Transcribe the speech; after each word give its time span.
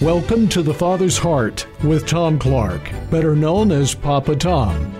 Welcome 0.00 0.48
to 0.48 0.62
The 0.62 0.72
Father's 0.72 1.18
Heart 1.18 1.66
with 1.84 2.06
Tom 2.06 2.38
Clark, 2.38 2.90
better 3.10 3.36
known 3.36 3.70
as 3.70 3.94
Papa 3.94 4.34
Tom. 4.34 4.94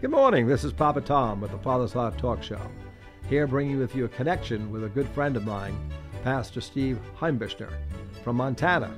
Good 0.00 0.10
morning. 0.10 0.46
This 0.46 0.64
is 0.64 0.72
Papa 0.72 1.02
Tom 1.02 1.42
with 1.42 1.50
the 1.50 1.58
Father's 1.58 1.92
Heart 1.92 2.16
Talk 2.16 2.42
Show. 2.42 2.70
Here 3.28 3.46
bringing 3.46 3.78
with 3.78 3.94
you 3.94 4.06
a 4.06 4.08
connection 4.08 4.70
with 4.72 4.84
a 4.84 4.88
good 4.88 5.10
friend 5.10 5.36
of 5.36 5.44
mine, 5.44 5.78
Pastor 6.24 6.62
Steve 6.62 6.98
Heimbichner 7.18 7.74
from 8.24 8.36
Montana. 8.36 8.94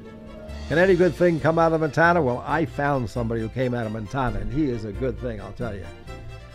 Can 0.68 0.78
any 0.78 0.94
good 0.94 1.16
thing 1.16 1.40
come 1.40 1.58
out 1.58 1.72
of 1.72 1.80
Montana? 1.80 2.22
Well, 2.22 2.44
I 2.46 2.66
found 2.66 3.10
somebody 3.10 3.40
who 3.40 3.48
came 3.48 3.74
out 3.74 3.84
of 3.84 3.90
Montana, 3.90 4.38
and 4.38 4.52
he 4.52 4.70
is 4.70 4.84
a 4.84 4.92
good 4.92 5.18
thing, 5.18 5.40
I'll 5.40 5.52
tell 5.54 5.74
you. 5.74 5.86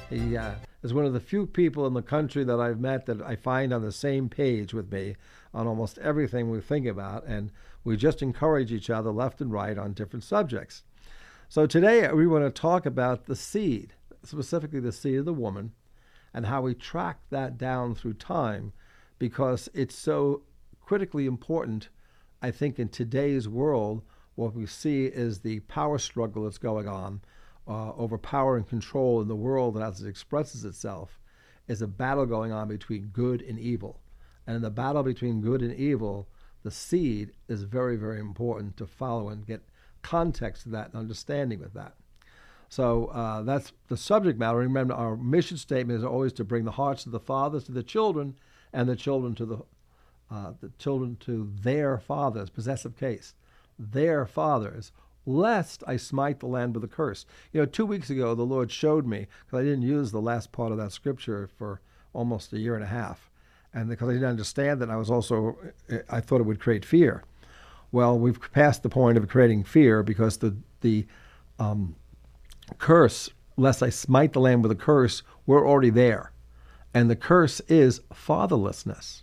He 0.10 0.38
uh, 0.38 0.54
is 0.84 0.94
one 0.94 1.06
of 1.06 1.14
the 1.14 1.20
few 1.20 1.48
people 1.48 1.88
in 1.88 1.94
the 1.94 2.02
country 2.02 2.44
that 2.44 2.60
I've 2.60 2.80
met 2.80 3.06
that 3.06 3.22
I 3.22 3.36
find 3.36 3.74
on 3.74 3.82
the 3.82 3.92
same 3.92 4.28
page 4.28 4.74
with 4.74 4.92
me 4.92 5.16
on 5.54 5.66
almost 5.66 5.98
everything 6.00 6.50
we 6.50 6.60
think 6.60 6.86
about, 6.86 7.26
and 7.26 7.52
we 7.84 7.96
just 7.96 8.22
encourage 8.22 8.72
each 8.72 8.90
other 8.90 9.12
left 9.12 9.40
and 9.40 9.52
right 9.52 9.78
on 9.78 9.94
different 9.94 10.24
subjects. 10.24 10.84
So 11.48 11.66
today 11.66 12.06
uh, 12.06 12.16
we 12.16 12.28
want 12.28 12.44
to 12.44 12.62
talk 12.62 12.86
about 12.86 13.26
the 13.26 13.36
seed, 13.36 13.94
specifically 14.24 14.82
the 14.82 14.92
seed 14.92 15.20
of 15.20 15.26
the 15.26 15.34
woman, 15.34 15.72
and 16.34 16.48
how 16.48 16.64
we 16.64 16.74
track 16.74 17.20
that 17.30 17.58
down 17.58 17.96
through 17.96 18.16
time 18.16 18.74
because 19.20 19.70
it's 19.74 19.96
so 19.96 20.42
critically 20.82 21.28
important, 21.28 21.90
I 22.42 22.52
think, 22.52 22.78
in 22.78 22.90
today's 22.90 23.48
world. 23.48 24.02
What 24.36 24.56
we 24.56 24.66
see 24.66 25.06
is 25.06 25.40
the 25.40 25.60
power 25.62 25.98
struggle 25.98 26.44
that's 26.44 26.58
going 26.58 26.88
on 26.88 27.22
uh, 27.68 27.94
over 27.94 28.18
power 28.18 28.58
and 28.58 28.68
control 28.68 29.22
in 29.22 29.28
the 29.28 29.36
world 29.36 29.76
and 29.76 29.84
as 29.84 30.02
it 30.02 30.08
expresses 30.08 30.66
itself 30.66 31.20
is 31.68 31.82
a 31.82 31.88
battle 31.88 32.26
going 32.26 32.52
on 32.52 32.68
between 32.68 33.08
good 33.08 33.42
and 33.42 33.58
evil. 33.58 34.02
And 34.46 34.56
in 34.56 34.62
the 34.62 34.70
battle 34.70 35.04
between 35.04 35.42
good 35.42 35.62
and 35.62 35.74
evil, 35.74 36.28
the 36.64 36.72
seed 36.72 37.32
is 37.48 37.64
very, 37.64 37.96
very 37.96 38.20
important 38.20 38.76
to 38.78 38.86
follow 38.86 39.30
and 39.30 39.46
get 39.46 39.64
context 40.02 40.64
to 40.64 40.70
that 40.70 40.88
and 40.88 40.96
understanding 40.96 41.60
with 41.60 41.74
that. 41.74 41.94
So 42.70 43.06
uh, 43.08 43.44
that's 43.44 43.72
the 43.88 43.98
subject 43.98 44.40
matter. 44.40 44.58
Remember, 44.58 44.94
our 44.94 45.16
mission 45.16 45.58
statement 45.58 46.00
is 46.00 46.04
always 46.04 46.34
to 46.34 46.44
bring 46.44 46.66
the 46.66 46.72
hearts 46.72 47.06
of 47.06 47.12
the 47.12 47.20
fathers 47.20 47.64
to 47.66 47.72
the 47.72 47.84
children, 47.84 48.36
and 48.74 48.90
the 48.90 48.96
children 48.96 49.36
to 49.36 49.46
the 49.46 49.58
uh, 50.32 50.54
the 50.60 50.72
children 50.80 51.16
to 51.18 51.52
their 51.62 52.00
fathers. 52.00 52.50
Possessive 52.50 52.98
case, 52.98 53.36
their 53.78 54.26
fathers 54.26 54.92
lest 55.26 55.84
I 55.88 55.98
smite 55.98 56.40
the 56.40 56.48
land 56.48 56.76
with 56.76 56.84
a 56.84 56.88
curse. 56.88 57.26
You 57.52 57.62
know, 57.62 57.66
two 57.66 57.86
weeks 57.86 58.10
ago, 58.10 58.36
the 58.36 58.44
Lord 58.44 58.72
showed 58.72 59.06
me, 59.06 59.28
because 59.46 59.60
I 59.60 59.64
didn't 59.64 59.84
use 59.84 60.12
the 60.12 60.22
last 60.22 60.52
part 60.52 60.72
of 60.72 60.78
that 60.78 60.92
scripture 60.92 61.50
for 61.58 61.82
almost 62.14 62.54
a 62.54 62.60
year 62.60 62.76
and 62.76 62.84
a 62.84 62.88
half. 62.88 63.30
And 63.74 63.90
because 63.90 64.10
I 64.10 64.14
didn't 64.14 64.30
understand 64.30 64.82
that, 64.82 64.90
I 64.90 64.98
was 64.98 65.10
also, 65.10 65.58
I 66.10 66.20
thought 66.20 66.42
it 66.42 66.46
would 66.46 66.60
create 66.60 66.86
fear. 66.86 67.24
Well, 67.92 68.18
we've 68.18 68.40
passed 68.52 68.84
the 68.84 68.90
point 68.90 69.18
of 69.18 69.28
creating 69.28 69.64
fear 69.64 70.04
because 70.04 70.38
the, 70.38 70.56
the 70.82 71.08
um, 71.60 71.96
curse, 72.78 73.30
lest 73.58 73.82
I 73.82 73.90
smite 73.90 74.34
the 74.34 74.40
land 74.40 74.64
with 74.64 74.72
a 74.72 74.76
curse, 74.76 75.24
we're 75.46 75.68
already 75.68 75.90
there. 75.90 76.32
And 76.94 77.10
the 77.10 77.16
curse 77.16 77.60
is 77.62 78.02
fatherlessness. 78.14 79.22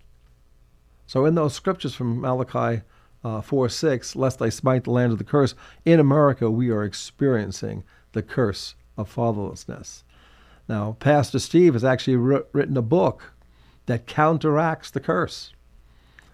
So 1.06 1.24
in 1.24 1.34
those 1.34 1.54
scriptures 1.54 1.94
from 1.94 2.20
Malachi 2.20 2.82
uh, 3.24 3.40
4 3.40 3.68
6, 3.68 4.16
lest 4.16 4.40
I 4.40 4.48
smite 4.48 4.84
the 4.84 4.90
land 4.90 5.12
of 5.12 5.18
the 5.18 5.24
curse. 5.24 5.54
In 5.84 6.00
America, 6.00 6.50
we 6.50 6.70
are 6.70 6.84
experiencing 6.84 7.84
the 8.12 8.22
curse 8.22 8.74
of 8.96 9.14
fatherlessness. 9.14 10.02
Now, 10.68 10.96
Pastor 11.00 11.38
Steve 11.38 11.72
has 11.74 11.84
actually 11.84 12.16
written 12.16 12.76
a 12.76 12.82
book 12.82 13.32
that 13.86 14.06
counteracts 14.06 14.90
the 14.90 15.00
curse. 15.00 15.52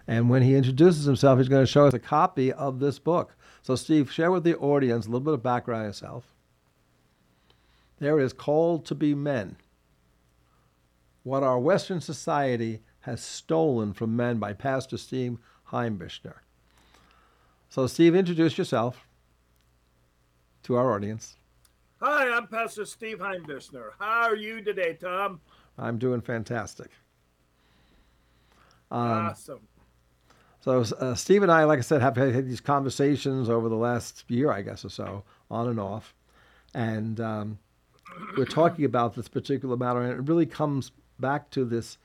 And 0.07 0.29
when 0.29 0.43
he 0.43 0.55
introduces 0.55 1.05
himself, 1.05 1.39
he's 1.39 1.49
going 1.49 1.65
to 1.65 1.71
show 1.71 1.85
us 1.85 1.93
a 1.93 1.99
copy 1.99 2.53
of 2.53 2.79
this 2.79 2.99
book. 2.99 3.35
So, 3.61 3.75
Steve, 3.75 4.11
share 4.11 4.31
with 4.31 4.43
the 4.43 4.55
audience 4.57 5.05
a 5.05 5.09
little 5.09 5.25
bit 5.25 5.33
of 5.33 5.43
background 5.43 5.81
on 5.81 5.87
yourself. 5.87 6.33
There 7.99 8.19
is 8.19 8.31
Called 8.31 8.85
to 8.85 8.95
Be 8.95 9.15
Men. 9.15 9.57
What 11.23 11.43
our 11.43 11.59
Western 11.59 11.99
society 11.99 12.81
has 13.01 13.21
stolen 13.21 13.91
from 13.91 14.15
men 14.15 14.37
by 14.37 14.53
Pastor 14.53 14.97
Steve 14.97 15.39
Heimbichner. 15.71 16.35
So, 17.69 17.85
Steve, 17.85 18.15
introduce 18.15 18.57
yourself 18.57 19.07
to 20.63 20.75
our 20.75 20.93
audience. 20.93 21.35
Hi, 22.01 22.29
I'm 22.29 22.47
Pastor 22.47 22.85
Steve 22.85 23.19
Heimbichner. 23.19 23.89
How 23.99 24.29
are 24.29 24.35
you 24.35 24.61
today, 24.61 24.93
Tom? 24.93 25.41
I'm 25.77 25.97
doing 25.97 26.21
fantastic. 26.21 26.89
Um, 28.89 29.01
awesome. 29.01 29.59
So, 30.61 30.81
uh, 30.99 31.15
Steve 31.15 31.43
and 31.43 31.51
I, 31.51 31.65
like 31.65 31.79
I 31.79 31.81
said, 31.81 32.01
have 32.01 32.15
had 32.15 32.47
these 32.47 32.61
conversations 32.61 33.49
over 33.49 33.69
the 33.69 33.75
last 33.75 34.23
year, 34.27 34.51
I 34.51 34.61
guess, 34.61 34.85
or 34.85 34.89
so, 34.89 35.23
on 35.51 35.67
and 35.67 35.79
off. 35.79 36.13
And 36.73 37.19
um, 37.19 37.59
we're 38.37 38.45
talking 38.45 38.85
about 38.85 39.15
this 39.15 39.27
particular 39.27 39.75
matter, 39.75 40.01
and 40.01 40.11
it 40.11 40.29
really 40.29 40.45
comes 40.45 40.91
back 41.19 41.49
to 41.51 41.65
this 41.65 41.97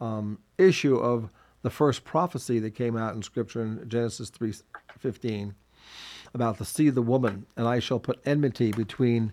um, 0.00 0.38
issue 0.58 0.96
of 0.96 1.30
the 1.62 1.70
first 1.70 2.04
prophecy 2.04 2.58
that 2.58 2.74
came 2.74 2.96
out 2.96 3.14
in 3.14 3.22
Scripture 3.22 3.62
in 3.62 3.88
Genesis 3.88 4.30
3:15 4.30 5.54
about 6.32 6.58
the 6.58 6.64
seed 6.64 6.88
of 6.88 6.94
the 6.94 7.02
woman, 7.02 7.46
and 7.56 7.66
I 7.66 7.80
shall 7.80 7.98
put 7.98 8.20
enmity 8.24 8.72
between 8.72 9.32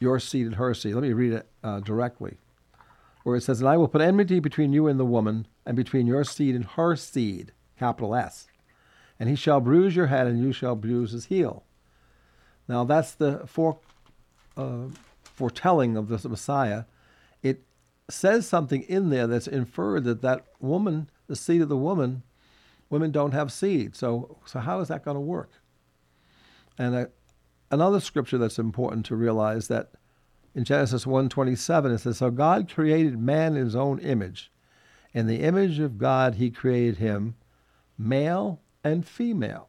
your 0.00 0.18
seed 0.18 0.46
and 0.46 0.56
her 0.56 0.74
seed. 0.74 0.94
Let 0.94 1.02
me 1.02 1.12
read 1.12 1.32
it 1.32 1.48
uh, 1.62 1.80
directly, 1.80 2.38
where 3.22 3.36
it 3.36 3.42
says, 3.42 3.60
"And 3.60 3.68
I 3.68 3.76
will 3.76 3.88
put 3.88 4.00
enmity 4.00 4.40
between 4.40 4.72
you 4.72 4.86
and 4.86 4.98
the 4.98 5.04
woman, 5.04 5.46
and 5.66 5.76
between 5.76 6.06
your 6.06 6.24
seed 6.24 6.54
and 6.54 6.64
her 6.64 6.96
seed, 6.96 7.52
capital 7.78 8.14
S, 8.14 8.46
and 9.20 9.28
he 9.28 9.36
shall 9.36 9.60
bruise 9.60 9.94
your 9.94 10.06
head, 10.06 10.26
and 10.26 10.42
you 10.42 10.52
shall 10.52 10.76
bruise 10.76 11.12
his 11.12 11.26
heel." 11.26 11.64
Now 12.66 12.84
that's 12.84 13.12
the 13.12 13.46
uh, 14.56 14.86
foretelling 15.22 15.96
of 15.96 16.08
the 16.08 16.28
Messiah. 16.28 16.84
It 17.42 17.62
says 18.08 18.46
something 18.48 18.82
in 18.82 19.10
there 19.10 19.26
that's 19.26 19.46
inferred 19.46 20.04
that 20.04 20.22
that 20.22 20.46
woman 20.60 21.10
the 21.26 21.36
seed 21.36 21.62
of 21.62 21.68
the 21.68 21.76
woman, 21.76 22.22
women 22.90 23.10
don't 23.10 23.32
have 23.32 23.52
seed. 23.52 23.96
So, 23.96 24.38
so 24.44 24.60
how 24.60 24.80
is 24.80 24.88
that 24.88 25.04
going 25.04 25.16
to 25.16 25.20
work? 25.20 25.50
And 26.78 27.08
another 27.70 28.00
scripture 28.00 28.38
that's 28.38 28.58
important 28.58 29.06
to 29.06 29.16
realize 29.16 29.68
that 29.68 29.92
in 30.54 30.64
Genesis 30.64 31.04
1:27 31.04 31.92
it 31.92 31.98
says, 31.98 32.18
"So 32.18 32.30
God 32.30 32.72
created 32.72 33.18
man 33.18 33.56
in 33.56 33.64
His 33.64 33.76
own 33.76 33.98
image, 34.00 34.52
in 35.12 35.26
the 35.26 35.40
image 35.40 35.78
of 35.80 35.98
God 35.98 36.36
He 36.36 36.50
created 36.50 36.98
him, 36.98 37.36
male 37.98 38.60
and 38.82 39.06
female. 39.06 39.68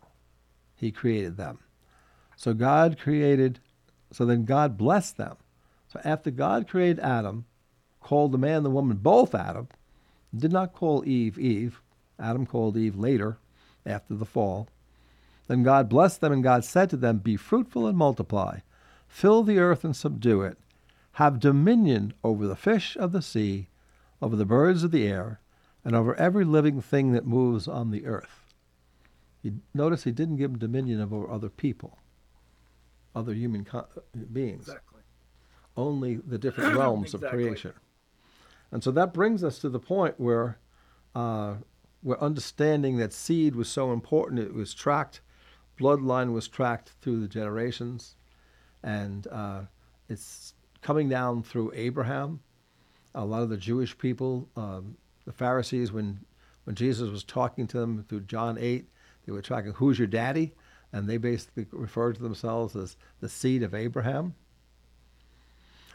He 0.75 0.91
created 0.91 1.37
them. 1.37 1.59
So 2.35 2.53
God 2.53 2.99
created. 2.99 3.59
So 4.11 4.25
then 4.25 4.45
God 4.45 4.77
blessed 4.77 5.17
them. 5.17 5.37
So 5.87 5.99
after 6.03 6.31
God 6.31 6.67
created 6.67 6.99
Adam, 6.99 7.45
called 8.01 8.31
the 8.31 8.37
man 8.37 8.57
and 8.57 8.65
the 8.65 8.71
woman 8.71 8.97
both 8.97 9.33
Adam, 9.33 9.67
did 10.35 10.51
not 10.51 10.73
call 10.73 11.07
Eve 11.07 11.37
Eve. 11.39 11.81
Adam 12.19 12.45
called 12.45 12.77
Eve 12.77 12.95
later, 12.95 13.37
after 13.85 14.15
the 14.15 14.25
fall. 14.25 14.67
Then 15.47 15.63
God 15.63 15.89
blessed 15.89 16.21
them, 16.21 16.31
and 16.31 16.43
God 16.43 16.63
said 16.63 16.89
to 16.89 16.97
them, 16.97 17.19
Be 17.19 17.37
fruitful 17.37 17.87
and 17.87 17.97
multiply, 17.97 18.59
fill 19.07 19.43
the 19.43 19.59
earth 19.59 19.83
and 19.83 19.95
subdue 19.95 20.41
it, 20.41 20.57
have 21.13 21.39
dominion 21.39 22.13
over 22.23 22.47
the 22.47 22.55
fish 22.55 22.97
of 22.97 23.11
the 23.11 23.21
sea, 23.21 23.67
over 24.21 24.35
the 24.35 24.45
birds 24.45 24.83
of 24.83 24.91
the 24.91 25.07
air, 25.07 25.39
and 25.83 25.95
over 25.95 26.15
every 26.15 26.43
living 26.43 26.81
thing 26.81 27.11
that 27.11 27.27
moves 27.27 27.67
on 27.67 27.91
the 27.91 28.05
earth. 28.05 28.45
He, 29.43 29.53
notice 29.73 30.03
he 30.03 30.11
didn't 30.11 30.37
give 30.37 30.51
them 30.51 30.59
dominion 30.59 30.99
over 30.99 31.29
other 31.29 31.49
people, 31.49 31.99
other 33.13 33.33
human 33.33 33.65
co- 33.65 33.87
beings. 34.33 34.67
Exactly. 34.67 35.01
Only 35.77 36.15
the 36.15 36.39
different 36.39 36.75
realms 36.75 37.13
exactly. 37.13 37.27
of 37.27 37.31
creation. 37.31 37.73
And 38.71 38.83
so 38.83 38.91
that 38.91 39.13
brings 39.13 39.43
us 39.43 39.59
to 39.59 39.69
the 39.69 39.79
point 39.79 40.19
where 40.19 40.57
uh, 41.13 41.55
we're 42.03 42.19
understanding 42.19 42.97
that 42.97 43.13
seed 43.13 43.55
was 43.55 43.69
so 43.69 43.91
important. 43.91 44.39
It 44.39 44.53
was 44.53 44.73
tracked, 44.73 45.21
bloodline 45.79 46.33
was 46.33 46.47
tracked 46.47 46.93
through 47.01 47.21
the 47.21 47.27
generations, 47.27 48.15
and 48.83 49.27
uh, 49.27 49.61
it's 50.09 50.53
coming 50.81 51.09
down 51.09 51.43
through 51.43 51.71
Abraham. 51.75 52.41
A 53.13 53.25
lot 53.25 53.43
of 53.43 53.49
the 53.49 53.57
Jewish 53.57 53.97
people, 53.97 54.49
um, 54.55 54.97
the 55.25 55.31
Pharisees, 55.31 55.91
when 55.91 56.19
when 56.65 56.75
Jesus 56.75 57.09
was 57.09 57.23
talking 57.23 57.67
to 57.67 57.79
them 57.79 58.03
through 58.09 58.21
John 58.21 58.57
8, 58.59 58.89
they 59.25 59.31
were 59.31 59.41
tracking 59.41 59.73
who's 59.73 59.97
your 59.97 60.07
daddy, 60.07 60.53
and 60.91 61.07
they 61.07 61.17
basically 61.17 61.67
referred 61.71 62.15
to 62.15 62.23
themselves 62.23 62.75
as 62.75 62.97
the 63.19 63.29
seed 63.29 63.63
of 63.63 63.73
Abraham. 63.73 64.35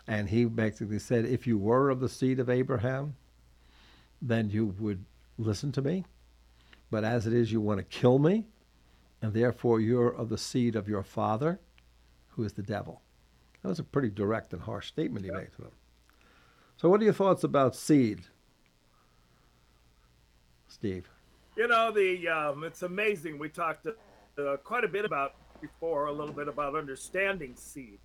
And 0.07 0.29
he 0.29 0.45
basically 0.45 0.99
said, 0.99 1.25
if 1.25 1.47
you 1.47 1.59
were 1.59 1.91
of 1.91 2.01
the 2.01 2.09
seed 2.09 2.41
of 2.41 2.51
Abraham, 2.51 3.17
then 4.21 4.51
you 4.51 4.75
would 4.79 5.05
listen 5.39 5.73
to 5.73 5.83
me. 5.83 6.05
But 6.91 7.05
as 7.05 7.27
it 7.27 7.33
is, 7.33 7.53
you 7.53 7.61
want 7.61 7.79
to 7.79 7.85
kill 7.85 8.19
me, 8.19 8.47
and 9.23 9.33
therefore 9.33 9.81
you're 9.81 10.09
of 10.09 10.29
the 10.29 10.39
seed 10.39 10.75
of 10.75 10.89
your 10.89 11.03
father, 11.03 11.61
who 12.31 12.43
is 12.43 12.55
the 12.55 12.63
devil. 12.63 13.03
That 13.63 13.69
was 13.69 13.79
a 13.79 13.85
pretty 13.85 14.11
direct 14.11 14.53
and 14.53 14.63
harsh 14.63 14.89
statement 14.89 15.25
he 15.25 15.31
made 15.31 15.53
to 15.57 15.63
them. 15.63 15.73
So, 16.77 16.89
what 16.89 17.01
are 17.01 17.05
your 17.05 17.13
thoughts 17.13 17.45
about 17.45 17.77
seed? 17.77 18.23
Steve? 20.67 21.09
You 21.57 21.69
know, 21.69 21.93
the 21.93 22.29
um, 22.29 22.65
it's 22.65 22.83
amazing. 22.83 23.39
We 23.39 23.51
talked 23.51 23.87
uh, 23.87 24.57
quite 24.65 24.85
a 24.85 24.89
bit 24.89 25.05
about 25.05 25.35
before, 25.61 26.07
a 26.07 26.13
little 26.13 26.33
bit 26.33 26.49
about 26.49 26.75
understanding 26.75 27.55
seed. 27.55 27.99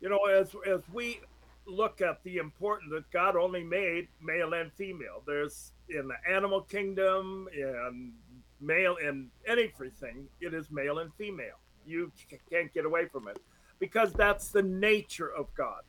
You 0.00 0.08
know, 0.08 0.24
as 0.26 0.54
as 0.66 0.80
we 0.92 1.20
look 1.66 2.00
at 2.00 2.22
the 2.22 2.36
importance 2.36 2.90
that 2.92 3.10
God 3.10 3.36
only 3.36 3.64
made 3.64 4.08
male 4.22 4.54
and 4.54 4.72
female. 4.72 5.22
There's 5.26 5.72
in 5.88 6.08
the 6.08 6.16
animal 6.32 6.60
kingdom, 6.62 7.48
and 7.52 8.12
male 8.60 8.96
in 8.96 9.28
anything, 9.46 10.28
it 10.40 10.54
is 10.54 10.70
male 10.70 10.98
and 10.98 11.12
female. 11.14 11.58
You 11.86 12.12
can't 12.50 12.72
get 12.72 12.84
away 12.84 13.06
from 13.06 13.28
it 13.28 13.38
because 13.78 14.12
that's 14.12 14.48
the 14.48 14.62
nature 14.62 15.32
of 15.32 15.46
God. 15.54 15.82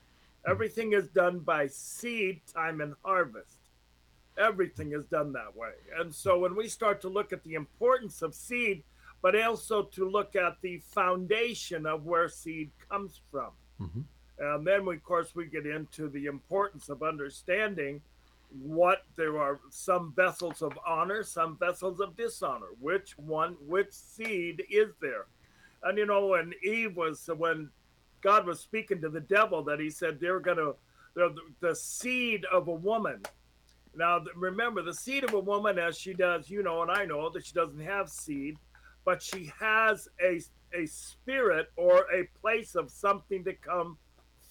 Everything 0.48 0.94
is 0.94 1.08
done 1.10 1.40
by 1.40 1.68
seed 1.68 2.42
time 2.54 2.82
and 2.82 2.94
harvest. 3.04 3.58
Everything 4.38 4.94
is 4.94 5.06
done 5.06 5.34
that 5.34 5.56
way. 5.56 5.72
And 6.00 6.14
so 6.14 6.40
when 6.40 6.56
we 6.56 6.68
start 6.68 7.02
to 7.02 7.10
look 7.10 7.34
at 7.34 7.44
the 7.44 7.56
importance 7.56 8.22
of 8.22 8.36
seed, 8.36 8.84
but 9.22 9.40
also 9.40 9.84
to 9.84 10.08
look 10.08 10.36
at 10.36 10.58
the 10.62 10.78
foundation 10.78 11.88
of 11.88 12.06
where 12.06 12.30
seed 12.30 12.70
comes 12.90 13.20
from. 13.32 13.52
Mm-hmm. 13.82 14.02
And 14.40 14.68
then, 14.68 14.86
we, 14.86 14.96
of 14.96 15.04
course, 15.04 15.36
we 15.36 15.46
get 15.46 15.66
into 15.66 16.10
the 16.10 16.26
importance 16.26 16.90
of 16.90 17.02
understanding 17.02 18.02
what 18.62 19.04
there 19.16 19.40
are 19.40 19.60
some 19.70 20.14
vessels 20.16 20.62
of 20.62 20.78
honor, 20.86 21.24
some 21.24 21.58
vessels 21.58 22.00
of 22.00 22.16
dishonor. 22.16 22.68
Which 22.80 23.18
one, 23.18 23.58
which 23.66 23.92
seed 23.92 24.64
is 24.70 24.94
there? 25.02 25.26
And 25.84 25.98
you 25.98 26.06
know, 26.06 26.28
when 26.28 26.54
Eve 26.64 26.96
was, 26.96 27.30
when 27.36 27.70
God 28.22 28.46
was 28.46 28.60
speaking 28.60 29.02
to 29.02 29.10
the 29.10 29.22
devil, 29.22 29.64
that 29.64 29.80
he 29.80 29.90
said 29.90 30.20
they're 30.20 30.40
going 30.40 30.58
to, 30.58 30.76
they're 31.16 31.30
the 31.60 31.76
seed 31.76 32.46
of 32.52 32.68
a 32.68 32.74
woman. 32.74 33.24
Now, 33.96 34.24
remember, 34.36 34.84
the 34.84 34.94
seed 34.94 35.24
of 35.24 35.34
a 35.34 35.40
woman, 35.40 35.80
as 35.80 35.98
she 35.98 36.14
does, 36.14 36.50
you 36.50 36.62
know, 36.62 36.84
and 36.84 36.92
I 36.92 37.06
know 37.06 37.30
that 37.30 37.46
she 37.46 37.54
doesn't 37.54 37.80
have 37.80 38.10
seed, 38.10 38.58
but 39.08 39.24
she 39.24 39.50
has 39.58 40.10
a, 40.22 40.42
a 40.78 40.86
spirit 40.86 41.72
or 41.78 42.06
a 42.14 42.28
place 42.42 42.76
of 42.76 42.92
something 42.92 43.42
to 43.42 43.54
come 43.54 43.98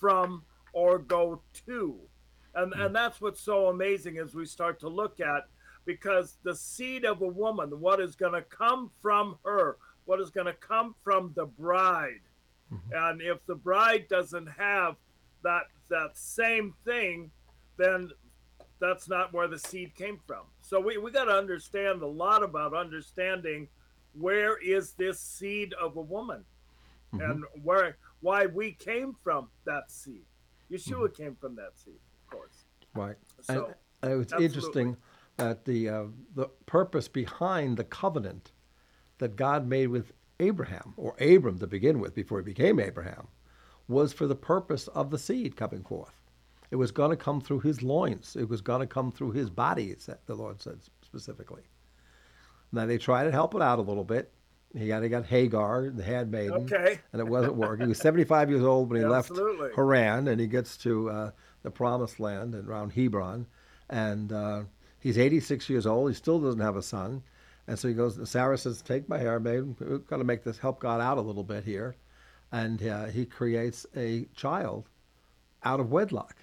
from 0.01 0.43
or 0.73 0.99
go 0.99 1.43
to. 1.67 1.95
And, 2.55 2.73
and 2.73 2.97
that's 2.97 3.21
what's 3.21 3.43
so 3.43 3.67
amazing 3.67 4.17
as 4.17 4.35
we 4.35 4.47
start 4.47 4.81
to 4.81 4.89
look 4.89 5.21
at 5.21 5.43
because 5.85 6.39
the 6.43 6.57
seed 6.57 7.05
of 7.05 7.21
a 7.21 7.29
woman, 7.29 7.69
what 7.81 8.01
is 8.01 8.17
going 8.17 8.33
to 8.33 8.41
come 8.41 8.91
from 9.03 9.37
her, 9.45 9.77
what 10.07 10.23
is 10.23 10.31
going 10.31 10.47
to 10.47 10.55
come 10.55 10.95
from 11.05 11.35
the 11.37 11.45
bride. 11.45 12.23
Mm-hmm. 12.73 12.95
And 12.95 13.21
if 13.21 13.45
the 13.45 13.57
bride 13.57 14.07
doesn't 14.09 14.47
have 14.47 14.97
that 15.43 15.65
that 15.91 16.17
same 16.17 16.73
thing, 16.87 17.31
then 17.77 18.11
that's 18.81 19.07
not 19.07 19.35
where 19.35 19.49
the 19.49 19.59
seed 19.59 19.95
came 19.95 20.19
from. 20.27 20.45
So 20.63 20.81
we, 20.81 20.97
we 20.97 21.11
got 21.11 21.27
to 21.27 21.33
understand 21.33 22.01
a 22.01 22.07
lot 22.07 22.43
about 22.43 22.75
understanding 22.75 23.69
where 24.19 24.57
is 24.59 24.93
this 24.93 25.21
seed 25.21 25.75
of 25.75 25.97
a 25.97 26.01
woman 26.01 26.45
mm-hmm. 27.15 27.31
and 27.31 27.45
where 27.63 27.97
why 28.21 28.47
we 28.47 28.73
came 28.73 29.15
from 29.23 29.49
that 29.65 29.91
seed. 29.91 30.25
Yeshua 30.71 31.09
mm-hmm. 31.09 31.23
came 31.23 31.37
from 31.37 31.55
that 31.57 31.79
seed, 31.79 32.01
of 32.25 32.31
course. 32.31 32.65
Right. 32.95 33.17
So, 33.43 33.67
and, 34.03 34.13
and 34.13 34.23
it's 34.23 34.33
absolutely. 34.33 34.47
interesting 34.47 34.97
that 35.37 35.65
the 35.65 35.89
uh, 35.89 36.05
the 36.35 36.49
purpose 36.67 37.09
behind 37.09 37.77
the 37.77 37.85
covenant 37.85 38.53
that 39.19 39.37
God 39.37 39.67
made 39.67 39.89
with 39.89 40.13
Abraham 40.41 40.95
or 40.97 41.15
Abram 41.21 41.59
to 41.59 41.67
begin 41.67 42.01
with 42.01 42.15
before 42.15 42.39
he 42.39 42.45
became 42.45 42.79
Abraham 42.81 43.29
was 43.89 44.13
for 44.13 44.27
the 44.27 44.35
purpose 44.35 44.89
of 44.89 45.11
the 45.11 45.19
seed 45.19 45.57
coming 45.57 45.83
forth. 45.83 46.15
It 46.71 46.77
was 46.77 46.91
going 46.91 47.11
to 47.11 47.17
come 47.17 47.41
through 47.41 47.61
his 47.61 47.83
loins. 47.83 48.37
It 48.39 48.49
was 48.49 48.61
going 48.61 48.81
to 48.81 48.87
come 48.87 49.13
through 49.13 49.33
his 49.33 49.49
body, 49.49 49.95
the 50.27 50.35
Lord 50.35 50.61
said 50.61 50.81
specifically. 51.03 51.63
Now 52.73 52.87
they 52.87 52.99
tried 52.99 53.25
to 53.25 53.33
help 53.33 53.55
it 53.55 53.63
out 53.63 53.79
a 53.79 53.83
little 53.83 54.05
bit. 54.05 54.33
He 54.77 54.89
got 54.89 55.03
he 55.03 55.09
got 55.09 55.25
Hagar, 55.25 55.89
the 55.89 56.03
handmaiden, 56.03 56.65
okay. 56.65 56.99
and 57.13 57.21
it 57.21 57.27
wasn't 57.27 57.57
working. 57.57 57.87
He 57.87 57.89
was 57.89 57.99
75 57.99 58.51
years 58.51 58.63
old 58.63 58.91
when 58.91 59.01
he 59.01 59.07
left 59.07 59.31
Haran, 59.75 60.29
and 60.29 60.41
he 60.41 60.47
gets 60.47 60.77
to 60.79 61.09
uh, 61.09 61.31
the 61.63 61.71
Promised 61.71 62.21
Land 62.21 62.55
and 62.55 62.69
around 62.69 62.91
Hebron, 62.91 63.47
and 63.89 64.33
uh, 64.33 64.63
he's 65.01 65.17
86 65.17 65.71
years 65.71 65.87
old. 65.87 66.11
He 66.11 66.15
still 66.15 66.39
doesn't 66.41 66.61
have 66.61 66.77
a 66.77 66.83
son, 66.83 67.23
and 67.67 67.79
so 67.79 67.89
he 67.89 67.95
goes. 67.95 68.19
Sarah 68.29 68.59
says, 68.59 68.83
"Take 68.83 69.09
my 69.09 69.19
handmaiden. 69.19 69.77
We've 69.81 70.07
got 70.07 70.19
to 70.19 70.25
make 70.25 70.45
this 70.45 70.59
help 70.59 70.81
God 70.81 71.01
out 71.01 71.17
a 71.17 71.23
little 71.23 71.45
bit 71.45 71.65
here," 71.65 71.97
and 72.53 72.87
uh, 72.87 73.07
he 73.07 73.25
creates 73.25 73.87
a 73.97 74.27
child 74.35 74.89
out 75.65 75.81
of 75.81 75.91
wedlock. 75.91 76.37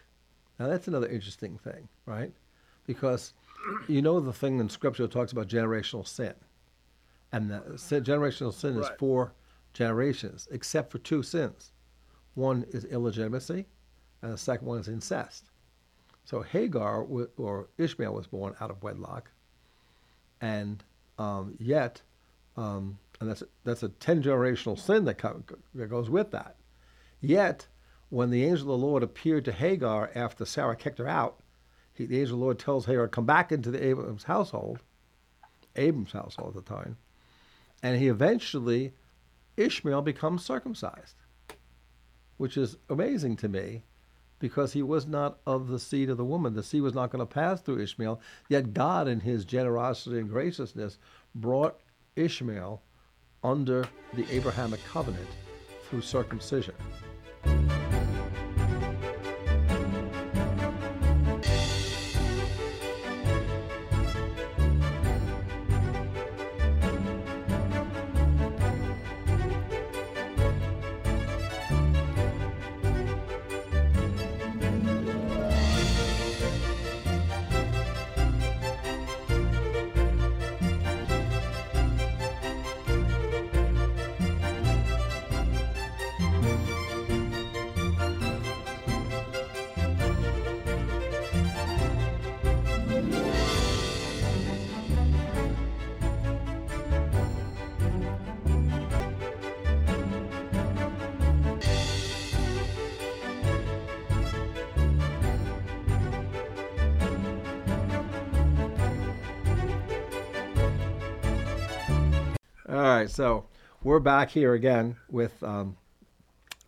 Now 0.60 0.68
that's 0.68 0.88
another 0.88 1.08
interesting 1.08 1.58
thing, 1.58 1.88
right? 2.06 2.32
Because 2.88 3.34
you 3.88 4.02
know 4.02 4.20
the 4.20 4.34
thing 4.34 4.60
in 4.60 4.70
Scripture 4.70 5.08
talks 5.08 5.32
about 5.32 5.48
generational 5.48 6.08
sin 6.08 6.34
and 7.34 7.50
the 7.50 7.60
generational 8.00 8.54
sin 8.54 8.78
is 8.78 8.88
four 9.00 9.34
generations, 9.74 10.48
except 10.52 10.92
for 10.92 11.00
two 11.00 11.24
sins. 11.24 11.74
One 12.36 12.64
is 12.70 12.86
illegitimacy, 12.86 13.66
and 14.22 14.32
the 14.32 14.38
second 14.38 14.68
one 14.68 14.80
is 14.80 14.88
incest. 14.88 15.50
So 16.26 16.42
Hagar 16.44 17.02
or 17.38 17.68
Ishmael 17.78 18.14
was 18.14 18.28
born 18.28 18.56
out 18.62 18.70
of 18.70 18.82
wedlock, 18.84 19.32
and 20.42 20.84
um, 21.18 21.56
yet, 21.60 22.02
um, 22.56 23.00
and 23.20 23.30
that's 23.30 23.44
that's 23.64 23.84
a 23.84 23.90
ten 23.90 24.22
generational 24.22 24.80
sin 24.80 25.04
that, 25.06 25.18
co- 25.18 25.44
that 25.74 25.88
goes 25.88 26.10
with 26.12 26.30
that. 26.32 26.56
Yet, 27.20 27.68
when 28.10 28.30
the 28.30 28.46
angel 28.46 28.74
of 28.74 28.80
the 28.80 28.86
Lord 28.86 29.02
appeared 29.02 29.44
to 29.46 29.52
Hagar 29.52 30.12
after 30.14 30.46
Sarah 30.46 30.76
kicked 30.76 31.00
her 31.00 31.08
out, 31.08 31.40
he, 31.94 32.06
the 32.06 32.20
angel 32.20 32.36
of 32.36 32.40
the 32.40 32.44
Lord 32.46 32.60
tells 32.60 32.86
Hagar, 32.86 33.08
"Come 33.08 33.26
back 33.26 33.52
into 33.52 33.72
the 33.72 33.84
Abram's 33.84 34.24
household." 34.24 34.80
Abram's 35.76 36.12
household 36.12 36.56
at 36.56 36.66
the 36.66 36.74
time, 36.76 36.98
and 37.82 37.98
he 37.98 38.08
eventually, 38.08 38.94
Ishmael 39.58 40.04
becomes 40.04 40.46
circumcised, 40.46 41.16
which 42.38 42.58
is 42.58 42.78
amazing 42.90 43.38
to 43.38 43.50
me 43.50 43.84
because 44.38 44.74
he 44.74 44.84
was 44.84 45.08
not 45.08 45.40
of 45.48 45.70
the 45.70 45.80
seed 45.80 46.10
of 46.10 46.18
the 46.18 46.26
woman. 46.26 46.54
The 46.54 46.64
seed 46.64 46.82
was 46.82 46.94
not 46.94 47.12
going 47.12 47.22
to 47.22 47.26
pass 47.26 47.62
through 47.62 47.80
Ishmael. 47.80 48.20
Yet 48.50 48.74
God, 48.74 49.08
in 49.08 49.22
his 49.22 49.46
generosity 49.46 50.20
and 50.20 50.30
graciousness, 50.30 51.00
brought 51.34 51.80
Ishmael 52.16 52.82
under 53.44 53.88
the 54.14 54.30
Abrahamic 54.30 54.84
covenant 54.86 55.30
through 55.86 56.02
circumcision. 56.02 56.76
Right, 113.04 113.12
so 113.12 113.44
we're 113.84 114.00
back 114.00 114.30
here 114.30 114.54
again 114.54 114.96
with 115.10 115.44
um, 115.44 115.76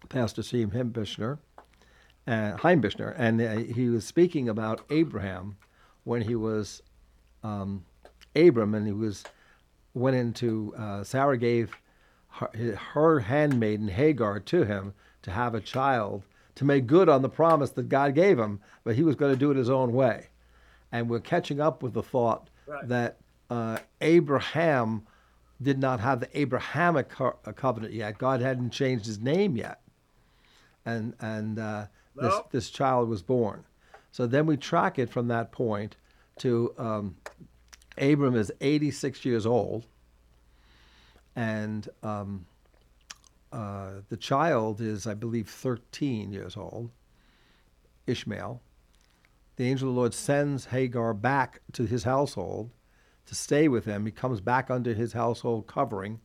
Pastor 0.09 0.43
Steve 0.43 0.71
Heimbichner, 0.71 1.37
uh, 2.27 2.57
Heimbichner, 2.57 3.15
and 3.17 3.39
uh, 3.39 3.55
he 3.73 3.87
was 3.87 4.03
speaking 4.03 4.49
about 4.49 4.81
Abraham 4.89 5.55
when 6.03 6.23
he 6.23 6.35
was 6.35 6.83
um, 7.41 7.85
Abram, 8.35 8.75
and 8.75 8.85
he 8.85 8.91
was 8.91 9.23
went 9.93 10.17
into 10.17 10.73
uh, 10.77 11.05
Sarah 11.05 11.37
gave 11.37 11.71
her, 12.31 12.49
her 12.93 13.21
handmaiden 13.21 13.87
Hagar 13.87 14.41
to 14.41 14.65
him 14.65 14.93
to 15.21 15.31
have 15.31 15.55
a 15.55 15.61
child 15.61 16.23
to 16.55 16.65
make 16.65 16.85
good 16.85 17.07
on 17.07 17.21
the 17.21 17.29
promise 17.29 17.69
that 17.69 17.87
God 17.87 18.13
gave 18.13 18.37
him, 18.37 18.59
but 18.83 18.95
he 18.95 19.03
was 19.03 19.15
going 19.15 19.31
to 19.31 19.39
do 19.39 19.51
it 19.51 19.55
his 19.55 19.69
own 19.69 19.93
way, 19.93 20.27
and 20.91 21.09
we're 21.09 21.21
catching 21.21 21.61
up 21.61 21.81
with 21.81 21.93
the 21.93 22.03
thought 22.03 22.49
right. 22.67 22.85
that 22.89 23.19
uh, 23.49 23.77
Abraham 24.01 25.07
did 25.65 25.79
not 25.79 25.99
have 25.99 26.19
the 26.21 26.39
Abrahamic 26.39 27.19
uh, 27.19 27.31
covenant 27.55 27.91
yet. 27.91 28.17
God 28.17 28.39
hadn't 28.39 28.69
changed 28.69 29.05
his 29.05 29.19
name 29.19 29.57
yet, 29.57 29.81
and 30.85 31.13
and 31.19 31.59
uh, 31.59 31.87
this 32.15 32.35
this 32.51 32.69
child 32.69 33.09
was 33.09 33.21
born. 33.21 33.65
So 34.11 34.27
then 34.27 34.45
we 34.45 34.55
track 34.55 34.97
it 34.97 35.09
from 35.09 35.27
that 35.27 35.51
point 35.51 35.97
to 36.39 36.73
um, 36.77 37.17
Abram 37.97 38.35
is 38.35 38.51
86 38.61 39.25
years 39.25 39.45
old, 39.45 39.87
and 41.35 41.89
um, 42.03 42.45
uh, 43.51 44.01
the 44.09 44.17
child 44.17 44.79
is, 44.79 45.07
I 45.07 45.15
believe, 45.15 45.49
13 45.49 46.31
years 46.31 46.55
old, 46.55 46.91
Ishmael. 48.05 48.61
The 49.55 49.65
angel 49.65 49.89
of 49.89 49.95
the 49.95 49.99
Lord 49.99 50.13
sends 50.13 50.65
Hagar 50.65 51.13
back 51.13 51.61
to 51.73 51.85
his 51.85 52.03
household 52.03 52.69
to 53.25 53.35
stay 53.35 53.67
with 53.67 53.85
him. 53.85 54.05
He 54.05 54.11
comes 54.11 54.41
back 54.41 54.69
under 54.69 54.93
his 54.93 55.13
household 55.13 55.67
covering, 55.67 56.19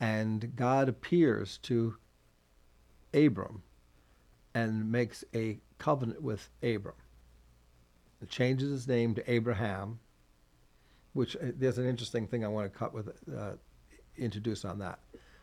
and 0.00 0.54
God 0.56 0.88
appears 0.88 1.58
to 1.58 1.96
Abram 3.12 3.62
and 4.54 4.90
makes 4.90 5.24
a 5.34 5.58
covenant 5.78 6.22
with 6.22 6.48
Abram. 6.62 6.96
It 8.22 8.28
changes 8.28 8.70
his 8.70 8.88
name 8.88 9.14
to 9.16 9.30
Abraham, 9.30 9.98
which 11.12 11.36
uh, 11.36 11.52
there's 11.56 11.78
an 11.78 11.88
interesting 11.88 12.26
thing 12.26 12.44
I 12.44 12.48
want 12.48 12.72
to 12.72 12.78
cut 12.78 12.94
with 12.94 13.08
uh, 13.36 13.52
introduce 14.16 14.64
on 14.64 14.78
that. 14.78 15.00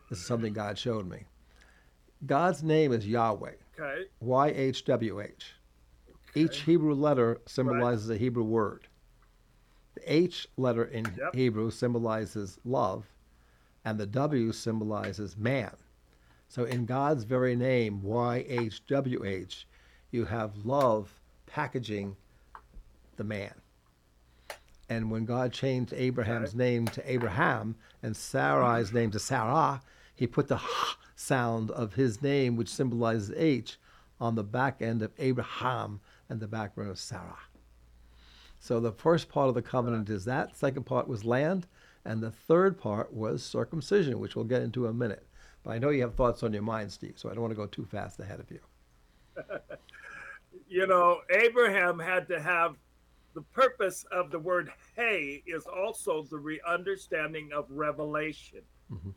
This 0.09 0.19
is 0.19 0.25
something 0.25 0.53
God 0.53 0.77
showed 0.77 1.07
me. 1.07 1.25
God's 2.25 2.63
name 2.63 2.91
is 2.91 3.07
Yahweh. 3.07 3.53
Okay. 3.79 4.03
Y 4.19 4.47
H 4.49 4.85
W 4.85 5.21
H. 5.21 5.53
Each 6.35 6.61
Hebrew 6.61 6.93
letter 6.93 7.41
symbolizes 7.45 8.09
a 8.09 8.17
Hebrew 8.17 8.43
word. 8.43 8.87
The 9.95 10.13
H 10.13 10.47
letter 10.57 10.85
in 10.85 11.05
Yep. 11.17 11.35
Hebrew 11.35 11.71
symbolizes 11.71 12.59
love, 12.63 13.05
and 13.83 13.99
the 13.99 14.05
W 14.05 14.51
symbolizes 14.51 15.37
man. 15.37 15.75
So 16.47 16.65
in 16.65 16.85
God's 16.85 17.23
very 17.23 17.55
name, 17.55 18.01
Y 18.03 18.45
H 18.47 18.85
W 18.87 19.23
H, 19.25 19.67
you 20.11 20.25
have 20.25 20.65
love 20.65 21.19
packaging 21.45 22.15
the 23.15 23.23
man. 23.23 23.53
And 24.89 25.09
when 25.09 25.23
God 25.23 25.53
changed 25.53 25.93
Abraham's 25.93 26.53
name 26.53 26.85
to 26.87 27.11
Abraham 27.11 27.75
and 28.03 28.13
Sarai's 28.13 28.87
mm-hmm. 28.87 28.97
name 28.97 29.11
to 29.11 29.19
Sarah, 29.19 29.81
he 30.13 30.27
put 30.27 30.49
the 30.49 30.57
h 30.57 30.97
sound 31.15 31.71
of 31.71 31.93
his 31.93 32.21
name, 32.21 32.57
which 32.57 32.67
symbolizes 32.67 33.33
H, 33.37 33.77
on 34.19 34.35
the 34.35 34.43
back 34.43 34.81
end 34.81 35.01
of 35.01 35.11
Abraham 35.17 36.01
and 36.29 36.39
the 36.39 36.47
background 36.47 36.91
of 36.91 36.99
Sarah. 36.99 37.39
So 38.63 38.79
the 38.79 38.91
first 38.91 39.27
part 39.27 39.49
of 39.49 39.55
the 39.55 39.61
covenant 39.63 40.07
is 40.11 40.23
that. 40.25 40.55
Second 40.55 40.85
part 40.85 41.07
was 41.07 41.25
land, 41.25 41.65
and 42.05 42.21
the 42.21 42.29
third 42.29 42.77
part 42.77 43.11
was 43.11 43.43
circumcision, 43.43 44.19
which 44.19 44.35
we'll 44.35 44.45
get 44.45 44.61
into 44.61 44.85
in 44.85 44.91
a 44.91 44.93
minute. 44.93 45.25
But 45.63 45.71
I 45.71 45.79
know 45.79 45.89
you 45.89 46.03
have 46.03 46.13
thoughts 46.13 46.43
on 46.43 46.53
your 46.53 46.61
mind, 46.61 46.91
Steve, 46.91 47.15
so 47.15 47.27
I 47.27 47.33
don't 47.33 47.41
want 47.41 47.51
to 47.51 47.55
go 47.55 47.65
too 47.65 47.85
fast 47.85 48.19
ahead 48.19 48.39
of 48.39 48.49
you. 48.51 48.59
You 50.67 50.87
know, 50.87 51.19
Abraham 51.29 51.99
had 51.99 52.29
to 52.29 52.39
have 52.39 52.77
the 53.33 53.41
purpose 53.41 54.05
of 54.09 54.31
the 54.31 54.39
word 54.39 54.71
hey 54.95 55.43
is 55.45 55.65
also 55.65 56.23
the 56.23 56.37
re- 56.37 56.61
understanding 56.65 57.49
of 57.53 57.65
revelation. 57.69 58.61
Mhm. 58.89 59.13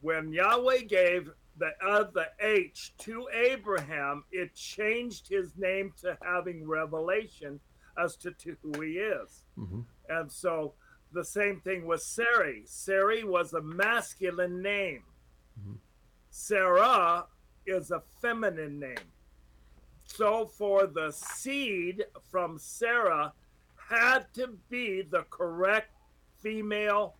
When 0.00 0.32
Yahweh 0.32 0.82
gave 0.88 1.30
the 1.58 1.70
uh, 1.80 2.10
the 2.12 2.26
H 2.40 2.92
to 2.98 3.28
Abraham, 3.32 4.24
it 4.32 4.52
changed 4.56 5.28
his 5.28 5.56
name 5.56 5.92
to 6.00 6.18
having 6.22 6.66
revelation 6.66 7.60
as 7.98 8.16
to, 8.16 8.30
to 8.32 8.56
who 8.62 8.80
he 8.80 8.98
is. 8.98 9.44
Mhm. 9.58 9.84
And 10.08 10.30
so 10.30 10.74
the 11.12 11.24
same 11.24 11.60
thing 11.60 11.86
with 11.86 12.02
Sarai. 12.02 12.62
Sarai 12.66 13.24
was 13.24 13.52
a 13.52 13.60
masculine 13.62 14.62
name. 14.62 15.04
Sarah 16.30 17.26
is 17.66 17.90
a 17.90 18.00
feminine 18.20 18.78
name. 18.78 19.12
So 20.06 20.46
for 20.46 20.86
the 20.86 21.10
seed 21.12 22.04
from 22.30 22.58
Sarah 22.58 23.32
had 23.76 24.32
to 24.34 24.58
be 24.68 25.02
the 25.02 25.22
correct 25.30 25.90
female 26.38 27.16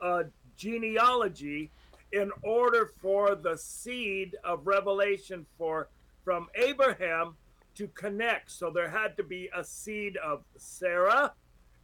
uh, 0.00 0.24
genealogy 0.56 1.70
in 2.12 2.30
order 2.42 2.86
for 3.00 3.34
the 3.34 3.56
seed 3.56 4.36
of 4.44 4.66
revelation 4.66 5.46
for 5.56 5.88
from 6.24 6.48
Abraham 6.54 7.36
to 7.78 7.88
connect. 7.88 8.50
So 8.50 8.70
there 8.70 8.88
had 8.88 9.16
to 9.16 9.22
be 9.22 9.48
a 9.56 9.62
seed 9.64 10.16
of 10.18 10.44
Sarah 10.56 11.32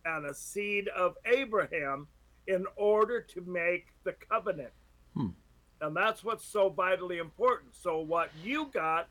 and 0.05 0.27
a 0.27 0.35
seed 0.35 0.89
of 0.89 1.15
Abraham 1.25 2.09
in 2.47 2.67
order 2.77 3.21
to 3.21 3.41
make 3.43 3.87
the 4.05 4.13
covenant. 4.13 4.73
Hmm. 5.15 5.29
And 5.81 5.97
that's 5.97 6.23
what's 6.25 6.45
so 6.45 6.69
vitally 6.69 7.19
important. 7.19 7.75
So 7.75 8.01
what 8.01 8.31
you 8.43 8.67
got 8.67 9.09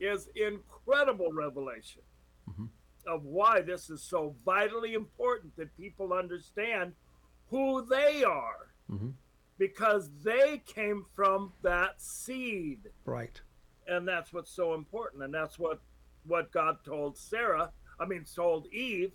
is 0.00 0.28
incredible 0.34 1.32
revelation 1.32 2.02
Mhm. 2.50 2.68
of 3.06 3.24
why 3.24 3.62
this 3.62 3.88
is 3.90 4.02
so 4.02 4.34
vitally 4.44 4.94
important 4.94 5.54
that 5.56 5.74
people 5.76 6.12
understand 6.12 6.94
who 7.48 7.86
they 7.86 8.24
are 8.24 8.74
Mhm. 8.90 9.14
because 9.56 10.10
they 10.22 10.58
came 10.58 11.04
from 11.14 11.52
that 11.62 12.00
seed 12.02 12.90
Right. 13.04 13.40
and 13.86 14.06
that's 14.06 14.32
what's 14.32 14.50
so 14.50 14.74
important 14.74 15.22
and 15.22 15.32
that's 15.32 15.58
what 15.58 15.80
what 16.26 16.50
god 16.52 16.76
told 16.84 17.16
sarah 17.16 17.70
i 18.00 18.04
mean 18.06 18.24
told 18.34 18.66
eve 18.72 19.12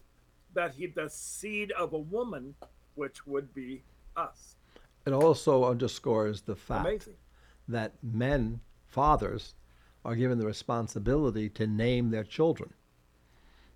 that 0.54 0.74
he 0.76 0.88
the 0.88 1.10
seed 1.10 1.72
of 1.72 1.94
a 1.94 1.98
woman 1.98 2.56
which 2.96 3.26
would 3.26 3.54
be 3.54 3.84
us. 4.16 4.56
It 5.06 5.14
also 5.14 5.66
underscores 5.66 6.42
the 6.42 6.56
fact 6.56 6.86
amazing. 6.86 7.14
that 7.68 7.94
men, 8.04 8.60
fathers, 8.88 9.56
are 10.04 10.16
given 10.16 10.38
the 10.38 10.46
responsibility 10.46 11.50
to 11.50 11.68
name 11.68 12.10
their 12.10 12.24
children. 12.24 12.74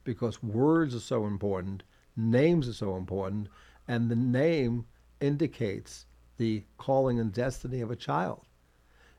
Because 0.04 0.44
words 0.44 0.94
are 0.96 1.00
so 1.00 1.26
important, 1.26 1.84
names 2.18 2.68
are 2.68 2.74
so 2.74 2.98
important, 2.98 3.48
and 3.88 4.10
the 4.10 4.16
name 4.16 4.86
indicates 5.22 6.06
the 6.38 6.64
calling 6.78 7.20
and 7.20 7.32
destiny 7.32 7.80
of 7.80 7.92
a 7.92 7.96
child. 7.96 8.42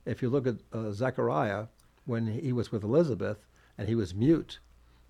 If 0.05 0.21
you 0.21 0.29
look 0.29 0.47
at 0.47 0.57
uh, 0.73 0.93
Zechariah, 0.93 1.67
when 2.05 2.27
he 2.27 2.53
was 2.53 2.71
with 2.71 2.85
Elizabeth 2.85 3.39
and 3.79 3.89
he 3.89 3.95
was 3.95 4.15
mute, 4.15 4.61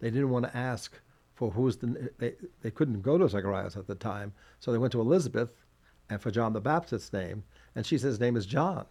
they 0.01 0.11
didn't 0.11 0.31
want 0.31 0.45
to 0.47 0.57
ask 0.57 1.01
for 1.35 1.51
who's 1.51 1.77
the. 1.77 2.11
They, 2.19 2.35
they 2.63 2.71
couldn't 2.71 3.03
go 3.03 3.19
to 3.19 3.29
Zacharias 3.29 3.77
at 3.77 3.87
the 3.87 3.95
time, 3.95 4.33
so 4.61 4.73
they 4.73 4.79
went 4.79 4.93
to 4.93 5.01
Elizabeth 5.01 5.53
and 6.11 6.21
for 6.21 6.31
John 6.31 6.53
the 6.53 6.61
Baptist's 6.61 7.13
name, 7.13 7.45
and 7.75 7.85
she 7.87 7.99
said 7.99 8.09
his 8.09 8.21
name 8.21 8.37
is 8.37 8.47
John. 8.47 8.87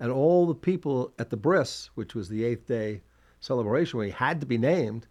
And 0.00 0.10
all 0.10 0.46
the 0.46 0.54
people 0.54 1.12
at 1.18 1.30
the 1.30 1.36
bris, 1.36 1.90
which 1.94 2.14
was 2.14 2.28
the 2.28 2.44
eighth 2.44 2.66
day 2.66 3.02
celebration 3.40 3.98
where 3.98 4.06
he 4.06 4.12
had 4.12 4.40
to 4.40 4.46
be 4.46 4.58
named, 4.58 5.06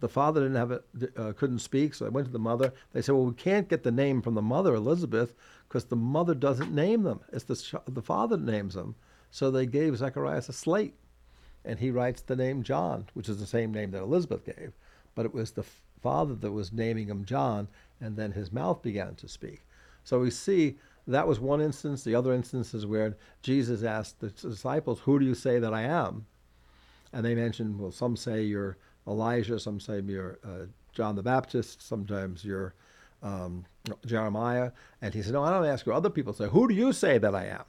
the 0.00 0.08
father 0.08 0.42
didn't 0.42 0.56
have 0.56 0.70
it, 0.72 0.84
uh, 1.16 1.32
couldn't 1.32 1.60
speak, 1.60 1.94
so 1.94 2.04
they 2.04 2.10
went 2.10 2.26
to 2.26 2.32
the 2.32 2.38
mother. 2.38 2.72
They 2.92 3.02
said, 3.02 3.14
"Well, 3.14 3.26
we 3.26 3.34
can't 3.34 3.68
get 3.68 3.82
the 3.82 3.90
name 3.90 4.20
from 4.20 4.34
the 4.34 4.42
mother, 4.42 4.74
Elizabeth, 4.74 5.34
because 5.68 5.86
the 5.86 5.96
mother 5.96 6.34
doesn't 6.34 6.74
name 6.74 7.02
them. 7.02 7.20
It's 7.32 7.44
the 7.44 7.80
the 7.86 8.02
father 8.02 8.36
names 8.36 8.74
them." 8.74 8.94
So 9.30 9.50
they 9.50 9.66
gave 9.66 9.96
Zacharias 9.96 10.48
a 10.48 10.52
slate, 10.52 10.94
and 11.66 11.78
he 11.78 11.90
writes 11.90 12.22
the 12.22 12.36
name 12.36 12.62
John, 12.62 13.06
which 13.14 13.28
is 13.28 13.38
the 13.38 13.46
same 13.46 13.72
name 13.72 13.90
that 13.90 14.02
Elizabeth 14.02 14.44
gave, 14.44 14.72
but 15.14 15.26
it 15.26 15.34
was 15.34 15.50
the 15.50 15.64
father 16.02 16.34
that 16.34 16.52
was 16.52 16.72
naming 16.72 17.08
him 17.08 17.24
John, 17.24 17.68
and 18.00 18.16
then 18.16 18.32
his 18.32 18.52
mouth 18.52 18.82
began 18.82 19.14
to 19.16 19.28
speak. 19.28 19.62
So 20.04 20.20
we 20.20 20.30
see 20.30 20.78
that 21.06 21.26
was 21.26 21.40
one 21.40 21.60
instance. 21.60 22.04
The 22.04 22.14
other 22.14 22.32
instance 22.32 22.72
is 22.74 22.86
where 22.86 23.16
Jesus 23.42 23.82
asked 23.82 24.20
the 24.20 24.30
disciples, 24.30 25.00
"Who 25.00 25.18
do 25.18 25.26
you 25.26 25.34
say 25.34 25.58
that 25.58 25.74
I 25.74 25.82
am?" 25.82 26.26
And 27.12 27.24
they 27.24 27.34
mentioned, 27.34 27.78
well, 27.78 27.90
some 27.90 28.16
say 28.16 28.42
you're 28.42 28.76
Elijah, 29.06 29.58
some 29.58 29.80
say 29.80 30.00
you're 30.00 30.38
uh, 30.44 30.66
John 30.92 31.14
the 31.14 31.22
Baptist, 31.22 31.80
sometimes 31.80 32.44
you're 32.44 32.74
um, 33.22 33.64
Jeremiah. 34.04 34.72
And 35.02 35.14
he 35.14 35.22
said, 35.22 35.32
No, 35.32 35.42
I 35.42 35.50
don't 35.50 35.66
ask 35.66 35.86
you. 35.86 35.92
Other 35.92 36.10
people 36.10 36.32
say, 36.32 36.46
Who 36.48 36.68
do 36.68 36.74
you 36.74 36.92
say 36.92 37.18
that 37.18 37.34
I 37.34 37.46
am? 37.46 37.64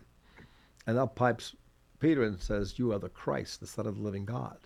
And 0.85 0.97
up 0.97 1.15
pipes 1.15 1.55
Peter 1.99 2.23
and 2.23 2.39
says, 2.39 2.77
You 2.77 2.93
are 2.93 2.99
the 2.99 3.09
Christ, 3.09 3.59
the 3.59 3.67
Son 3.67 3.87
of 3.87 3.97
the 3.97 4.03
living 4.03 4.25
God. 4.25 4.57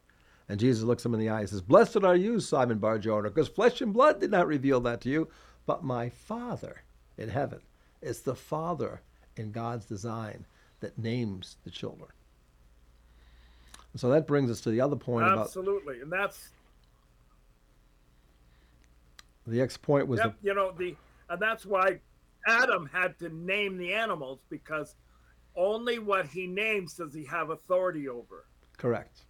And 0.49 0.59
Jesus 0.59 0.83
looks 0.83 1.05
him 1.05 1.13
in 1.13 1.19
the 1.19 1.29
eye 1.29 1.41
and 1.41 1.49
says, 1.49 1.61
Blessed 1.61 2.03
are 2.03 2.15
you, 2.15 2.39
Simon 2.39 2.79
Barjona, 2.79 3.29
because 3.29 3.47
flesh 3.47 3.81
and 3.81 3.93
blood 3.93 4.19
did 4.19 4.31
not 4.31 4.47
reveal 4.47 4.81
that 4.81 5.01
to 5.01 5.09
you, 5.09 5.27
but 5.65 5.83
my 5.83 6.09
Father 6.09 6.81
in 7.17 7.29
heaven. 7.29 7.61
It's 8.01 8.19
the 8.19 8.35
Father 8.35 9.01
in 9.37 9.51
God's 9.51 9.85
design 9.85 10.45
that 10.81 10.97
names 10.97 11.57
the 11.63 11.69
children. 11.69 12.09
So 13.95 14.09
that 14.09 14.27
brings 14.27 14.49
us 14.49 14.61
to 14.61 14.71
the 14.71 14.81
other 14.81 14.95
point 14.95 15.27
about 15.27 15.47
absolutely 15.47 15.99
and 15.99 16.11
that's 16.11 16.49
the 19.45 19.57
next 19.57 19.81
point 19.81 20.07
was 20.07 20.19
yep, 20.19 20.35
you 20.41 20.53
know 20.53 20.71
the 20.71 20.95
and 21.29 21.41
that's 21.41 21.65
why 21.65 21.99
adam 22.47 22.89
had 22.91 23.19
to 23.19 23.27
name 23.29 23.77
the 23.77 23.93
animals 23.93 24.39
because 24.49 24.95
only 25.55 25.99
what 25.99 26.25
he 26.27 26.47
names 26.47 26.93
does 26.93 27.13
he 27.13 27.25
have 27.25 27.49
authority 27.49 28.07
over 28.07 28.45
correct. 28.77 29.21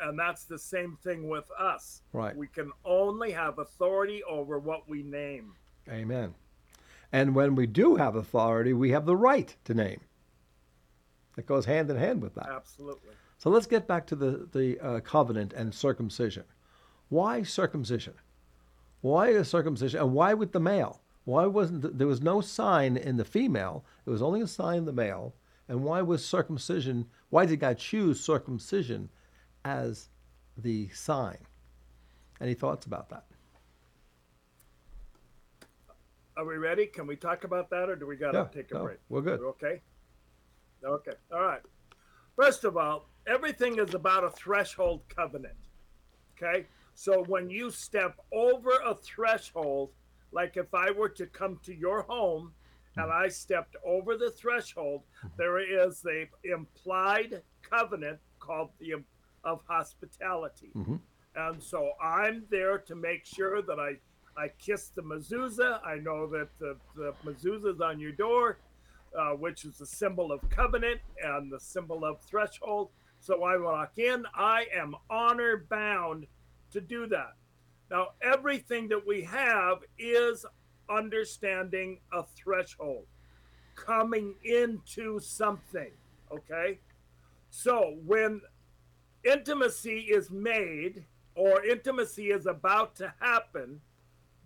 and 0.00 0.18
that's 0.18 0.44
the 0.44 0.58
same 0.58 0.96
thing 1.02 1.28
with 1.28 1.50
us 1.58 2.02
Right. 2.12 2.36
we 2.36 2.46
can 2.48 2.70
only 2.84 3.30
have 3.32 3.58
authority 3.58 4.22
over 4.24 4.58
what 4.58 4.88
we 4.88 5.02
name 5.02 5.52
Amen. 5.88 6.34
And 7.12 7.34
when 7.34 7.56
we 7.56 7.66
do 7.66 7.96
have 7.96 8.14
authority, 8.14 8.72
we 8.72 8.90
have 8.90 9.04
the 9.06 9.16
right 9.16 9.56
to 9.64 9.74
name. 9.74 10.00
It 11.36 11.46
goes 11.46 11.64
hand 11.64 11.90
in 11.90 11.96
hand 11.96 12.22
with 12.22 12.34
that. 12.36 12.48
absolutely 12.48 13.10
So 13.38 13.50
let's 13.50 13.66
get 13.66 13.88
back 13.88 14.06
to 14.08 14.14
the, 14.16 14.48
the 14.52 14.78
uh, 14.78 15.00
covenant 15.00 15.52
and 15.54 15.74
circumcision. 15.74 16.44
Why 17.08 17.42
circumcision? 17.42 18.14
Why 19.00 19.28
is 19.30 19.48
circumcision? 19.48 19.98
And 20.00 20.12
why 20.12 20.34
with 20.34 20.52
the 20.52 20.60
male? 20.60 21.00
Why 21.24 21.46
wasn't 21.46 21.82
th- 21.82 21.94
there 21.96 22.06
was 22.06 22.20
no 22.22 22.40
sign 22.40 22.96
in 22.96 23.16
the 23.16 23.24
female? 23.24 23.84
It 24.06 24.10
was 24.10 24.22
only 24.22 24.42
a 24.42 24.46
sign 24.46 24.78
in 24.78 24.84
the 24.84 24.92
male. 24.92 25.34
And 25.70 25.84
why 25.84 26.02
was 26.02 26.24
circumcision? 26.24 27.06
Why 27.28 27.46
did 27.46 27.60
God 27.60 27.78
choose 27.78 28.18
circumcision 28.20 29.08
as 29.64 30.08
the 30.56 30.88
sign? 30.88 31.38
Any 32.40 32.54
thoughts 32.54 32.86
about 32.86 33.08
that? 33.10 33.24
Are 36.36 36.44
we 36.44 36.56
ready? 36.56 36.86
Can 36.86 37.06
we 37.06 37.14
talk 37.14 37.44
about 37.44 37.70
that, 37.70 37.88
or 37.88 37.94
do 37.94 38.04
we 38.04 38.16
got 38.16 38.32
to 38.32 38.38
Yeah, 38.38 38.44
take 38.62 38.72
a 38.72 38.74
no, 38.74 38.82
break? 38.82 38.98
we're 39.08 39.20
good. 39.20 39.38
okay. 39.40 39.80
Okay. 40.84 41.12
All 41.32 41.42
right. 41.42 41.62
First 42.34 42.64
of 42.64 42.76
all, 42.76 43.08
everything 43.28 43.78
is 43.78 43.94
about 43.94 44.24
a 44.24 44.30
threshold 44.30 45.02
covenant. 45.08 45.54
Okay. 46.36 46.66
So 46.96 47.22
when 47.28 47.48
you 47.48 47.70
step 47.70 48.18
over 48.32 48.72
a 48.84 48.96
threshold, 48.96 49.90
like 50.32 50.56
if 50.56 50.74
I 50.74 50.90
were 50.90 51.10
to 51.10 51.26
come 51.26 51.60
to 51.62 51.72
your 51.72 52.02
home 52.02 52.54
and 53.00 53.10
mm-hmm. 53.10 53.24
I 53.24 53.28
stepped 53.28 53.76
over 53.84 54.16
the 54.16 54.30
threshold, 54.30 55.02
mm-hmm. 55.02 55.28
there 55.36 55.58
is 55.58 56.04
a 56.06 56.28
implied 56.44 57.42
covenant 57.62 58.18
called 58.38 58.70
the 58.78 58.94
of 59.44 59.62
hospitality. 59.66 60.70
Mm-hmm. 60.76 60.96
And 61.36 61.62
so 61.62 61.92
I'm 62.02 62.44
there 62.50 62.78
to 62.78 62.94
make 62.94 63.24
sure 63.24 63.62
that 63.62 63.78
I 63.78 63.96
I 64.36 64.48
kiss 64.58 64.88
the 64.88 65.02
mezuzah. 65.02 65.84
I 65.84 65.96
know 65.96 66.26
that 66.28 66.48
the, 66.58 66.76
the 66.96 67.12
mezuzah 67.24 67.74
is 67.74 67.80
on 67.80 67.98
your 67.98 68.12
door, 68.12 68.58
uh, 69.18 69.30
which 69.30 69.64
is 69.64 69.78
the 69.78 69.86
symbol 69.86 70.32
of 70.32 70.48
covenant 70.50 71.00
and 71.22 71.52
the 71.52 71.60
symbol 71.60 72.04
of 72.04 72.20
threshold. 72.22 72.90
So 73.20 73.42
I 73.42 73.56
walk 73.58 73.98
in. 73.98 74.24
I 74.34 74.66
am 74.74 74.94
honor 75.10 75.66
bound 75.68 76.26
to 76.72 76.80
do 76.80 77.06
that. 77.08 77.34
Now, 77.90 78.08
everything 78.22 78.88
that 78.88 79.04
we 79.06 79.22
have 79.24 79.78
is 79.98 80.46
understanding 80.90 81.98
a 82.12 82.24
threshold, 82.24 83.06
coming 83.74 84.34
into 84.44 85.18
something. 85.20 85.90
Okay. 86.32 86.78
So 87.50 87.96
when 88.04 88.40
intimacy 89.24 90.00
is 90.00 90.30
made 90.30 91.04
or 91.34 91.64
intimacy 91.64 92.30
is 92.30 92.46
about 92.46 92.96
to 92.96 93.12
happen, 93.20 93.80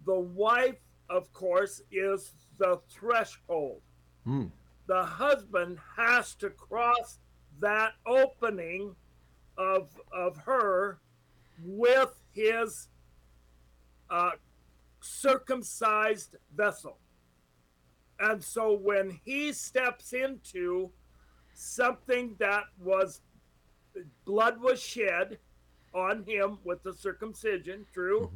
the 0.06 0.18
wife, 0.18 0.80
of 1.10 1.32
course, 1.32 1.82
is 1.90 2.32
the 2.58 2.80
threshold. 2.88 3.80
Hmm. 4.24 4.46
The 4.86 5.02
husband 5.02 5.78
has 5.96 6.34
to 6.36 6.50
cross 6.50 7.18
that 7.60 7.92
opening 8.06 8.94
of 9.56 9.88
of 10.12 10.36
her 10.38 10.98
with 11.62 12.14
his 12.32 12.88
uh, 14.10 14.32
circumcised 15.04 16.36
vessel. 16.56 16.98
And 18.20 18.42
so 18.42 18.72
when 18.72 19.20
he 19.24 19.52
steps 19.52 20.12
into 20.12 20.90
something 21.52 22.36
that 22.38 22.64
was 22.82 23.20
blood 24.24 24.60
was 24.60 24.80
shed 24.80 25.38
on 25.94 26.24
him 26.24 26.58
with 26.64 26.82
the 26.82 26.92
circumcision, 26.92 27.86
true. 27.92 28.30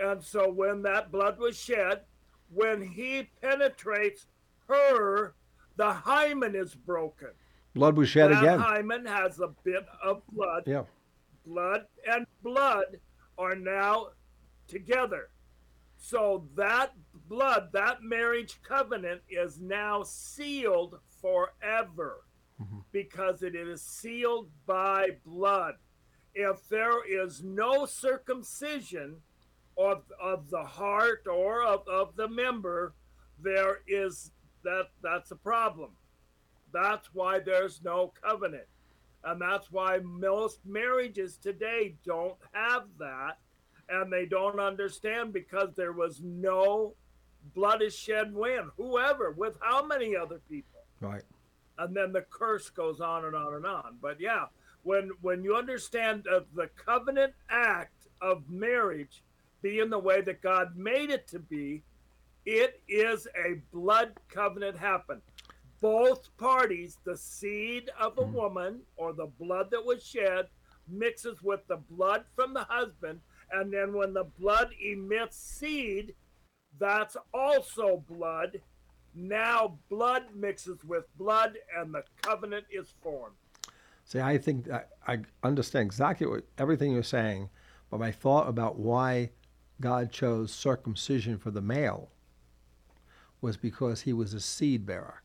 Mm-hmm. 0.00 0.10
And 0.10 0.22
so 0.22 0.50
when 0.50 0.82
that 0.82 1.12
blood 1.12 1.38
was 1.38 1.58
shed, 1.58 2.02
when 2.52 2.82
he 2.82 3.28
penetrates 3.42 4.26
her, 4.68 5.34
the 5.76 5.92
hymen 5.92 6.54
is 6.54 6.74
broken. 6.74 7.28
Blood 7.74 7.96
was 7.96 8.08
shed 8.08 8.30
that 8.32 8.42
again. 8.42 8.58
hymen 8.58 9.04
has 9.06 9.40
a 9.40 9.48
bit 9.62 9.84
of 10.02 10.22
blood. 10.32 10.64
Yeah. 10.66 10.84
Blood 11.46 11.86
and 12.10 12.26
blood 12.42 12.98
are 13.36 13.54
now 13.54 14.08
together. 14.68 15.30
So 15.96 16.46
that 16.54 16.92
blood, 17.28 17.70
that 17.72 18.02
marriage 18.02 18.60
covenant 18.62 19.22
is 19.28 19.60
now 19.60 20.04
sealed 20.04 21.00
forever 21.20 22.24
mm-hmm. 22.60 22.78
because 22.92 23.42
it 23.42 23.56
is 23.56 23.82
sealed 23.82 24.50
by 24.66 25.08
blood. 25.26 25.74
If 26.34 26.68
there 26.68 27.04
is 27.04 27.42
no 27.42 27.84
circumcision 27.84 29.16
of, 29.76 30.04
of 30.22 30.50
the 30.50 30.64
heart 30.64 31.26
or 31.26 31.64
of, 31.64 31.86
of 31.88 32.14
the 32.14 32.28
member, 32.28 32.94
there 33.42 33.80
is 33.88 34.30
that 34.64 34.86
that's 35.02 35.30
a 35.30 35.36
problem. 35.36 35.90
That's 36.72 37.08
why 37.12 37.38
there's 37.40 37.82
no 37.82 38.12
covenant. 38.22 38.66
And 39.24 39.40
that's 39.40 39.70
why 39.70 39.98
most 39.98 40.60
marriages 40.64 41.36
today 41.36 41.96
don't 42.04 42.36
have 42.52 42.84
that. 42.98 43.38
And 43.88 44.12
they 44.12 44.26
don't 44.26 44.60
understand 44.60 45.32
because 45.32 45.74
there 45.74 45.92
was 45.92 46.20
no 46.22 46.94
blood 47.54 47.80
is 47.82 47.96
shed 47.96 48.34
when, 48.34 48.70
whoever, 48.76 49.30
with 49.30 49.56
how 49.60 49.84
many 49.84 50.14
other 50.16 50.40
people 50.50 50.80
Right. 51.00 51.22
and 51.78 51.96
then 51.96 52.12
the 52.12 52.22
curse 52.22 52.68
goes 52.70 53.00
on 53.00 53.24
and 53.24 53.34
on 53.36 53.54
and 53.54 53.64
on. 53.64 53.96
But 54.02 54.20
yeah, 54.20 54.46
when 54.82 55.10
when 55.22 55.42
you 55.44 55.54
understand 55.56 56.26
uh, 56.26 56.40
the 56.54 56.68
covenant 56.84 57.32
act 57.48 58.06
of 58.20 58.42
marriage 58.50 59.22
being 59.62 59.88
the 59.88 59.98
way 59.98 60.20
that 60.20 60.42
God 60.42 60.76
made 60.76 61.10
it 61.10 61.26
to 61.28 61.38
be, 61.38 61.82
it 62.44 62.80
is 62.88 63.26
a 63.36 63.54
blood 63.72 64.12
covenant 64.28 64.76
happen. 64.76 65.22
Both 65.80 66.36
parties, 66.36 66.98
the 67.04 67.16
seed 67.16 67.90
of 67.98 68.18
a 68.18 68.22
woman 68.24 68.80
or 68.96 69.12
the 69.12 69.26
blood 69.26 69.70
that 69.70 69.84
was 69.84 70.04
shed, 70.04 70.48
mixes 70.88 71.40
with 71.42 71.60
the 71.68 71.76
blood 71.90 72.24
from 72.34 72.52
the 72.54 72.64
husband, 72.64 73.20
and 73.52 73.72
then 73.72 73.92
when 73.94 74.12
the 74.12 74.24
blood 74.38 74.70
emits 74.80 75.36
seed, 75.36 76.14
that's 76.78 77.16
also 77.32 78.04
blood. 78.08 78.60
Now 79.14 79.78
blood 79.88 80.24
mixes 80.34 80.84
with 80.84 81.04
blood, 81.16 81.58
and 81.76 81.94
the 81.94 82.04
covenant 82.22 82.66
is 82.70 82.94
formed. 83.02 83.34
See, 84.04 84.20
I 84.20 84.38
think 84.38 84.70
I, 84.70 84.84
I 85.06 85.18
understand 85.42 85.86
exactly 85.86 86.26
what 86.26 86.44
everything 86.56 86.92
you're 86.92 87.02
saying, 87.02 87.50
but 87.90 88.00
my 88.00 88.12
thought 88.12 88.48
about 88.48 88.78
why 88.78 89.30
God 89.80 90.10
chose 90.10 90.52
circumcision 90.52 91.38
for 91.38 91.50
the 91.50 91.60
male 91.60 92.10
was 93.40 93.56
because 93.56 94.02
he 94.02 94.12
was 94.12 94.34
a 94.34 94.40
seed 94.40 94.86
bearer. 94.86 95.22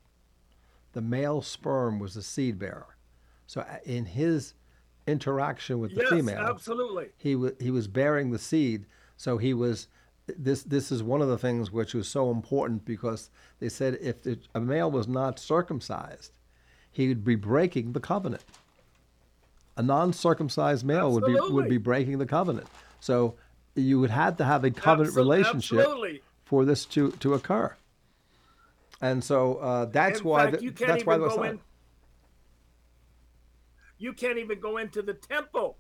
The 0.94 1.02
male 1.02 1.42
sperm 1.42 2.00
was 2.00 2.16
a 2.16 2.22
seed 2.22 2.60
bearer. 2.60 2.96
So 3.48 3.62
uh, 3.62 3.78
in 3.86 4.06
his 4.06 4.54
interaction 5.08 5.80
with 5.80 5.94
the 5.96 6.02
yes, 6.02 6.10
female, 6.10 6.40
absolutely. 6.40 7.10
he 7.18 7.36
was 7.36 7.54
he 7.60 7.72
was 7.72 7.88
bearing 7.88 8.32
the 8.32 8.40
seed. 8.40 8.86
So 9.18 9.38
he 9.38 9.54
was 9.54 9.88
this 10.28 10.64
this 10.64 10.92
is 10.92 11.04
one 11.04 11.22
of 11.22 11.28
the 11.28 11.38
things 11.38 11.72
which 11.72 11.94
was 11.94 12.08
so 12.08 12.32
important 12.32 12.86
because 12.86 13.30
they 13.60 13.70
said 13.70 13.98
if 14.02 14.22
the, 14.24 14.40
a 14.56 14.60
male 14.62 14.90
was 14.90 15.08
not 15.08 15.40
circumcised, 15.40 16.32
he 16.92 17.08
would 17.10 17.24
be 17.24 17.36
breaking 17.36 17.92
the 17.94 18.00
covenant. 18.00 18.44
A 19.76 19.82
non-circumcised 19.82 20.86
male 20.86 21.12
would 21.12 21.26
be 21.26 21.34
would 21.34 21.68
be 21.70 21.78
breaking 21.78 22.20
the 22.20 22.26
covenant. 22.26 22.68
So 23.00 23.36
you 23.76 24.00
would 24.00 24.12
have 24.12 24.38
to 24.38 24.46
have 24.46 24.64
a 24.64 24.72
covenant 24.72 25.14
Absol- 25.16 25.18
relationship 25.18 25.80
Absolutely. 25.80 26.22
for 26.46 26.64
this 26.64 26.86
to 26.86 27.12
to 27.12 27.34
occur. 27.34 27.76
And 29.02 29.22
so 29.24 29.56
uh, 29.56 29.86
that's 29.86 30.20
In 30.22 30.26
why 30.28 30.44
fact, 30.46 30.58
the, 30.60 30.64
you 30.64 30.72
can't 30.72 30.92
that's 30.92 31.06
why 31.06 31.16
even 31.16 31.22
there 31.22 31.28
was 31.30 31.36
go 31.38 31.44
not- 31.44 31.52
in. 31.54 31.60
You 34.04 34.12
can't 34.12 34.38
even 34.38 34.60
go 34.60 34.76
into 34.76 35.02
the 35.02 35.14
temple 35.14 35.78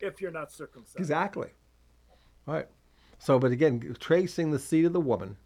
if 0.00 0.20
you're 0.20 0.30
not 0.30 0.52
circumcised. 0.52 0.98
Exactly. 0.98 1.48
Right. 2.44 2.68
So, 3.18 3.38
but 3.38 3.52
again, 3.52 3.96
tracing 3.98 4.50
the 4.50 4.58
seed 4.58 4.84
of 4.84 4.92
the 4.92 5.00
woman, 5.00 5.38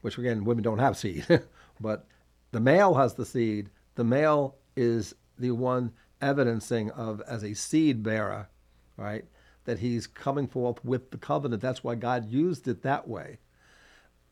which 0.00 0.18
again, 0.18 0.44
women 0.44 0.64
don't 0.64 0.80
have 0.80 0.96
seed, 0.96 1.24
but 1.80 2.08
the 2.50 2.58
male 2.58 2.94
has 2.94 3.14
the 3.14 3.24
seed. 3.24 3.70
The 3.94 4.02
male 4.02 4.56
is 4.74 5.14
the 5.38 5.52
one 5.52 5.92
evidencing 6.20 6.90
of 6.90 7.22
as 7.28 7.44
a 7.44 7.54
seed 7.54 8.02
bearer, 8.02 8.48
right? 8.96 9.24
That 9.66 9.78
he's 9.78 10.08
coming 10.08 10.48
forth 10.48 10.84
with 10.84 11.12
the 11.12 11.18
covenant. 11.18 11.62
That's 11.62 11.84
why 11.84 11.94
God 11.94 12.28
used 12.28 12.66
it 12.66 12.82
that 12.82 13.06
way. 13.06 13.38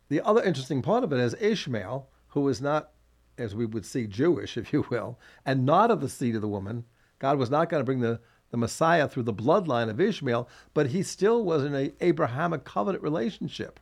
The 0.08 0.20
other 0.20 0.42
interesting 0.42 0.82
part 0.82 1.04
of 1.04 1.12
it 1.12 1.20
is 1.20 1.36
Ishmael, 1.38 2.08
who 2.30 2.48
is 2.48 2.60
not, 2.60 2.90
as 3.38 3.54
we 3.54 3.66
would 3.66 3.84
see, 3.84 4.06
Jewish, 4.06 4.56
if 4.56 4.72
you 4.72 4.86
will, 4.90 5.18
and 5.44 5.64
not 5.64 5.90
of 5.90 6.00
the 6.00 6.08
seed 6.08 6.34
of 6.34 6.42
the 6.42 6.48
woman. 6.48 6.84
God 7.18 7.38
was 7.38 7.50
not 7.50 7.70
going 7.70 7.80
to 7.80 7.84
bring 7.84 8.00
the, 8.00 8.20
the 8.50 8.56
Messiah 8.56 9.08
through 9.08 9.22
the 9.22 9.32
bloodline 9.32 9.88
of 9.88 10.00
Ishmael, 10.00 10.48
but 10.74 10.88
he 10.88 11.02
still 11.02 11.44
was 11.44 11.64
in 11.64 11.74
a 11.74 11.92
Abrahamic 12.00 12.64
covenant 12.64 13.02
relationship 13.02 13.80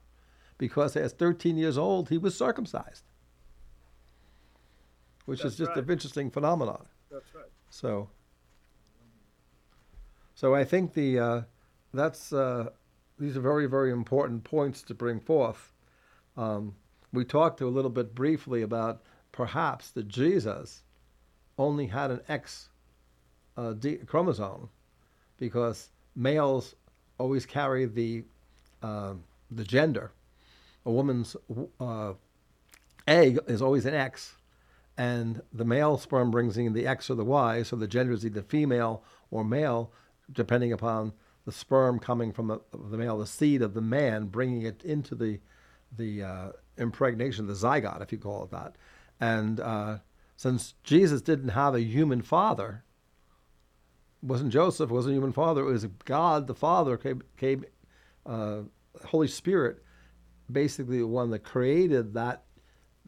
because 0.58 0.96
as 0.96 1.12
13 1.12 1.56
years 1.56 1.76
old, 1.76 2.08
he 2.08 2.18
was 2.18 2.36
circumcised, 2.36 3.04
which 5.24 5.44
is 5.44 5.56
just 5.56 5.70
right. 5.70 5.78
an 5.78 5.90
interesting 5.90 6.30
phenomenon. 6.30 6.86
That's 7.10 7.34
right. 7.34 7.44
So, 7.70 8.08
so 10.34 10.54
I 10.54 10.64
think 10.64 10.94
the 10.94 11.18
uh, 11.18 11.42
that's 11.92 12.32
uh, 12.32 12.70
these 13.18 13.36
are 13.36 13.40
very 13.40 13.66
very 13.66 13.90
important 13.90 14.44
points 14.44 14.82
to 14.82 14.94
bring 14.94 15.20
forth. 15.20 15.72
Um, 16.36 16.74
we 17.12 17.24
talked 17.24 17.60
a 17.60 17.66
little 17.66 17.90
bit 17.90 18.14
briefly 18.14 18.62
about 18.62 19.02
perhaps 19.34 19.90
that 19.90 20.06
Jesus 20.06 20.84
only 21.58 21.88
had 21.88 22.12
an 22.12 22.20
X 22.28 22.68
uh, 23.56 23.72
D- 23.72 23.96
chromosome 24.06 24.68
because 25.38 25.88
males 26.14 26.76
always 27.18 27.44
carry 27.44 27.84
the 27.84 28.22
um 28.80 29.24
the 29.50 29.64
gender, 29.64 30.12
a 30.86 30.90
woman's 30.90 31.36
uh, 31.80 32.12
egg 33.06 33.38
is 33.46 33.60
always 33.60 33.86
an 33.86 33.94
X, 33.94 34.34
and 34.96 35.42
the 35.52 35.64
male 35.64 35.98
sperm 35.98 36.30
brings 36.30 36.56
in 36.56 36.72
the 36.72 36.86
X 36.86 37.10
or 37.10 37.14
the 37.14 37.24
Y, 37.24 37.62
so 37.62 37.76
the 37.76 37.88
gender 37.88 38.12
is 38.12 38.24
either 38.24 38.42
female 38.42 39.02
or 39.30 39.44
male, 39.44 39.90
depending 40.32 40.72
upon 40.72 41.12
the 41.44 41.52
sperm 41.52 41.98
coming 41.98 42.32
from 42.32 42.46
the, 42.46 42.60
the 42.72 42.96
male, 42.96 43.18
the 43.18 43.26
seed 43.26 43.62
of 43.62 43.74
the 43.74 43.80
man, 43.80 44.26
bringing 44.26 44.62
it 44.62 44.84
into 44.84 45.16
the 45.16 45.40
the 45.96 46.22
uh, 46.22 46.48
impregnation, 46.78 47.46
the 47.46 47.52
zygote, 47.52 48.02
if 48.02 48.12
you 48.12 48.18
call 48.18 48.44
it 48.44 48.50
that. 48.50 48.74
And 49.20 49.60
uh, 49.60 49.98
since 50.36 50.74
Jesus 50.82 51.22
didn't 51.22 51.50
have 51.50 51.74
a 51.74 51.80
human 51.80 52.22
father, 52.22 52.84
wasn't 54.22 54.52
Joseph, 54.52 54.90
wasn't 54.90 55.12
a 55.12 55.16
human 55.16 55.32
father, 55.32 55.62
it 55.62 55.72
was 55.72 55.86
God 56.04 56.46
the 56.46 56.54
Father 56.54 56.96
came, 56.96 57.22
came 57.36 57.64
uh, 58.26 58.60
Holy 59.06 59.28
Spirit, 59.28 59.82
basically 60.50 60.98
the 60.98 61.06
one 61.06 61.30
that 61.30 61.40
created 61.40 62.14
that 62.14 62.44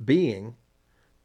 being, 0.05 0.55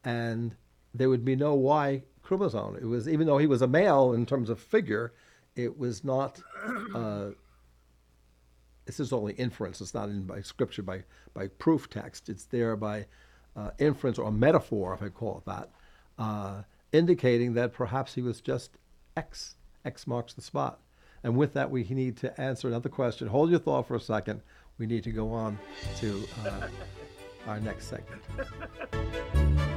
and 0.04 0.56
there 0.94 1.10
would 1.10 1.26
be 1.26 1.36
no 1.36 1.54
Y 1.54 2.04
chromosome. 2.22 2.78
It 2.78 2.86
was 2.86 3.08
even 3.08 3.28
though 3.28 3.38
he 3.38 3.48
was 3.48 3.62
a 3.62 3.68
male 3.68 4.14
in 4.14 4.26
terms 4.26 4.50
of 4.50 4.60
figure, 4.60 5.14
it 5.56 5.78
was 5.78 6.04
not. 6.04 6.42
Uh, 6.94 7.32
this 8.86 9.00
is 9.00 9.14
only 9.14 9.34
inference. 9.34 9.80
It's 9.80 9.94
not 9.94 10.10
in 10.10 10.24
by 10.24 10.42
scripture 10.42 10.84
by 10.84 11.04
by 11.34 11.48
proof 11.48 11.90
text. 11.90 12.30
It's 12.30 12.46
there 12.46 12.76
by 12.76 13.06
uh, 13.56 13.72
inference 13.80 14.18
or 14.18 14.32
metaphor, 14.32 14.94
if 14.94 15.02
I 15.02 15.10
call 15.10 15.38
it 15.40 15.46
that, 15.46 15.70
uh, 16.18 16.62
indicating 16.92 17.54
that 17.54 17.74
perhaps 17.74 18.14
he 18.14 18.22
was 18.22 18.42
just 18.42 18.78
X. 19.16 19.56
X 19.86 20.08
marks 20.08 20.34
the 20.34 20.42
spot. 20.42 20.80
And 21.24 21.36
with 21.36 21.54
that, 21.54 21.70
we 21.70 21.84
need 21.84 22.18
to 22.18 22.42
answer 22.42 22.68
another 22.68 22.90
question. 22.90 23.28
Hold 23.28 23.52
your 23.52 23.60
thought 23.60 23.88
for 23.88 23.96
a 23.96 24.00
second. 24.00 24.42
We 24.78 24.88
need 24.88 25.04
to 25.04 25.12
go 25.12 25.32
on 25.32 25.60
to 26.00 26.24
uh, 26.46 26.68
our 27.48 27.60
next 27.60 27.88
segment. 27.88 28.22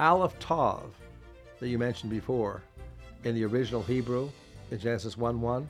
Aleph 0.00 0.38
Tav 0.38 0.94
that 1.58 1.68
you 1.68 1.76
mentioned 1.76 2.10
before 2.10 2.62
in 3.24 3.34
the 3.34 3.44
original 3.44 3.82
Hebrew 3.82 4.30
in 4.70 4.78
Genesis 4.78 5.16
1 5.16 5.40
1, 5.40 5.68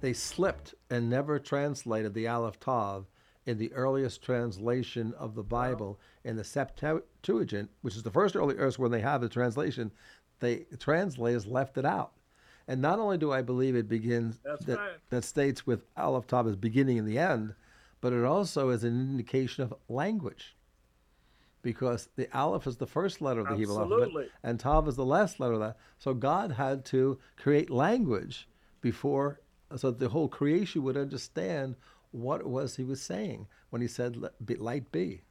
they 0.00 0.12
slipped 0.12 0.74
and 0.90 1.08
never 1.08 1.38
translated 1.38 2.14
the 2.14 2.26
Aleph 2.26 2.58
Tav 2.58 3.06
in 3.46 3.58
the 3.58 3.72
earliest 3.74 4.22
translation 4.22 5.14
of 5.18 5.36
the 5.36 5.42
Bible 5.44 6.00
in 6.24 6.36
the 6.36 6.42
Septuagint, 6.42 7.70
which 7.82 7.94
is 7.94 8.02
the 8.02 8.10
first 8.10 8.34
early 8.34 8.56
earth 8.56 8.80
when 8.80 8.90
they 8.90 9.00
have 9.00 9.20
the 9.20 9.28
translation, 9.28 9.92
they 10.40 10.66
the 10.72 10.76
translators 10.76 11.46
left 11.46 11.78
it 11.78 11.84
out. 11.84 12.14
And 12.66 12.82
not 12.82 12.98
only 12.98 13.18
do 13.18 13.30
I 13.30 13.42
believe 13.42 13.76
it 13.76 13.88
begins 13.88 14.40
that, 14.42 14.78
right. 14.78 14.92
that 15.10 15.24
states 15.24 15.64
with 15.64 15.84
Aleph 15.96 16.26
Tav 16.26 16.48
as 16.48 16.56
beginning 16.56 16.98
and 16.98 17.06
the 17.06 17.18
end, 17.18 17.54
but 18.00 18.12
it 18.12 18.24
also 18.24 18.70
is 18.70 18.82
an 18.82 19.00
indication 19.00 19.62
of 19.62 19.74
language 19.88 20.56
because 21.62 22.08
the 22.16 22.28
Aleph 22.36 22.66
is 22.66 22.76
the 22.76 22.86
first 22.86 23.20
letter 23.20 23.40
of 23.40 23.48
the 23.48 23.56
Hebrew 23.56 23.78
alphabet, 23.78 24.28
and 24.42 24.58
Tav 24.58 24.88
is 24.88 24.96
the 24.96 25.04
last 25.04 25.40
letter 25.40 25.54
of 25.54 25.60
that. 25.60 25.76
So 25.98 26.12
God 26.12 26.52
had 26.52 26.84
to 26.86 27.18
create 27.36 27.70
language 27.70 28.48
before, 28.80 29.40
so 29.76 29.90
the 29.90 30.08
whole 30.08 30.28
creation 30.28 30.82
would 30.82 30.96
understand 30.96 31.76
what 32.10 32.40
it 32.40 32.48
was 32.48 32.76
He 32.76 32.84
was 32.84 33.00
saying 33.00 33.46
when 33.70 33.80
He 33.80 33.88
said, 33.88 34.22
"Light 34.58 34.90
be." 34.92 35.22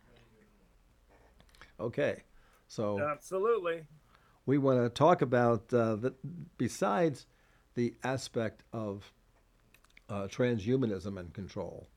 Okay, 1.79 2.23
so 2.67 2.99
absolutely, 2.99 3.83
we 4.45 4.57
want 4.57 4.81
to 4.81 4.89
talk 4.89 5.21
about 5.21 5.73
uh, 5.73 5.95
that. 5.97 6.13
Besides 6.57 7.27
the 7.75 7.93
aspect 8.03 8.63
of 8.73 9.11
uh, 10.09 10.27
transhumanism 10.27 11.17
and 11.17 11.33
control 11.33 11.87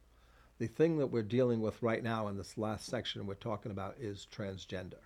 the 0.59 0.67
thing 0.67 0.99
that 0.99 1.09
we're 1.09 1.23
dealing 1.23 1.61
with 1.61 1.83
right 1.83 2.03
now 2.03 2.29
in 2.29 2.37
this 2.37 2.57
last 2.57 2.87
section 2.87 3.27
we're 3.27 3.35
talking 3.35 3.73
about 3.73 3.97
is 3.99 4.27
transgender. 4.31 5.03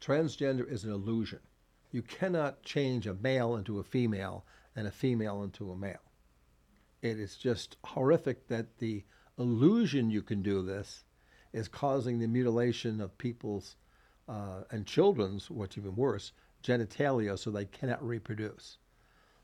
Transgender 0.00 0.70
is 0.70 0.84
an 0.84 0.92
illusion. 0.92 1.40
You 1.90 2.02
cannot 2.02 2.62
change 2.62 3.06
a 3.06 3.14
male 3.14 3.56
into 3.56 3.80
a 3.80 3.84
female 3.84 4.44
and 4.76 4.86
a 4.86 4.92
female 4.92 5.42
into 5.42 5.70
a 5.72 5.76
male. 5.76 6.12
It 7.02 7.18
is 7.18 7.36
just 7.36 7.76
horrific 7.84 8.46
that 8.48 8.78
the 8.78 9.04
illusion 9.38 10.10
you 10.10 10.22
can 10.22 10.42
do 10.42 10.62
this 10.62 11.04
is 11.52 11.66
causing 11.66 12.18
the 12.18 12.28
mutilation 12.28 13.00
of 13.00 13.18
people's 13.18 13.76
uh, 14.28 14.62
and 14.70 14.86
children's, 14.86 15.50
what's 15.50 15.76
even 15.76 15.96
worse, 15.96 16.32
genitalia 16.62 17.38
so 17.38 17.50
they 17.50 17.64
cannot 17.64 18.06
reproduce. 18.06 18.78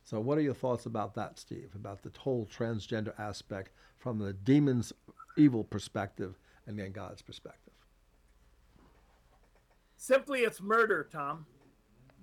So, 0.07 0.21
what 0.21 0.39
are 0.39 0.43
your 0.43 0.55
thoughts 0.55 0.87
about 0.87 1.17
that, 1.17 1.37
Steve? 1.37 1.71
About 1.75 2.01
the 2.01 2.13
whole 2.17 2.47
transgender 2.47 3.13
aspect 3.19 3.73
from 3.99 4.21
the 4.21 4.33
demon's 4.33 4.93
evil 5.37 5.65
perspective 5.65 6.39
and 6.69 6.79
then 6.79 6.93
God's 6.93 7.23
perspective? 7.23 7.73
Simply, 9.97 10.43
it's 10.43 10.61
murder, 10.61 11.09
Tom. 11.11 11.45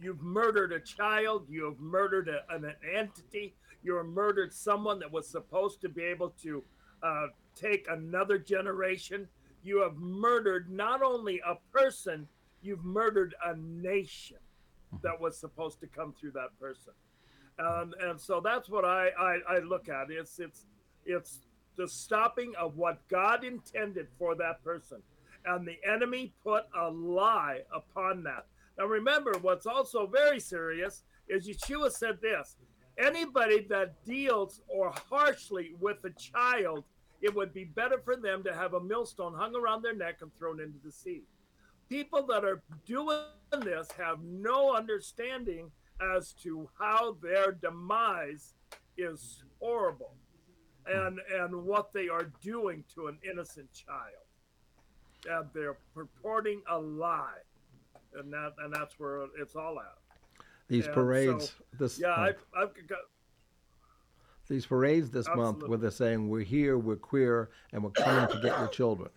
You've 0.02 0.22
murdered 0.22 0.72
a 0.72 0.80
child. 0.80 1.46
You 1.50 1.66
have 1.66 1.78
murdered 1.78 2.30
a, 2.30 2.56
an, 2.56 2.74
entity. 2.96 3.54
You 3.84 3.98
have 3.98 4.06
murdered 4.06 4.54
someone 4.54 4.98
that 5.00 5.12
was 5.12 5.28
supposed 5.28 5.82
to 5.82 5.90
be 5.90 6.04
able 6.04 6.30
to 6.42 6.64
uh, 7.04 7.28
take 7.54 7.88
another 7.90 8.38
generation. 8.38 9.28
You 9.62 9.82
have 9.82 9.98
murdered 9.98 10.72
not 10.72 11.02
only 11.02 11.42
a 11.46 11.56
person, 11.78 12.30
you've 12.62 12.86
murdered 12.86 13.36
a 13.46 13.58
nation 13.58 14.38
mm-hmm. 14.38 15.06
that 15.06 15.20
was 15.20 15.38
supposed 15.38 15.82
to 15.82 15.88
come 15.88 16.14
through 16.18 16.32
that 16.32 16.58
person. 16.62 16.94
And, 17.58 17.94
and 18.02 18.20
so 18.20 18.42
that's 18.44 18.70
what 18.70 18.86
I, 18.86 19.10
I, 19.20 19.56
I 19.56 19.60
look 19.60 19.90
at. 19.90 20.10
It's, 20.10 20.40
it's, 20.40 20.66
it's 21.06 21.40
the 21.76 21.88
stopping 21.88 22.54
of 22.60 22.78
what 22.78 23.08
God 23.08 23.44
intended 23.44 24.08
for 24.18 24.36
that 24.36 24.64
person. 24.64 25.02
And 25.46 25.68
the 25.68 25.78
enemy 25.88 26.34
put 26.44 26.66
a 26.78 26.90
lie 26.90 27.62
upon 27.74 28.24
that. 28.24 28.46
Now, 28.78 28.86
remember, 28.86 29.34
what's 29.42 29.66
also 29.66 30.08
very 30.08 30.40
serious 30.40 31.04
is 31.28 31.48
Yeshua 31.48 31.92
said 31.92 32.20
this 32.22 32.56
anybody 32.98 33.66
that 33.70 34.04
deals 34.06 34.62
or 34.68 34.94
harshly 35.10 35.74
with 35.80 35.98
a 36.04 36.12
child, 36.12 36.84
it 37.22 37.34
would 37.34 37.54
be 37.54 37.64
better 37.64 38.00
for 38.04 38.16
them 38.16 38.44
to 38.44 38.54
have 38.54 38.74
a 38.74 38.80
millstone 38.80 39.34
hung 39.34 39.56
around 39.56 39.82
their 39.82 39.96
neck 39.96 40.18
and 40.22 40.32
thrown 40.38 40.60
into 40.60 40.78
the 40.84 40.92
sea. 40.92 41.24
People 41.90 42.26
that 42.28 42.44
are 42.44 42.62
doing 42.86 43.26
this 43.62 43.90
have 43.98 44.22
no 44.24 44.76
understanding 44.76 45.72
as 46.16 46.34
to 46.34 46.70
how 46.78 47.18
their 47.22 47.52
demise 47.52 48.54
is 48.98 49.44
horrible 49.60 50.16
and 50.86 51.20
and 51.34 51.64
what 51.64 51.94
they 51.94 52.10
are 52.10 52.32
doing 52.42 52.84
to 52.94 53.08
an 53.08 53.18
innocent 53.30 53.72
child. 53.74 54.26
And 55.30 55.50
they're 55.54 55.78
purporting 55.96 56.62
a 56.70 56.78
lie. 56.78 57.40
And 58.16 58.32
that 58.34 58.54
and 58.60 58.74
that's 58.74 59.00
where 59.00 59.26
it's 59.40 59.56
all 59.56 59.80
at. 59.80 59.98
These 60.68 60.86
and 60.86 60.94
parades 60.94 61.46
so, 61.46 61.64
this 61.78 62.00
yeah 62.00 62.10
uh, 62.10 62.22
I've, 62.22 62.46
I've 62.56 62.88
got 62.88 63.00
these 64.50 64.66
parades 64.66 65.10
this 65.10 65.28
month 65.34 65.64
where 65.64 65.78
they're 65.78 65.90
saying 65.90 66.30
we're 66.30 66.42
here, 66.42 66.78
we're 66.78 66.98
queer, 66.98 67.50
and 67.72 67.84
we're 67.84 67.92
coming 67.92 68.28
to 68.30 68.42
get 68.42 68.58
your 68.60 68.68
children. 68.68 69.10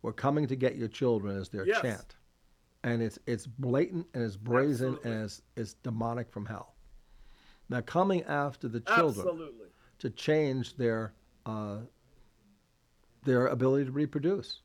We're 0.00 0.12
coming 0.12 0.46
to 0.46 0.56
get 0.56 0.76
your 0.76 0.88
children 0.88 1.36
is 1.36 1.50
their 1.50 1.66
Yes. 1.66 1.82
chant, 1.82 2.16
and 2.88 3.02
it's 3.02 3.18
it's 3.26 3.46
blatant 3.46 4.06
and 4.14 4.22
it's 4.22 4.36
brazen 4.36 4.94
Absolutely. 4.94 5.10
and 5.12 5.24
it's 5.24 5.42
it's 5.56 5.74
demonic 5.74 6.30
from 6.30 6.46
hell. 6.46 6.74
Now 7.68 7.80
coming 7.82 8.22
after 8.24 8.68
the 8.68 8.80
children 8.80 9.26
Absolutely. 9.26 9.66
to 9.98 10.10
change 10.10 10.76
their 10.76 11.12
uh, 11.44 11.78
their 13.24 13.46
ability 13.46 13.86
to 13.86 13.92
reproduce. 13.92 14.62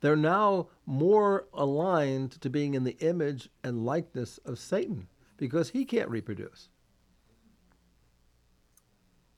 They're 0.00 0.16
now 0.16 0.68
more 0.84 1.46
aligned 1.52 2.32
to 2.42 2.50
being 2.50 2.74
in 2.74 2.84
the 2.84 2.96
image 3.00 3.48
and 3.64 3.84
likeness 3.84 4.38
of 4.44 4.58
Satan 4.58 5.08
because 5.36 5.70
he 5.70 5.84
can't 5.84 6.08
reproduce. 6.10 6.68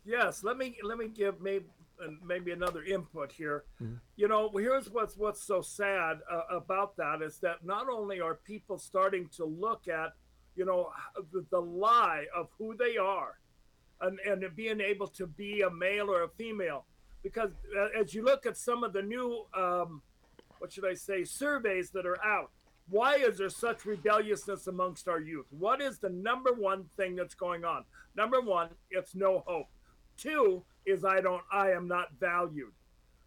Yes, 0.05 0.43
let 0.43 0.57
me 0.57 0.77
let 0.83 0.99
me 0.99 1.09
give 1.09 1.41
maybe 1.41 1.67
maybe 2.25 2.53
another 2.53 2.83
input 2.83 3.33
here. 3.33 3.65
Mm-hmm. 3.83 3.95
You 4.17 4.29
know, 4.29 4.51
here's 4.55 4.91
what's 4.91 5.17
what's 5.17 5.43
so 5.43 5.61
sad 5.61 6.19
uh, 6.31 6.57
about 6.57 6.97
that 6.97 7.23
is 7.23 7.39
that 7.39 7.65
not 7.65 7.89
only 7.89 8.21
are 8.21 8.35
people 8.35 8.79
starting 8.79 9.29
to 9.37 9.45
look 9.45 9.89
at, 9.89 10.13
you 10.57 10.65
know, 10.65 10.91
the, 11.33 11.45
the 11.51 11.61
lie 11.61 12.27
of 12.35 12.49
who 12.59 12.77
they 12.77 12.97
are, 12.97 13.39
and 14.01 14.19
and 14.21 14.45
being 14.57 14.81
able 14.81 15.09
to 15.09 15.27
be 15.27 15.63
a 15.63 15.71
male 15.71 16.11
or 16.11 16.23
a 16.25 16.29
female, 16.29 16.85
because 17.23 17.53
uh, 17.77 18.01
as 18.01 18.15
you 18.15 18.25
look 18.25 18.47
at 18.47 18.57
some 18.57 18.85
of 18.85 18.93
the 18.93 19.03
new, 19.03 19.45
um, 19.57 20.03
what 20.59 20.73
should 20.73 20.87
I 20.87 20.95
say, 20.95 21.25
surveys 21.25 21.91
that 21.91 22.07
are 22.07 22.23
out. 22.25 22.51
Why 22.91 23.17
is 23.17 23.37
there 23.37 23.51
such 23.51 23.85
rebelliousness 23.85 24.67
amongst 24.67 25.09
our 25.09 25.21
youth? 25.21 25.45
What 25.51 25.83
is 25.83 25.99
the 25.99 26.09
number 26.09 26.55
one 26.55 26.87
thing 26.97 27.17
that's 27.17 27.35
going 27.35 27.63
on? 27.63 27.85
Number 28.17 28.41
one, 28.41 28.71
it's 28.91 29.15
no 29.15 29.45
hope. 29.47 29.67
Two 30.17 30.65
is 30.89 31.05
I 31.05 31.21
don't 31.21 31.43
I 31.53 31.71
am 31.73 31.87
not 31.87 32.09
valued. 32.19 32.73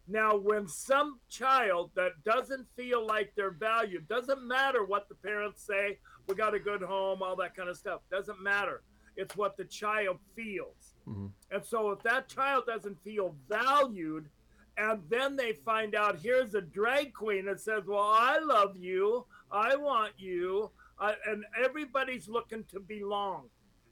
Now 0.08 0.36
when 0.36 0.66
some 0.66 1.20
child 1.28 1.90
that 1.94 2.12
doesn't 2.24 2.66
feel 2.76 3.06
like 3.06 3.32
they're 3.36 3.52
valued, 3.52 4.08
doesn't 4.08 4.46
matter 4.46 4.84
what 4.84 5.08
the 5.08 5.14
parents 5.14 5.62
say, 5.64 5.98
we 6.28 6.34
got 6.34 6.54
a 6.54 6.58
good 6.58 6.82
home, 6.82 7.22
all 7.22 7.36
that 7.36 7.56
kind 7.56 7.68
of 7.68 7.76
stuff. 7.76 8.00
Doesn't 8.10 8.42
matter. 8.42 8.82
It's 9.16 9.36
what 9.36 9.56
the 9.56 9.64
child 9.64 10.18
feels. 10.34 10.94
Mm-hmm. 11.08 11.26
And 11.50 11.64
so 11.64 11.90
if 11.90 12.02
that 12.02 12.28
child 12.28 12.64
doesn't 12.66 13.02
feel 13.04 13.36
valued 13.48 14.28
and 14.76 15.02
then 15.08 15.36
they 15.36 15.52
find 15.52 15.94
out 15.94 16.18
here's 16.20 16.54
a 16.54 16.60
drag 16.60 17.12
queen 17.12 17.44
that 17.46 17.60
says, 17.60 17.84
"Well, 17.86 18.00
I 18.00 18.38
love 18.38 18.76
you. 18.76 19.26
I 19.50 19.76
want 19.76 20.12
you." 20.16 20.70
I, 20.98 21.14
and 21.26 21.44
everybody's 21.62 22.28
looking 22.28 22.64
to 22.70 22.80
belong. 22.80 23.48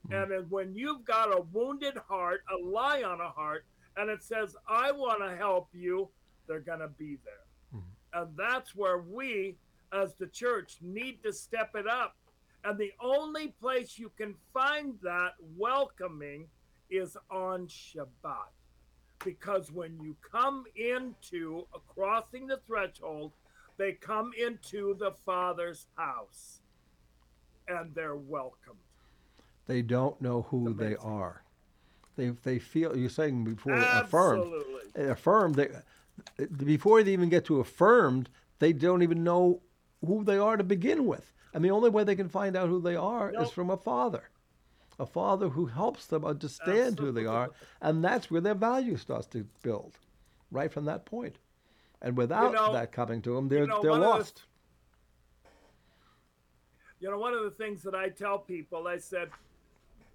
Mm-hmm. 0.07 0.13
And 0.13 0.31
then 0.31 0.45
when 0.49 0.73
you've 0.75 1.05
got 1.05 1.35
a 1.35 1.41
wounded 1.51 1.97
heart, 2.07 2.41
a 2.51 2.63
lie 2.63 3.03
on 3.03 3.21
a 3.21 3.29
heart, 3.29 3.65
and 3.97 4.09
it 4.09 4.23
says, 4.23 4.55
I 4.67 4.91
want 4.91 5.21
to 5.21 5.35
help 5.35 5.69
you, 5.73 6.09
they're 6.47 6.59
going 6.59 6.79
to 6.79 6.87
be 6.87 7.17
there. 7.23 7.79
Mm-hmm. 7.79 8.21
And 8.21 8.37
that's 8.37 8.75
where 8.75 8.99
we, 8.99 9.57
as 9.93 10.13
the 10.15 10.27
church, 10.27 10.77
need 10.81 11.23
to 11.23 11.33
step 11.33 11.71
it 11.75 11.87
up. 11.87 12.15
And 12.63 12.77
the 12.77 12.91
only 12.99 13.49
place 13.59 13.97
you 13.97 14.11
can 14.17 14.35
find 14.53 14.93
that 15.01 15.33
welcoming 15.57 16.47
is 16.89 17.17
on 17.29 17.67
Shabbat. 17.67 18.51
Because 19.23 19.71
when 19.71 19.99
you 19.99 20.15
come 20.31 20.65
into 20.75 21.65
a 21.73 21.79
crossing 21.93 22.47
the 22.47 22.59
threshold, 22.67 23.33
they 23.77 23.93
come 23.93 24.31
into 24.39 24.95
the 24.99 25.11
Father's 25.25 25.87
house 25.95 26.61
and 27.67 27.93
they're 27.95 28.15
welcomed. 28.15 28.79
They 29.67 29.81
don't 29.81 30.19
know 30.21 30.43
who 30.43 30.73
they 30.73 30.95
are. 30.95 31.43
They 32.15 32.29
they 32.29 32.59
feel 32.59 32.97
you're 32.97 33.09
saying 33.09 33.43
before 33.45 33.73
affirmed. 33.73 34.43
Absolutely. 34.43 35.09
Affirmed 35.09 35.55
they 35.55 35.69
before 36.65 37.01
they 37.03 37.13
even 37.13 37.29
get 37.29 37.45
to 37.45 37.59
affirmed, 37.59 38.29
they 38.59 38.73
don't 38.73 39.01
even 39.01 39.23
know 39.23 39.61
who 40.05 40.23
they 40.23 40.37
are 40.37 40.57
to 40.57 40.63
begin 40.63 41.05
with. 41.05 41.33
And 41.53 41.63
the 41.63 41.71
only 41.71 41.89
way 41.89 42.03
they 42.03 42.15
can 42.15 42.29
find 42.29 42.55
out 42.55 42.69
who 42.69 42.81
they 42.81 42.95
are 42.95 43.31
is 43.31 43.49
from 43.51 43.69
a 43.69 43.77
father. 43.77 44.29
A 44.99 45.05
father 45.05 45.49
who 45.49 45.65
helps 45.65 46.05
them 46.05 46.23
understand 46.23 46.99
who 46.99 47.11
they 47.11 47.25
are, 47.25 47.49
and 47.81 48.03
that's 48.03 48.29
where 48.29 48.41
their 48.41 48.53
value 48.53 48.97
starts 48.97 49.25
to 49.27 49.47
build, 49.63 49.97
right 50.51 50.71
from 50.71 50.85
that 50.85 51.05
point. 51.05 51.39
And 52.01 52.15
without 52.17 52.53
know- 52.53 52.73
that 52.73 52.91
coming 52.91 53.21
to 53.23 53.35
them, 53.35 53.47
they're 53.47 53.65
know, 53.67 53.81
they're 53.81 53.91
of 53.91 53.99
the- 53.99 54.07
lost. 54.07 54.43
You 56.99 57.09
know, 57.09 57.17
one 57.17 57.33
of 57.33 57.43
the 57.43 57.51
things 57.51 57.81
that 57.83 57.95
I 57.95 58.09
tell 58.09 58.37
people, 58.37 58.87
I 58.87 58.97
said, 58.97 59.31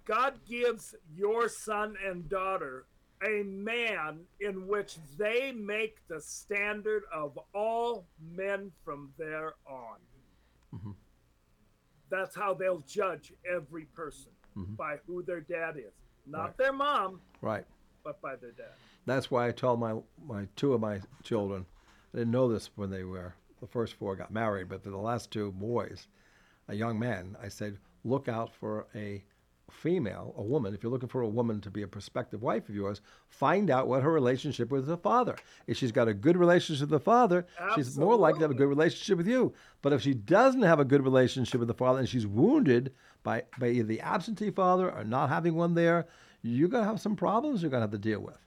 God 0.07 0.35
gives 0.47 0.95
your 1.13 1.49
son 1.49 1.95
and 2.05 2.29
daughter 2.29 2.85
a 3.27 3.43
man 3.43 4.21
in 4.39 4.67
which 4.67 4.97
they 5.17 5.51
make 5.51 5.97
the 6.07 6.21
standard 6.21 7.03
of 7.13 7.37
all 7.53 8.07
men 8.21 8.71
from 8.85 9.11
there 9.17 9.53
on. 9.69 9.97
Mm-hmm. 10.73 10.91
That's 12.09 12.35
how 12.35 12.53
they'll 12.53 12.83
judge 12.87 13.33
every 13.53 13.85
person 13.85 14.31
mm-hmm. 14.55 14.75
by 14.75 14.97
who 15.05 15.23
their 15.23 15.41
dad 15.41 15.75
is. 15.77 15.93
Not 16.25 16.41
Right. 16.41 16.57
their 16.57 16.73
mom, 16.73 17.21
Right. 17.41 17.65
but 18.03 18.21
by 18.21 18.35
their 18.37 18.51
dad. 18.51 18.73
That's 19.05 19.29
why 19.29 19.47
I 19.47 19.51
told 19.51 19.79
my, 19.79 19.99
my 20.25 20.47
two 20.55 20.73
of 20.73 20.79
my 20.81 21.01
children, 21.23 21.65
I 22.13 22.19
didn't 22.19 22.31
know 22.31 22.47
this 22.51 22.69
when 22.75 22.89
they 22.91 23.03
were, 23.03 23.33
the 23.59 23.67
first 23.67 23.95
four 23.95 24.15
got 24.15 24.31
married, 24.31 24.69
but 24.69 24.83
the 24.83 24.95
last 24.95 25.31
two 25.31 25.51
boys, 25.51 26.07
a 26.67 26.75
young 26.75 26.97
man, 26.99 27.35
I 27.41 27.47
said, 27.49 27.77
look 28.03 28.27
out 28.29 28.53
for 28.53 28.87
a 28.95 29.23
female, 29.71 30.33
a 30.37 30.41
woman. 30.41 30.73
If 30.73 30.83
you're 30.83 30.91
looking 30.91 31.09
for 31.09 31.21
a 31.21 31.27
woman 31.27 31.61
to 31.61 31.69
be 31.69 31.81
a 31.81 31.87
prospective 31.87 32.41
wife 32.41 32.69
of 32.69 32.75
yours, 32.75 33.01
find 33.27 33.69
out 33.69 33.87
what 33.87 34.03
her 34.03 34.11
relationship 34.11 34.71
with 34.71 34.85
the 34.85 34.97
father. 34.97 35.35
If 35.67 35.77
she's 35.77 35.91
got 35.91 36.07
a 36.07 36.13
good 36.13 36.37
relationship 36.37 36.89
with 36.89 36.99
the 36.99 37.03
father, 37.03 37.45
she's 37.75 37.97
more 37.97 38.15
likely 38.15 38.39
to 38.39 38.43
have 38.45 38.51
a 38.51 38.55
good 38.55 38.69
relationship 38.69 39.17
with 39.17 39.27
you. 39.27 39.53
But 39.81 39.93
if 39.93 40.01
she 40.01 40.13
doesn't 40.13 40.61
have 40.61 40.79
a 40.79 40.85
good 40.85 41.03
relationship 41.03 41.59
with 41.59 41.67
the 41.67 41.73
father 41.73 41.99
and 41.99 42.09
she's 42.09 42.27
wounded 42.27 42.93
by, 43.23 43.43
by 43.59 43.67
either 43.69 43.87
the 43.87 44.01
absentee 44.01 44.51
father 44.51 44.91
or 44.91 45.03
not 45.03 45.29
having 45.29 45.55
one 45.55 45.73
there, 45.73 46.07
you're 46.41 46.69
going 46.69 46.83
to 46.83 46.89
have 46.89 47.01
some 47.01 47.15
problems 47.15 47.61
you're 47.61 47.71
going 47.71 47.81
to 47.81 47.85
have 47.85 47.91
to 47.91 47.97
deal 47.97 48.21
with. 48.21 48.39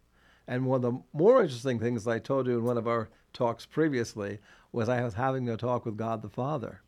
And 0.48 0.66
one 0.66 0.84
of 0.84 0.92
the 0.92 1.02
more 1.12 1.42
interesting 1.42 1.78
things 1.78 2.06
I 2.06 2.18
told 2.18 2.46
you 2.46 2.58
in 2.58 2.64
one 2.64 2.78
of 2.78 2.88
our 2.88 3.08
talks 3.32 3.66
previously 3.66 4.38
was 4.72 4.88
I 4.88 5.02
was 5.02 5.14
having 5.14 5.48
a 5.48 5.56
talk 5.56 5.84
with 5.84 5.96
God 5.96 6.22
the 6.22 6.28
Father. 6.28 6.82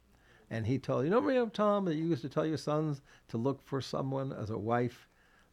And 0.53 0.67
he 0.67 0.79
told, 0.79 1.05
you 1.05 1.11
know, 1.11 1.19
remember, 1.19 1.51
Tom, 1.51 1.87
that 1.87 1.95
you 1.95 2.05
used 2.05 2.21
to 2.21 2.29
tell 2.29 2.45
your 2.45 2.59
sons 2.59 3.01
to 3.29 3.38
look 3.38 3.62
for 3.62 3.81
someone 3.81 4.35
as 4.35 4.51
a 4.51 4.59
wife 4.59 5.09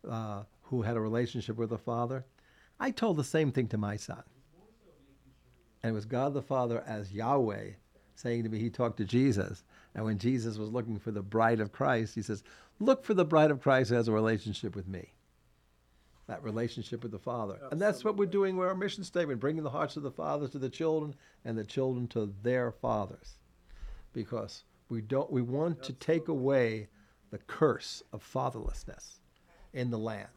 uh, 0.07 0.43
who 0.63 0.81
had 0.81 0.97
a 0.97 0.99
relationship 0.99 1.55
with 1.55 1.69
the 1.69 1.77
Father? 1.77 2.25
I 2.81 2.91
told 2.91 3.15
the 3.15 3.23
same 3.23 3.53
thing 3.53 3.69
to 3.69 3.77
my 3.77 3.95
son. 3.95 4.21
And 5.81 5.91
it 5.91 5.93
was 5.93 6.03
God 6.03 6.33
the 6.33 6.41
Father 6.41 6.83
as 6.85 7.13
Yahweh 7.13 7.71
saying 8.15 8.43
to 8.43 8.49
me, 8.49 8.59
he 8.59 8.69
talked 8.69 8.97
to 8.97 9.05
Jesus. 9.05 9.63
And 9.95 10.03
when 10.03 10.17
Jesus 10.17 10.57
was 10.57 10.69
looking 10.69 10.99
for 10.99 11.12
the 11.12 11.21
bride 11.21 11.62
of 11.62 11.71
Christ, 11.71 12.13
he 12.13 12.21
says, 12.21 12.43
Look 12.81 13.05
for 13.05 13.13
the 13.13 13.23
bride 13.23 13.51
of 13.51 13.62
Christ 13.62 13.91
who 13.91 13.95
has 13.95 14.09
a 14.09 14.12
relationship 14.12 14.75
with 14.75 14.89
me. 14.89 15.13
That 16.27 16.43
relationship 16.43 17.03
with 17.03 17.13
the 17.13 17.19
Father. 17.19 17.57
And 17.71 17.81
that's 17.81 18.03
what 18.03 18.17
we're 18.17 18.25
doing 18.25 18.57
with 18.57 18.67
our 18.67 18.75
mission 18.75 19.05
statement, 19.05 19.39
bringing 19.39 19.63
the 19.63 19.69
hearts 19.69 19.95
of 19.95 20.03
the 20.03 20.12
fathers 20.12 20.49
to 20.49 20.59
the 20.59 20.69
children 20.69 21.15
and 21.45 21.57
the 21.57 21.63
children 21.63 22.07
to 22.09 22.33
their 22.43 22.73
fathers. 22.73 23.38
Because 24.12 24.63
we 24.89 25.02
don't 25.02 25.32
we 25.32 25.41
want 25.41 25.84
to 25.84 25.93
take 25.93 26.28
away 26.28 26.88
the 27.32 27.38
curse 27.38 28.04
of 28.12 28.23
fatherlessness 28.23 29.19
in 29.73 29.89
the 29.91 29.97
land. 29.97 30.28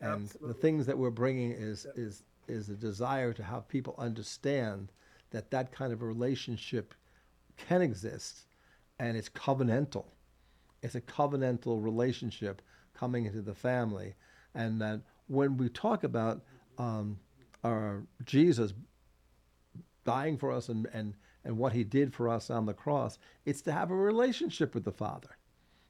And 0.00 0.28
the 0.40 0.54
things 0.54 0.86
that 0.86 0.98
we're 0.98 1.10
bringing 1.10 1.52
is 1.52 1.86
is 1.94 2.22
is 2.48 2.68
a 2.68 2.74
desire 2.74 3.32
to 3.32 3.42
have 3.42 3.68
people 3.68 3.94
understand 3.98 4.92
that 5.30 5.50
that 5.50 5.72
kind 5.72 5.92
of 5.92 6.02
a 6.02 6.06
relationship 6.06 6.94
can 7.56 7.82
exist 7.82 8.46
and 8.98 9.16
it's 9.16 9.28
covenantal. 9.28 10.04
It's 10.82 10.94
a 10.94 11.00
covenantal 11.00 11.82
relationship 11.82 12.62
coming 12.94 13.26
into 13.26 13.42
the 13.42 13.54
family. 13.54 14.14
And 14.54 14.80
that 14.80 15.00
when 15.26 15.56
we 15.56 15.68
talk 15.68 16.04
about 16.04 16.42
um, 16.78 17.18
our 17.64 18.04
Jesus 18.24 18.74
dying 20.04 20.36
for 20.36 20.52
us 20.52 20.68
and, 20.68 20.86
and, 20.92 21.14
and 21.44 21.58
what 21.58 21.72
he 21.72 21.84
did 21.84 22.12
for 22.14 22.28
us 22.28 22.50
on 22.50 22.66
the 22.66 22.74
cross, 22.74 23.18
it's 23.44 23.62
to 23.62 23.72
have 23.72 23.90
a 23.90 23.96
relationship 23.96 24.74
with 24.74 24.84
the 24.84 24.92
Father, 24.92 25.36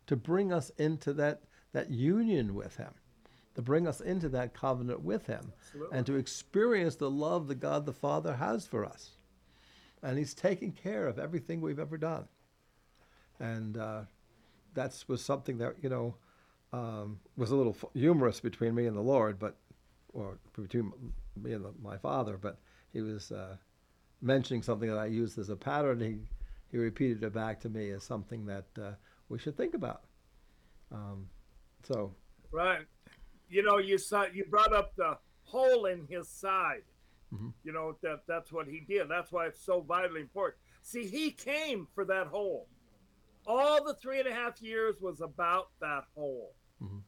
to 0.07 0.17
bring 0.17 0.53
us 0.53 0.71
into 0.79 1.13
that, 1.15 1.43
that 1.73 1.91
union 1.91 2.55
with 2.55 2.77
him, 2.77 2.93
to 3.55 3.63
bring 3.63 3.87
us 3.87 4.01
into 4.01 4.29
that 4.31 4.55
covenant 4.55 5.01
with 5.03 5.27
him, 5.27 5.53
Absolutely. 5.61 5.97
and 5.97 6.07
to 6.07 6.17
experience 6.17 6.97
the 6.97 7.11
love 7.11 7.47
that 7.49 7.61
God 7.61 7.87
the 7.87 7.93
Father 7.93 8.35
has 8.35 8.67
for 8.67 8.85
us. 8.85 9.13
And 10.03 10.19
he's 10.19 10.35
taking 10.35 10.73
care 10.73 11.07
of 11.07 11.19
everything 11.19 11.61
we've 11.61 11.79
ever 11.79 11.97
done. 11.97 12.27
And 13.41 13.77
uh, 13.77 14.03
that 14.75 15.03
was 15.09 15.25
something 15.25 15.59
that, 15.59 15.77
you 15.83 15.89
know, 15.89 16.17
um, 16.73 17.21
was 17.37 17.53
a 17.53 17.57
little 17.57 17.77
f- 17.81 17.91
humorous 17.95 18.41
between 18.41 18.75
me 18.75 18.87
and 18.87 18.97
the 18.97 19.01
Lord, 19.01 19.39
but, 19.39 19.57
or 20.13 20.39
between 20.57 20.93
me 21.41 21.53
and 21.53 21.65
the, 21.65 21.73
my 21.81 21.97
father, 21.97 22.37
but 22.37 22.59
he 22.93 23.01
was 23.01 23.31
uh, 23.31 23.57
mentioning 24.25 24.63
something 24.63 24.89
that 24.89 24.99
I 24.99 25.07
used 25.07 25.39
as 25.39 25.51
a 25.51 25.57
pattern. 25.57 26.01
He, 26.01 26.19
he 26.71 26.79
repeated 26.79 27.23
it 27.23 27.33
back 27.35 27.61
to 27.61 27.69
me 27.69 27.91
as 27.91 28.03
something 28.03 28.47
that 28.47 28.67
uh, 28.81 28.93
we 29.29 29.39
should 29.39 29.57
think 29.57 29.75
about. 29.75 30.05
Um, 30.91 31.27
so, 31.85 32.15
Right. 32.51 32.87
you 33.49 33.63
know, 33.63 33.79
you 33.79 33.99
saw 33.99 34.25
you 34.33 34.45
brought 34.47 34.73
up 34.73 34.97
the 34.97 35.19
hole 35.43 35.87
in 35.87 36.07
his 36.09 36.29
side. 36.29 36.83
Mhm. 37.33 37.53
You 37.65 37.73
know 37.73 37.97
that 38.03 38.23
that's 38.27 38.51
what 38.53 38.67
he 38.69 38.81
did. 38.81 39.09
That's 39.09 39.31
why 39.33 39.47
it's 39.47 39.61
so 39.61 39.81
vitally 39.81 40.21
important. 40.21 40.61
See, 40.83 41.07
he 41.07 41.31
came 41.31 41.87
for 41.95 42.05
that 42.07 42.29
hole. 42.29 42.69
All 43.47 43.85
the 43.85 43.95
three 43.95 44.21
and 44.21 44.29
a 44.29 44.33
half 44.33 44.63
years 44.63 45.01
was 45.01 45.21
about 45.21 45.69
that 45.81 46.05
hole, 46.15 46.55
Mhm. 46.81 47.03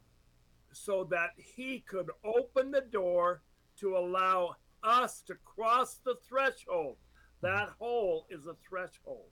so 0.72 1.05
that 1.05 1.31
he 1.38 1.81
could 1.81 2.11
open 2.24 2.70
the 2.70 2.83
door 2.83 3.42
to 3.76 3.96
allow 3.96 4.57
us 4.83 5.22
to 5.22 5.35
cross 5.37 5.98
the 5.98 6.16
threshold. 6.16 6.98
That 7.42 7.70
hole 7.79 8.27
is 8.31 8.46
a 8.46 8.57
threshold. 8.68 9.31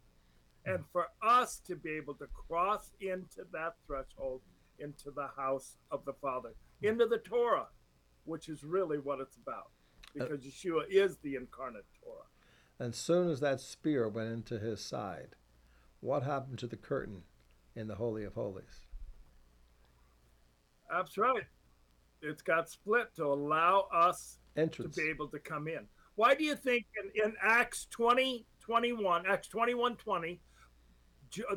And 0.67 0.85
for 0.93 1.09
us 1.23 1.61
to 1.67 1.77
be 1.77 1.91
able 1.91 2.15
to 2.15 2.27
cross 2.49 2.93
into 3.01 3.47
that 3.53 3.75
threshold, 3.87 4.41
into 4.79 5.11
the 5.11 5.29
house 5.37 5.77
of 5.91 6.05
the 6.05 6.15
Father, 6.15 6.55
into 6.83 7.07
the 7.07 7.19
Torah, 7.19 7.69
which 8.25 8.49
is 8.49 8.65
really 8.65 8.99
what 8.99 9.21
it's 9.21 9.37
about. 9.37 9.71
Because 10.15 10.41
Yeshua 10.41 10.85
is 10.89 11.19
the 11.19 11.35
incarnate 11.35 11.85
Torah. 12.03 12.27
And 12.79 12.95
soon 12.95 13.31
as 13.31 13.41
that 13.41 13.61
spear 13.61 14.09
went 14.09 14.33
into 14.33 14.59
his 14.59 14.81
side, 14.81 15.37
what 16.01 16.23
happened 16.23 16.59
to 16.61 16.67
the 16.67 16.77
curtain 16.77 17.23
in 17.75 17.89
the 17.89 17.97
Holy 17.97 18.25
of 18.25 18.35
Holies? 18.35 18.87
That's 20.91 21.19
right. 21.19 21.45
It's 22.23 22.43
got 22.43 22.71
split 22.71 23.15
to 23.17 23.25
allow 23.25 23.89
us 23.93 24.39
to 24.57 24.89
be 24.89 25.09
able 25.11 25.29
to 25.29 25.39
come 25.39 25.69
in. 25.69 25.87
Why 26.17 26.35
do 26.35 26.45
you 26.45 26.55
think 26.55 26.87
in, 27.03 27.25
in 27.25 27.35
Acts 27.43 27.87
20, 27.91 28.47
21, 28.61 29.25
Acts 29.27 29.49
21, 29.49 29.97
20, 29.97 30.41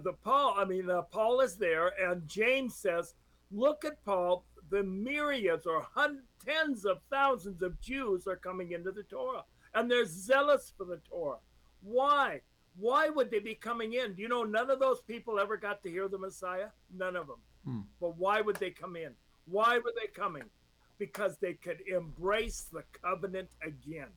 the 0.03 0.13
Paul, 0.23 0.55
I 0.57 0.65
mean, 0.65 0.89
uh, 0.89 1.03
Paul 1.03 1.41
is 1.41 1.55
there, 1.55 1.91
and 1.99 2.27
James 2.27 2.75
says, 2.75 3.13
look 3.51 3.85
at 3.85 4.03
Paul, 4.03 4.45
the 4.69 4.83
myriads 4.83 5.65
or 5.65 5.85
hun- 5.93 6.23
tens 6.43 6.85
of 6.85 6.97
thousands 7.11 7.61
of 7.61 7.79
Jews 7.79 8.27
are 8.27 8.35
coming 8.35 8.71
into 8.71 8.91
the 8.91 9.03
Torah, 9.03 9.43
and 9.75 9.89
they're 9.89 10.05
zealous 10.05 10.73
for 10.77 10.85
the 10.85 10.99
Torah. 11.09 11.37
Why? 11.81 12.41
Why 12.75 13.09
would 13.09 13.31
they 13.31 13.39
be 13.39 13.55
coming 13.55 13.93
in? 13.93 14.13
Do 14.13 14.21
you 14.21 14.27
know 14.27 14.43
none 14.43 14.69
of 14.69 14.79
those 14.79 15.01
people 15.01 15.39
ever 15.39 15.57
got 15.57 15.83
to 15.83 15.89
hear 15.89 16.07
the 16.07 16.17
Messiah? 16.17 16.67
None 16.95 17.15
of 17.15 17.27
them. 17.27 17.39
Hmm. 17.65 17.81
But 17.99 18.17
why 18.17 18.41
would 18.41 18.57
they 18.57 18.71
come 18.71 18.95
in? 18.95 19.13
Why 19.45 19.77
were 19.77 19.93
they 19.95 20.07
coming? 20.07 20.43
Because 20.99 21.37
they 21.37 21.53
could 21.53 21.81
embrace 21.87 22.67
the 22.71 22.83
covenant 23.01 23.49
again. 23.63 24.09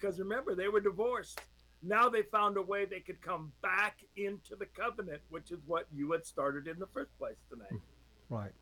Because 0.00 0.18
remember, 0.18 0.54
they 0.54 0.68
were 0.68 0.80
divorced. 0.80 1.40
Now 1.82 2.08
they 2.08 2.22
found 2.22 2.56
a 2.56 2.62
way 2.62 2.84
they 2.84 3.00
could 3.00 3.20
come 3.20 3.52
back 3.62 3.98
into 4.16 4.56
the 4.56 4.66
covenant, 4.66 5.20
which 5.30 5.50
is 5.50 5.60
what 5.66 5.86
you 5.94 6.10
had 6.12 6.24
started 6.26 6.66
in 6.66 6.78
the 6.78 6.86
first 6.88 7.16
place 7.18 7.36
tonight. 7.50 7.80
Right. 8.28 8.52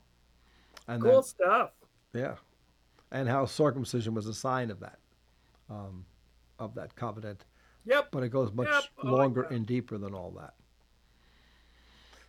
And 0.88 1.00
Cool 1.02 1.12
then, 1.12 1.22
stuff. 1.22 1.70
yeah. 2.12 2.34
And 3.12 3.28
how 3.28 3.46
circumcision 3.46 4.14
was 4.14 4.26
a 4.26 4.34
sign 4.34 4.70
of 4.70 4.80
that, 4.80 4.98
um, 5.70 6.04
of 6.58 6.74
that 6.74 6.94
covenant. 6.96 7.44
Yep. 7.86 8.08
But 8.10 8.22
it 8.24 8.28
goes 8.30 8.52
much 8.52 8.68
Yep, 8.70 8.82
like 9.02 9.12
longer 9.12 9.42
that. 9.42 9.52
and 9.54 9.66
deeper 9.66 9.98
than 9.98 10.14
all 10.14 10.32
that. 10.38 10.54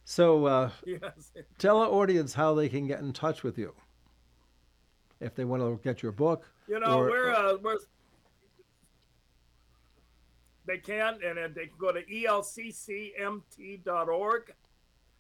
So 0.06 0.46
uh, 0.46 0.70
Yes. 0.86 1.32
tell 1.58 1.78
our 1.80 1.88
audience 1.90 2.34
how 2.34 2.54
they 2.54 2.70
can 2.70 2.88
get 2.88 3.00
in 3.00 3.14
touch 3.14 3.44
with 3.44 3.58
you. 3.58 3.74
If 5.20 5.36
they 5.36 5.46
want 5.46 5.62
to 5.64 5.80
get 5.84 6.04
your 6.04 6.12
book. 6.12 6.50
You 6.68 6.80
know, 6.80 7.00
or- 7.00 7.10
we're 7.10 7.32
uh, 7.34 7.58
we're 7.62 7.78
they 10.66 10.78
can 10.78 11.20
and 11.24 11.54
they 11.56 11.68
can 11.68 11.78
go 11.78 11.92
to 11.92 12.02
elccmt.org, 12.04 12.44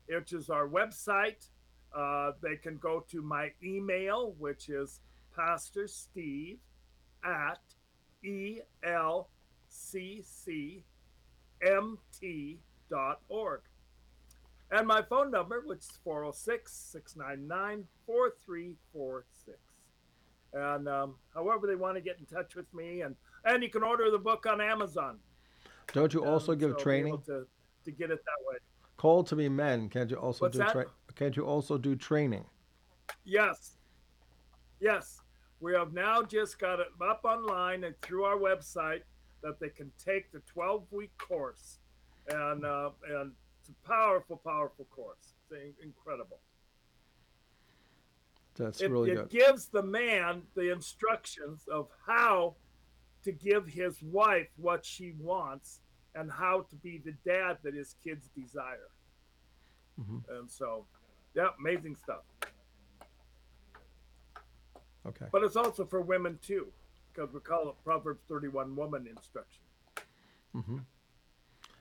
which 0.07 0.33
is 0.33 0.49
our 0.49 0.67
website. 0.67 1.49
Uh, 1.93 2.31
they 2.41 2.55
can 2.55 2.77
go 2.77 3.05
to 3.11 3.21
my 3.21 3.51
email, 3.63 4.33
which 4.39 4.69
is 4.69 5.01
Pastor 5.35 5.87
Steve 5.87 6.57
at 7.23 7.59
elccmt.org. 8.25 8.81
And 14.71 14.87
my 14.87 15.03
phone 15.03 15.29
number, 15.29 15.61
which 15.65 15.81
is 15.81 15.99
406 16.03 16.73
699 16.73 17.87
4346 18.07 19.59
and 20.53 20.87
um, 20.87 21.15
however 21.33 21.67
they 21.67 21.75
want 21.75 21.95
to 21.95 22.01
get 22.01 22.17
in 22.19 22.25
touch 22.25 22.55
with 22.55 22.71
me 22.73 23.01
and 23.01 23.15
and 23.45 23.63
you 23.63 23.69
can 23.69 23.83
order 23.83 24.11
the 24.11 24.17
book 24.17 24.45
on 24.45 24.61
amazon 24.61 25.17
Don't 25.91 26.13
you 26.13 26.23
also 26.25 26.53
Um, 26.53 26.57
give 26.57 26.71
so 26.71 26.77
training? 26.77 27.21
to, 27.25 27.45
to 27.85 27.91
get 27.91 28.11
it 28.11 28.19
that 28.23 28.45
way 28.47 28.57
Call 28.97 29.23
to 29.25 29.35
be 29.35 29.49
men. 29.49 29.89
Can't 29.89 30.09
you 30.09 30.15
also 30.17 30.45
What's 30.45 30.57
do 30.57 30.63
tra- 30.65 30.91
can't 31.15 31.35
you 31.35 31.45
also 31.45 31.77
do 31.77 31.95
training? 31.95 32.45
yes 33.25 33.77
yes 34.79 35.19
we 35.59 35.73
have 35.73 35.93
now 35.93 36.21
just 36.21 36.57
got 36.59 36.79
it 36.79 36.87
up 37.01 37.21
online 37.25 37.83
and 37.83 37.95
through 38.01 38.23
our 38.23 38.37
website 38.37 39.01
that 39.41 39.59
they 39.59 39.69
can 39.69 39.91
take 40.03 40.31
the 40.31 40.39
12 40.41 40.85
week 40.91 41.11
course 41.17 41.79
and 42.29 42.65
uh, 42.65 42.91
and 43.09 43.33
it's 43.59 43.69
a 43.69 43.87
powerful 43.87 44.37
powerful 44.37 44.85
course 44.85 45.35
it's 45.51 45.79
incredible 45.83 46.39
That's 48.55 48.81
it, 48.81 48.89
really 48.91 49.11
it 49.11 49.15
good. 49.15 49.25
It 49.25 49.29
gives 49.31 49.67
the 49.67 49.83
man 49.83 50.43
the 50.55 50.71
instructions 50.71 51.65
of 51.71 51.89
how 52.07 52.55
to 53.23 53.31
give 53.31 53.67
his 53.67 54.01
wife 54.01 54.49
what 54.57 54.85
she 54.85 55.13
wants 55.19 55.79
and 56.15 56.31
how 56.31 56.61
to 56.69 56.75
be 56.77 57.01
the 57.03 57.13
dad 57.25 57.57
that 57.63 57.73
his 57.73 57.95
kids 58.03 58.29
desire. 58.35 58.89
Mhm. 59.99 60.23
And 60.29 60.49
so, 60.49 60.85
yeah, 61.33 61.49
amazing 61.59 61.95
stuff. 61.95 62.23
Okay. 65.05 65.25
But 65.31 65.43
it's 65.43 65.55
also 65.55 65.85
for 65.85 66.01
women 66.01 66.39
too, 66.41 66.71
because 67.11 67.33
we 67.33 67.39
call 67.39 67.69
it 67.69 67.75
Proverbs 67.83 68.23
31 68.27 68.75
woman 68.75 69.07
instruction. 69.07 69.63
Mm-hmm. 70.55 70.77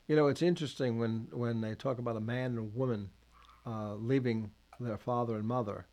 You 0.08 0.16
know, 0.16 0.26
it's 0.26 0.42
interesting 0.42 0.98
when 0.98 1.28
when 1.30 1.60
they 1.60 1.74
talk 1.74 1.98
about 1.98 2.16
a 2.16 2.20
man 2.20 2.50
and 2.50 2.58
a 2.58 2.62
woman 2.62 3.10
uh, 3.66 3.94
leaving 3.94 4.50
their 4.80 4.98
father 4.98 5.36
and 5.36 5.46
mother. 5.46 5.86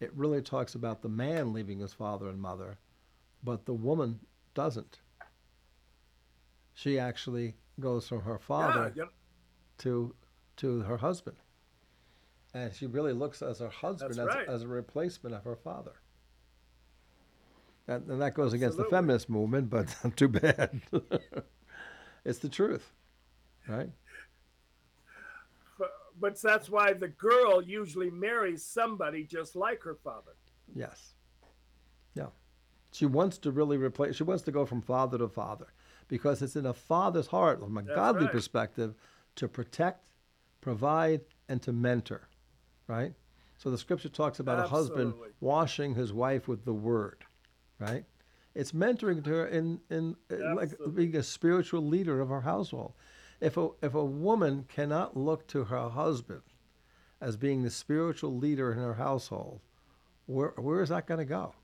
It 0.00 0.12
really 0.14 0.40
talks 0.40 0.74
about 0.74 1.02
the 1.02 1.10
man 1.10 1.52
leaving 1.52 1.80
his 1.80 1.92
father 1.92 2.28
and 2.28 2.40
mother, 2.40 2.78
but 3.44 3.66
the 3.66 3.74
woman 3.74 4.18
doesn't. 4.54 5.00
She 6.74 6.98
actually 6.98 7.54
goes 7.78 8.08
from 8.08 8.22
her 8.22 8.38
father 8.38 8.92
Yeah, 8.94 9.04
yeah, 9.04 9.10
to 9.78 10.14
to 10.56 10.80
her 10.80 10.98
husband, 10.98 11.36
and 12.54 12.74
she 12.74 12.86
really 12.86 13.12
looks 13.12 13.42
as 13.42 13.60
her 13.60 13.68
husband 13.68 14.18
as, 14.18 14.18
right. 14.18 14.48
as 14.48 14.62
a 14.62 14.68
replacement 14.68 15.34
of 15.34 15.44
her 15.44 15.56
father. 15.56 15.94
And, 17.88 18.08
and 18.08 18.22
that 18.22 18.34
goes 18.34 18.52
against 18.52 18.76
the 18.76 18.84
feminist 18.84 19.28
movement, 19.28 19.68
but 19.70 19.94
too 20.16 20.28
bad. 20.28 20.80
it's 22.24 22.38
the 22.38 22.48
truth, 22.48 22.92
right? 23.66 23.90
but, 25.78 25.90
but 26.20 26.40
that's 26.40 26.68
why 26.70 26.92
the 26.92 27.08
girl 27.08 27.62
usually 27.62 28.10
marries 28.10 28.64
somebody 28.64 29.24
just 29.24 29.56
like 29.56 29.82
her 29.82 29.96
father. 30.04 30.32
Yes. 30.74 31.14
She 32.92 33.06
wants 33.06 33.38
to 33.38 33.50
really 33.50 33.76
replace, 33.76 34.16
she 34.16 34.24
wants 34.24 34.42
to 34.44 34.50
go 34.50 34.66
from 34.66 34.82
father 34.82 35.18
to 35.18 35.28
father 35.28 35.66
because 36.08 36.42
it's 36.42 36.56
in 36.56 36.66
a 36.66 36.74
father's 36.74 37.28
heart, 37.28 37.60
from 37.60 37.78
a 37.78 37.82
That's 37.82 37.94
godly 37.94 38.24
right. 38.24 38.32
perspective, 38.32 38.94
to 39.36 39.48
protect, 39.48 40.04
provide, 40.60 41.20
and 41.48 41.62
to 41.62 41.72
mentor, 41.72 42.28
right? 42.88 43.14
So 43.58 43.70
the 43.70 43.78
scripture 43.78 44.08
talks 44.08 44.40
about 44.40 44.58
a 44.58 44.68
husband 44.68 45.14
washing 45.40 45.94
his 45.94 46.12
wife 46.12 46.48
with 46.48 46.64
the 46.64 46.72
word, 46.72 47.24
right? 47.78 48.04
It's 48.54 48.72
mentoring 48.72 49.22
to 49.24 49.30
her 49.30 49.46
in, 49.46 49.80
in 49.90 50.16
uh, 50.32 50.54
like 50.56 50.70
being 50.94 51.14
a 51.14 51.22
spiritual 51.22 51.86
leader 51.86 52.20
of 52.20 52.28
her 52.28 52.40
household. 52.40 52.94
If 53.40 53.56
a, 53.56 53.68
if 53.82 53.94
a 53.94 54.04
woman 54.04 54.64
cannot 54.68 55.16
look 55.16 55.46
to 55.48 55.64
her 55.64 55.88
husband 55.90 56.42
as 57.20 57.36
being 57.36 57.62
the 57.62 57.70
spiritual 57.70 58.36
leader 58.36 58.72
in 58.72 58.78
her 58.78 58.94
household, 58.94 59.60
where 60.26 60.54
where 60.56 60.82
is 60.82 60.88
that 60.88 61.06
going 61.06 61.18
to 61.18 61.24
go? 61.24 61.54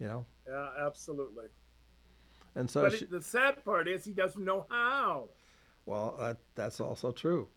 You 0.00 0.06
know, 0.08 0.26
Yeah, 0.48 0.68
absolutely. 0.86 1.46
and 2.56 2.68
so 2.68 2.82
but 2.82 2.98
she, 2.98 3.04
the 3.06 3.22
sad 3.22 3.64
part 3.64 3.88
is 3.88 4.04
he 4.04 4.12
doesn't 4.12 4.44
know 4.44 4.66
how. 4.70 5.28
well, 5.86 6.16
that, 6.18 6.38
that's 6.54 6.80
also 6.80 7.12
true, 7.12 7.48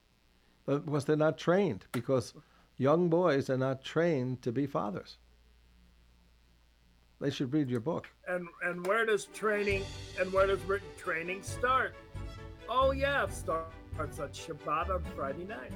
but 0.66 0.86
because 0.86 1.06
they're 1.06 1.16
not 1.16 1.38
trained. 1.38 1.86
Because 1.92 2.34
young 2.78 3.10
boys 3.10 3.50
are 3.50 3.58
not 3.58 3.84
trained 3.84 4.42
to 4.44 4.52
be 4.52 4.68
fathers. 4.68 5.18
They 7.20 7.32
should 7.32 7.52
read 7.52 7.70
your 7.70 7.80
book. 7.80 8.08
And 8.28 8.48
and 8.64 8.86
where 8.86 9.04
does 9.06 9.26
training 9.34 9.84
and 10.20 10.32
where 10.32 10.46
does 10.46 10.62
written 10.64 10.88
training 10.98 11.42
start? 11.42 11.96
Oh 12.70 12.92
yeah, 12.92 13.24
it 13.24 13.34
starts 13.34 14.20
at 14.20 14.34
Shabbat 14.34 14.92
on 14.92 15.04
Friday 15.16 15.46
night. 15.46 15.72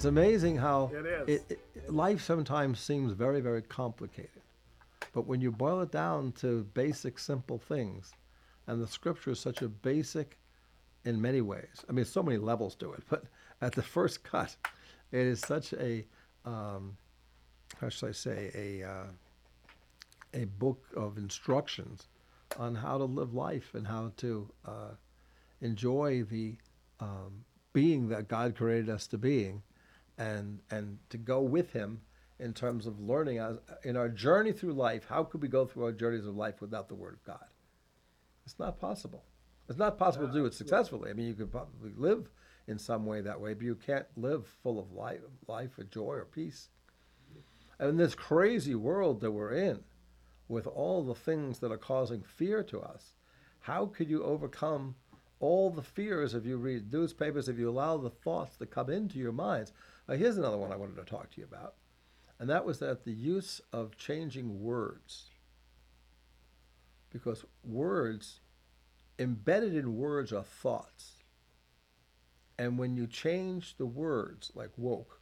It's 0.00 0.06
amazing 0.06 0.56
how 0.56 0.90
It 0.94 1.04
is. 1.04 1.28
It, 1.28 1.60
it, 1.74 1.92
life 1.92 2.22
sometimes 2.22 2.80
seems 2.80 3.12
very, 3.12 3.42
very 3.42 3.60
complicated. 3.60 4.40
But 5.12 5.26
when 5.26 5.42
you 5.42 5.52
boil 5.52 5.82
it 5.82 5.90
down 5.90 6.32
to 6.40 6.64
basic, 6.72 7.18
simple 7.18 7.58
things, 7.58 8.14
and 8.66 8.82
the 8.82 8.86
scripture 8.86 9.32
is 9.32 9.40
such 9.40 9.60
a 9.60 9.68
basic 9.68 10.38
in 11.04 11.20
many 11.20 11.42
ways. 11.42 11.84
I 11.86 11.92
mean, 11.92 12.06
so 12.06 12.22
many 12.22 12.38
levels 12.38 12.74
to 12.76 12.94
it, 12.94 13.02
but 13.10 13.24
at 13.60 13.74
the 13.74 13.82
first 13.82 14.24
cut, 14.24 14.56
it 15.12 15.20
is 15.20 15.40
such 15.40 15.74
a, 15.74 16.06
um, 16.46 16.96
how 17.78 17.90
should 17.90 18.08
I 18.08 18.12
say, 18.12 18.50
a, 18.54 18.88
uh, 18.88 19.06
a 20.32 20.46
book 20.46 20.82
of 20.96 21.18
instructions 21.18 22.08
on 22.58 22.74
how 22.74 22.96
to 22.96 23.04
live 23.04 23.34
life 23.34 23.74
and 23.74 23.86
how 23.86 24.12
to 24.16 24.48
uh, 24.64 24.94
enjoy 25.60 26.22
the 26.22 26.56
um, 27.00 27.44
being 27.74 28.08
that 28.08 28.28
God 28.28 28.56
created 28.56 28.88
us 28.88 29.06
to 29.08 29.18
being 29.18 29.62
and, 30.20 30.60
and 30.70 30.98
to 31.08 31.18
go 31.18 31.40
with 31.40 31.72
Him 31.72 32.02
in 32.38 32.52
terms 32.52 32.86
of 32.86 33.00
learning 33.00 33.38
as, 33.38 33.56
in 33.84 33.96
our 33.96 34.08
journey 34.08 34.52
through 34.52 34.74
life. 34.74 35.06
How 35.08 35.24
could 35.24 35.42
we 35.42 35.48
go 35.48 35.64
through 35.66 35.84
our 35.84 35.92
journeys 35.92 36.26
of 36.26 36.36
life 36.36 36.60
without 36.60 36.88
the 36.88 36.94
Word 36.94 37.14
of 37.14 37.24
God? 37.24 37.46
It's 38.44 38.58
not 38.58 38.78
possible. 38.78 39.24
It's 39.68 39.78
not 39.78 39.98
possible 39.98 40.28
to 40.28 40.32
do 40.32 40.44
it 40.44 40.54
successfully. 40.54 41.10
I 41.10 41.14
mean, 41.14 41.26
you 41.26 41.34
could 41.34 41.50
probably 41.50 41.92
live 41.96 42.28
in 42.68 42.78
some 42.78 43.06
way 43.06 43.20
that 43.22 43.40
way, 43.40 43.54
but 43.54 43.64
you 43.64 43.74
can't 43.74 44.06
live 44.16 44.46
full 44.62 44.78
of 44.78 44.92
life, 44.92 45.20
life 45.48 45.78
or 45.78 45.84
joy 45.84 46.14
or 46.14 46.26
peace. 46.26 46.68
And 47.78 47.88
in 47.88 47.96
this 47.96 48.14
crazy 48.14 48.74
world 48.74 49.20
that 49.20 49.30
we're 49.30 49.52
in, 49.54 49.80
with 50.48 50.66
all 50.66 51.02
the 51.02 51.14
things 51.14 51.60
that 51.60 51.72
are 51.72 51.78
causing 51.78 52.22
fear 52.22 52.62
to 52.64 52.80
us, 52.80 53.14
how 53.60 53.86
could 53.86 54.10
you 54.10 54.22
overcome 54.24 54.96
all 55.38 55.70
the 55.70 55.82
fears 55.82 56.34
if 56.34 56.44
you 56.44 56.56
read 56.56 56.92
newspapers, 56.92 57.48
if 57.48 57.58
you 57.58 57.70
allow 57.70 57.96
the 57.96 58.10
thoughts 58.10 58.56
to 58.56 58.66
come 58.66 58.90
into 58.90 59.18
your 59.18 59.32
minds? 59.32 59.72
Here's 60.16 60.38
another 60.38 60.58
one 60.58 60.72
I 60.72 60.76
wanted 60.76 60.96
to 60.96 61.04
talk 61.04 61.30
to 61.30 61.40
you 61.40 61.46
about, 61.46 61.74
and 62.38 62.50
that 62.50 62.64
was 62.64 62.80
that 62.80 63.04
the 63.04 63.12
use 63.12 63.60
of 63.72 63.96
changing 63.96 64.60
words. 64.60 65.30
Because 67.10 67.44
words, 67.64 68.40
embedded 69.18 69.74
in 69.76 69.96
words, 69.96 70.32
are 70.32 70.42
thoughts. 70.42 71.22
And 72.58 72.78
when 72.78 72.96
you 72.96 73.06
change 73.06 73.76
the 73.76 73.86
words, 73.86 74.50
like 74.54 74.70
woke, 74.76 75.20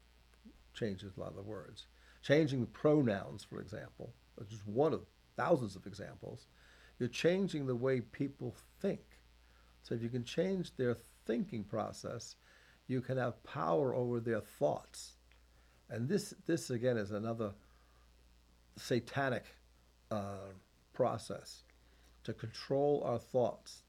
changes 0.74 1.16
a 1.16 1.20
lot 1.20 1.30
of 1.30 1.36
the 1.36 1.42
words, 1.42 1.86
changing 2.22 2.60
the 2.60 2.66
pronouns, 2.66 3.44
for 3.44 3.60
example, 3.60 4.12
is 4.50 4.62
one 4.64 4.92
of 4.92 5.06
thousands 5.36 5.76
of 5.76 5.86
examples, 5.86 6.46
you're 6.98 7.08
changing 7.08 7.66
the 7.66 7.76
way 7.76 8.00
people 8.00 8.54
think. 8.80 9.20
So 9.82 9.94
if 9.94 10.02
you 10.02 10.08
can 10.08 10.24
change 10.24 10.76
their 10.76 10.96
thinking 11.26 11.64
process, 11.64 12.36
you 12.88 13.00
can 13.00 13.18
have 13.18 13.44
power 13.44 13.94
over 13.94 14.18
their 14.18 14.40
thoughts. 14.40 15.12
And 15.90 16.08
this, 16.08 16.34
this 16.46 16.70
again, 16.70 16.96
is 16.96 17.12
another 17.12 17.52
satanic 18.76 19.44
uh, 20.10 20.52
process 20.92 21.62
to 22.24 22.32
control 22.32 23.02
our 23.04 23.18
thoughts. 23.18 23.82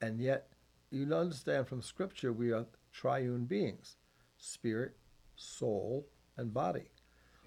And 0.00 0.18
yet, 0.18 0.48
you 0.90 1.12
understand 1.14 1.68
from 1.68 1.82
Scripture, 1.82 2.32
we 2.32 2.52
are 2.52 2.66
triune 2.92 3.44
beings 3.44 3.96
spirit, 4.38 4.96
soul, 5.36 6.06
and 6.36 6.54
body. 6.54 6.90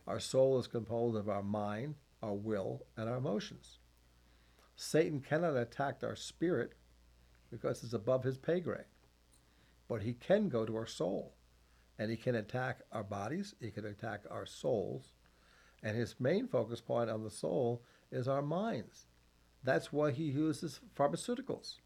Our 0.08 0.20
soul 0.20 0.60
is 0.60 0.68
composed 0.68 1.16
of 1.16 1.30
our 1.30 1.44
mind, 1.44 1.96
our 2.22 2.34
will, 2.34 2.86
and 2.98 3.10
our 3.10 3.16
emotions. 3.16 3.80
Satan 4.76 5.22
cannot 5.22 5.56
attack 5.56 6.04
our 6.04 6.16
spirit 6.16 6.74
because 7.50 7.84
it's 7.84 7.94
above 7.94 8.24
his 8.24 8.38
pay 8.38 8.60
grade. 8.60 8.91
But 9.92 10.04
he 10.04 10.14
can 10.14 10.48
go 10.48 10.66
to 10.66 10.78
our 10.78 10.88
soul 10.88 11.34
and 12.00 12.10
he 12.10 12.16
can 12.16 12.36
attack 12.36 12.80
our 12.94 13.04
bodies, 13.04 13.56
he 13.60 13.72
can 13.72 13.86
attack 13.86 14.22
our 14.32 14.46
souls. 14.46 15.12
And 15.84 15.98
his 15.98 16.16
main 16.18 16.48
focus 16.48 16.80
point 16.80 17.10
on 17.10 17.26
the 17.26 17.30
soul 17.30 17.84
is 18.10 18.26
our 18.26 18.42
minds. 18.42 19.08
That's 19.66 19.92
why 19.92 20.12
he 20.12 20.24
uses 20.24 20.80
pharmaceuticals. 20.98 21.80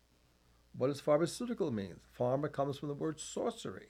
What 0.77 0.89
does 0.89 1.01
pharmaceutical 1.01 1.71
mean? 1.71 1.95
Pharma 2.15 2.51
comes 2.51 2.77
from 2.77 2.89
the 2.89 2.93
word 2.93 3.19
sorcery, 3.19 3.87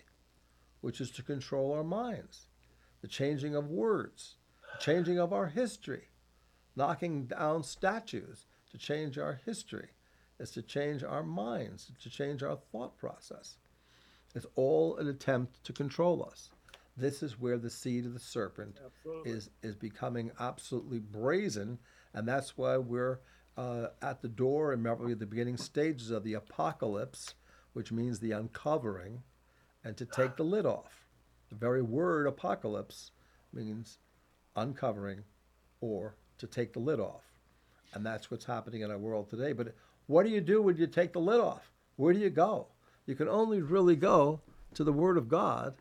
which 0.79 1.01
is 1.01 1.11
to 1.11 1.21
control 1.21 1.73
our 1.73 1.83
minds, 1.83 2.47
the 3.01 3.09
changing 3.09 3.53
of 3.53 3.69
words, 3.69 4.37
changing 4.79 5.19
of 5.19 5.33
our 5.33 5.47
history, 5.47 6.07
knocking 6.73 7.25
down 7.25 7.63
statues 7.63 8.45
to 8.71 8.77
change 8.77 9.17
our 9.17 9.41
history, 9.45 9.89
is 10.39 10.51
to 10.51 10.61
change 10.61 11.03
our 11.03 11.23
minds, 11.23 11.91
to 12.01 12.09
change 12.09 12.43
our 12.43 12.55
thought 12.71 12.97
process. 12.97 13.57
It's 14.35 14.45
all 14.55 14.97
an 14.97 15.07
attempt 15.07 15.63
to 15.63 15.73
control 15.73 16.27
us. 16.29 16.51
This 16.97 17.23
is 17.23 17.39
where 17.39 17.57
the 17.57 17.69
seed 17.69 18.05
of 18.05 18.13
the 18.13 18.19
serpent 18.19 18.79
Absolutely. 18.85 19.31
is 19.31 19.49
is 19.63 19.75
becoming 19.75 20.31
absolutely 20.39 20.99
brazen, 20.99 21.79
and 22.13 22.27
that's 22.27 22.57
why 22.57 22.77
we're 22.77 23.19
uh, 23.57 23.87
at 24.01 24.21
the 24.21 24.27
door 24.27 24.73
and 24.73 24.83
probably 24.83 25.13
at 25.13 25.19
the 25.19 25.25
beginning 25.25 25.57
stages 25.57 26.11
of 26.11 26.23
the 26.23 26.33
apocalypse, 26.33 27.33
which 27.73 27.91
means 27.91 28.19
the 28.19 28.31
uncovering, 28.31 29.23
and 29.83 29.97
to 29.97 30.05
take 30.05 30.35
the 30.35 30.43
lid 30.43 30.65
off. 30.65 31.05
The 31.49 31.55
very 31.55 31.81
word 31.81 32.27
apocalypse 32.27 33.11
means 33.53 33.99
uncovering 34.55 35.23
or 35.81 36.15
to 36.37 36.47
take 36.47 36.73
the 36.73 36.79
lid 36.79 36.99
off. 36.99 37.23
And 37.93 38.05
that's 38.05 38.29
what's 38.29 38.45
happening 38.45 38.81
in 38.81 38.91
our 38.91 38.97
world 38.97 39.29
today. 39.29 39.53
But 39.53 39.73
what 40.07 40.25
do 40.25 40.29
you 40.29 40.41
do 40.41 40.61
when 40.61 40.75
you 40.77 40.87
take 40.87 41.13
the 41.13 41.19
lid 41.19 41.39
off? 41.39 41.71
Where 41.95 42.13
do 42.13 42.19
you 42.19 42.29
go? 42.29 42.67
You 43.05 43.15
can 43.15 43.29
only 43.29 43.61
really 43.61 43.95
go 43.95 44.41
to 44.73 44.83
the 44.83 44.93
Word 44.93 45.17
of 45.17 45.29
God, 45.29 45.75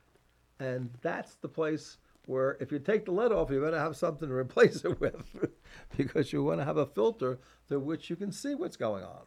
and 0.58 0.90
that's 1.02 1.34
the 1.36 1.48
place 1.48 1.98
where 2.26 2.56
if 2.60 2.72
you 2.72 2.78
take 2.78 3.04
the 3.04 3.12
lid 3.12 3.32
off, 3.32 3.50
you 3.50 3.60
better 3.60 3.78
have 3.78 3.96
something 3.96 4.28
to 4.28 4.34
replace 4.44 4.84
it 4.84 5.00
with 5.00 5.24
because 5.96 6.32
you 6.32 6.42
want 6.42 6.60
to 6.60 6.64
have 6.64 6.76
a 6.76 6.86
filter 6.86 7.38
through 7.68 7.80
which 7.80 8.10
you 8.10 8.16
can 8.16 8.32
see 8.32 8.54
what's 8.54 8.76
going 8.76 9.04
on. 9.04 9.22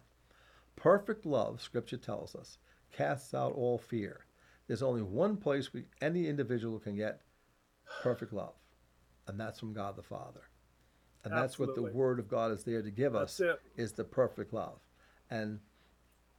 Perfect 0.76 1.26
love, 1.26 1.62
Scripture 1.62 1.98
tells 1.98 2.36
us, 2.36 2.58
casts 2.92 3.34
out 3.34 3.54
all 3.54 3.78
fear. 3.78 4.26
There's 4.68 4.84
only 4.84 5.02
one 5.02 5.38
place 5.38 5.74
we, 5.74 5.86
any 6.02 6.28
individual 6.28 6.80
can 6.80 6.96
get 6.96 7.22
perfect 8.04 8.34
love, 8.34 8.54
and 9.28 9.40
that's 9.40 9.60
from 9.60 9.74
God 9.74 9.96
the 9.96 10.04
Father. 10.04 10.42
And 11.24 11.34
that's 11.36 11.60
what 11.60 11.76
the 11.76 11.82
Word 11.82 12.20
of 12.20 12.30
God 12.30 12.52
is 12.52 12.64
there 12.64 12.82
to 12.82 12.92
give 12.92 13.16
us 13.16 13.42
is 13.76 13.92
the 13.94 14.04
perfect 14.04 14.54
love. 14.54 14.80
And 15.30 15.60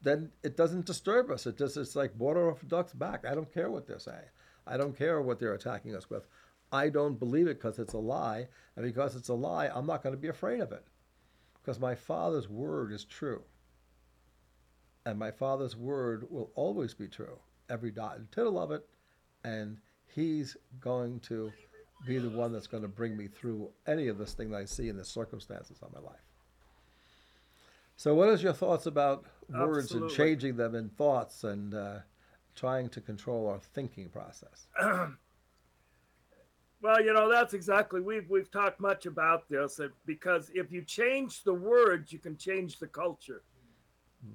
then 0.02 0.30
it 0.42 0.56
doesn't 0.56 0.86
disturb 0.86 1.30
us. 1.30 1.46
It 1.46 1.58
just 1.58 1.76
it's 1.76 1.96
like 1.96 2.12
water 2.18 2.50
off 2.50 2.62
a 2.62 2.66
duck's 2.66 2.92
back. 2.92 3.24
I 3.24 3.34
don't 3.34 3.52
care 3.52 3.70
what 3.70 3.86
they're 3.86 3.98
saying. 3.98 4.30
I 4.66 4.76
don't 4.76 4.96
care 4.96 5.20
what 5.20 5.38
they're 5.38 5.54
attacking 5.54 5.94
us 5.96 6.10
with. 6.10 6.26
I 6.70 6.90
don't 6.90 7.18
believe 7.18 7.46
it 7.46 7.58
because 7.60 7.78
it's 7.78 7.94
a 7.94 7.98
lie, 7.98 8.48
and 8.76 8.84
because 8.84 9.16
it's 9.16 9.30
a 9.30 9.34
lie, 9.34 9.68
I'm 9.68 9.86
not 9.86 10.02
going 10.02 10.14
to 10.14 10.20
be 10.20 10.28
afraid 10.28 10.60
of 10.60 10.70
it, 10.70 10.84
because 11.60 11.80
my 11.80 11.94
Father's 11.94 12.48
word 12.48 12.92
is 12.92 13.04
true, 13.04 13.42
and 15.06 15.18
my 15.18 15.30
Father's 15.30 15.76
word 15.76 16.26
will 16.30 16.50
always 16.54 16.92
be 16.92 17.08
true, 17.08 17.38
every 17.70 17.90
dot 17.90 18.18
and 18.18 18.30
tittle 18.30 18.58
of 18.58 18.70
it, 18.70 18.86
and 19.44 19.78
He's 20.14 20.56
going 20.80 21.20
to 21.20 21.50
be 22.06 22.18
the 22.18 22.30
one 22.30 22.52
that's 22.52 22.66
going 22.66 22.82
to 22.82 22.88
bring 22.88 23.16
me 23.16 23.28
through 23.28 23.70
any 23.86 24.08
of 24.08 24.18
this 24.18 24.34
thing 24.34 24.50
that 24.50 24.58
I 24.58 24.64
see 24.66 24.88
in 24.88 24.96
the 24.96 25.04
circumstances 25.04 25.78
of 25.82 25.92
my 25.92 26.00
life. 26.00 26.20
So, 27.96 28.14
what 28.14 28.28
is 28.28 28.42
your 28.42 28.52
thoughts 28.52 28.86
about 28.86 29.24
words 29.48 29.92
and 29.92 30.10
changing 30.10 30.56
them 30.56 30.74
in 30.74 30.88
thoughts 30.90 31.44
and 31.44 31.74
uh, 31.74 31.98
trying 32.54 32.88
to 32.90 33.00
control 33.00 33.48
our 33.48 33.60
thinking 33.60 34.08
process? 34.08 34.66
Well, 36.80 37.02
you 37.04 37.12
know, 37.12 37.28
that's 37.28 37.54
exactly 37.54 38.00
we've 38.00 38.30
we've 38.30 38.50
talked 38.50 38.80
much 38.80 39.06
about 39.06 39.48
this 39.48 39.80
because 40.06 40.50
if 40.54 40.70
you 40.70 40.82
change 40.82 41.42
the 41.42 41.54
words, 41.54 42.12
you 42.12 42.20
can 42.20 42.36
change 42.36 42.78
the 42.78 42.86
culture. 42.86 43.42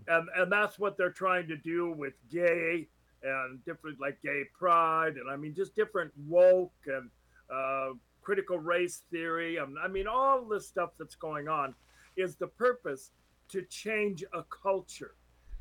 And 0.07 0.28
and 0.36 0.51
that's 0.51 0.78
what 0.80 0.97
they're 0.97 1.09
trying 1.09 1.47
to 1.47 1.57
do 1.57 1.91
with 1.91 2.14
gay 2.30 2.88
and 3.22 3.64
different 3.64 3.99
like 4.01 4.22
gay 4.22 4.43
pride 4.57 5.16
and 5.16 5.30
I 5.30 5.38
mean 5.38 5.53
just 5.55 5.76
different 5.76 6.11
woke 6.28 6.74
and 6.86 7.09
uh, 7.53 7.93
critical 8.22 8.59
race 8.59 9.03
theory. 9.11 9.57
and 9.57 9.78
I 9.82 9.88
mean 9.88 10.07
all 10.07 10.43
this 10.43 10.68
stuff 10.68 10.91
that's 10.97 11.16
going 11.16 11.47
on 11.47 11.76
is 12.18 12.36
the 12.36 12.47
purpose 12.47 13.11
to 13.54 13.62
change 13.64 14.24
a 14.34 14.43
culture. 14.43 15.14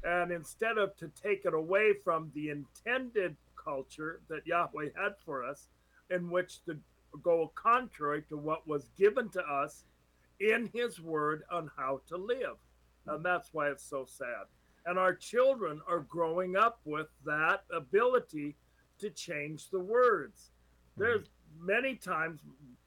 And 0.02 0.32
instead 0.32 0.78
of 0.78 0.96
to 0.96 1.08
take 1.08 1.44
it 1.44 1.52
away 1.54 1.92
from 2.02 2.32
the 2.34 2.48
intended 2.48 3.36
culture 3.54 4.22
that 4.28 4.46
Yahweh 4.46 4.88
had 4.96 5.12
for 5.24 5.44
us, 5.44 5.68
in 6.10 6.30
which 6.30 6.64
to 6.64 6.78
go 7.22 7.52
contrary 7.54 8.22
to 8.30 8.36
what 8.38 8.66
was 8.66 8.88
given 8.96 9.28
to 9.28 9.42
us 9.42 9.84
in 10.40 10.70
his 10.72 11.00
word 11.00 11.42
on 11.52 11.70
how 11.76 12.00
to 12.08 12.16
live. 12.16 12.56
And 13.06 13.22
that's 13.22 13.50
why 13.52 13.68
it's 13.68 13.84
so 13.84 14.06
sad. 14.08 14.46
And 14.86 14.98
our 14.98 15.14
children 15.14 15.80
are 15.86 16.00
growing 16.00 16.56
up 16.56 16.80
with 16.84 17.08
that 17.26 17.64
ability 17.70 18.56
to 19.00 19.10
change 19.10 19.68
the 19.68 19.78
words. 19.78 20.50
There's 20.96 21.28
many 21.60 21.96
times 21.96 22.40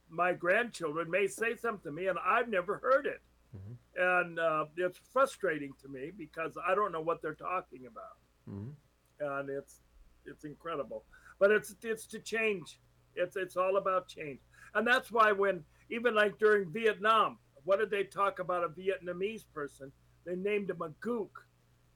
my 0.10 0.34
grandchildren 0.34 1.12
may 1.12 1.28
say 1.28 1.56
something 1.56 1.92
to 1.92 1.96
me 1.96 2.08
and 2.08 2.18
I've 2.26 2.50
never 2.50 2.78
heard 2.78 3.06
it. 3.06 3.22
Mm-hmm. 3.56 3.74
And 3.98 4.40
uh, 4.40 4.66
it's 4.78 5.00
frustrating 5.14 5.74
to 5.82 5.88
me 5.88 6.12
because 6.18 6.58
I 6.68 6.76
don't 6.76 6.92
know 6.92 7.02
what 7.02 7.22
they're 7.22 7.34
talking 7.34 7.86
about 7.88 8.18
Mhm. 8.50 8.74
and 9.20 9.50
it's 9.50 9.82
it's 10.26 10.44
incredible. 10.46 11.06
but 11.40 11.52
it's 11.52 11.76
it's 11.84 12.06
to 12.08 12.20
change. 12.20 12.80
It's 13.16 13.36
it's 13.38 13.58
all 13.58 13.78
about 13.78 14.08
change, 14.08 14.40
and 14.74 14.86
that's 14.88 15.12
why 15.12 15.32
when 15.32 15.64
even 15.90 16.14
like 16.16 16.38
during 16.40 16.72
Vietnam, 16.72 17.38
what 17.64 17.80
did 17.80 17.90
they 17.90 18.04
talk 18.04 18.40
about 18.40 18.64
a 18.64 18.70
Vietnamese 18.70 19.46
person? 19.54 19.92
They 20.26 20.36
named 20.36 20.70
him 20.70 20.82
a 20.82 20.90
gook. 21.06 21.32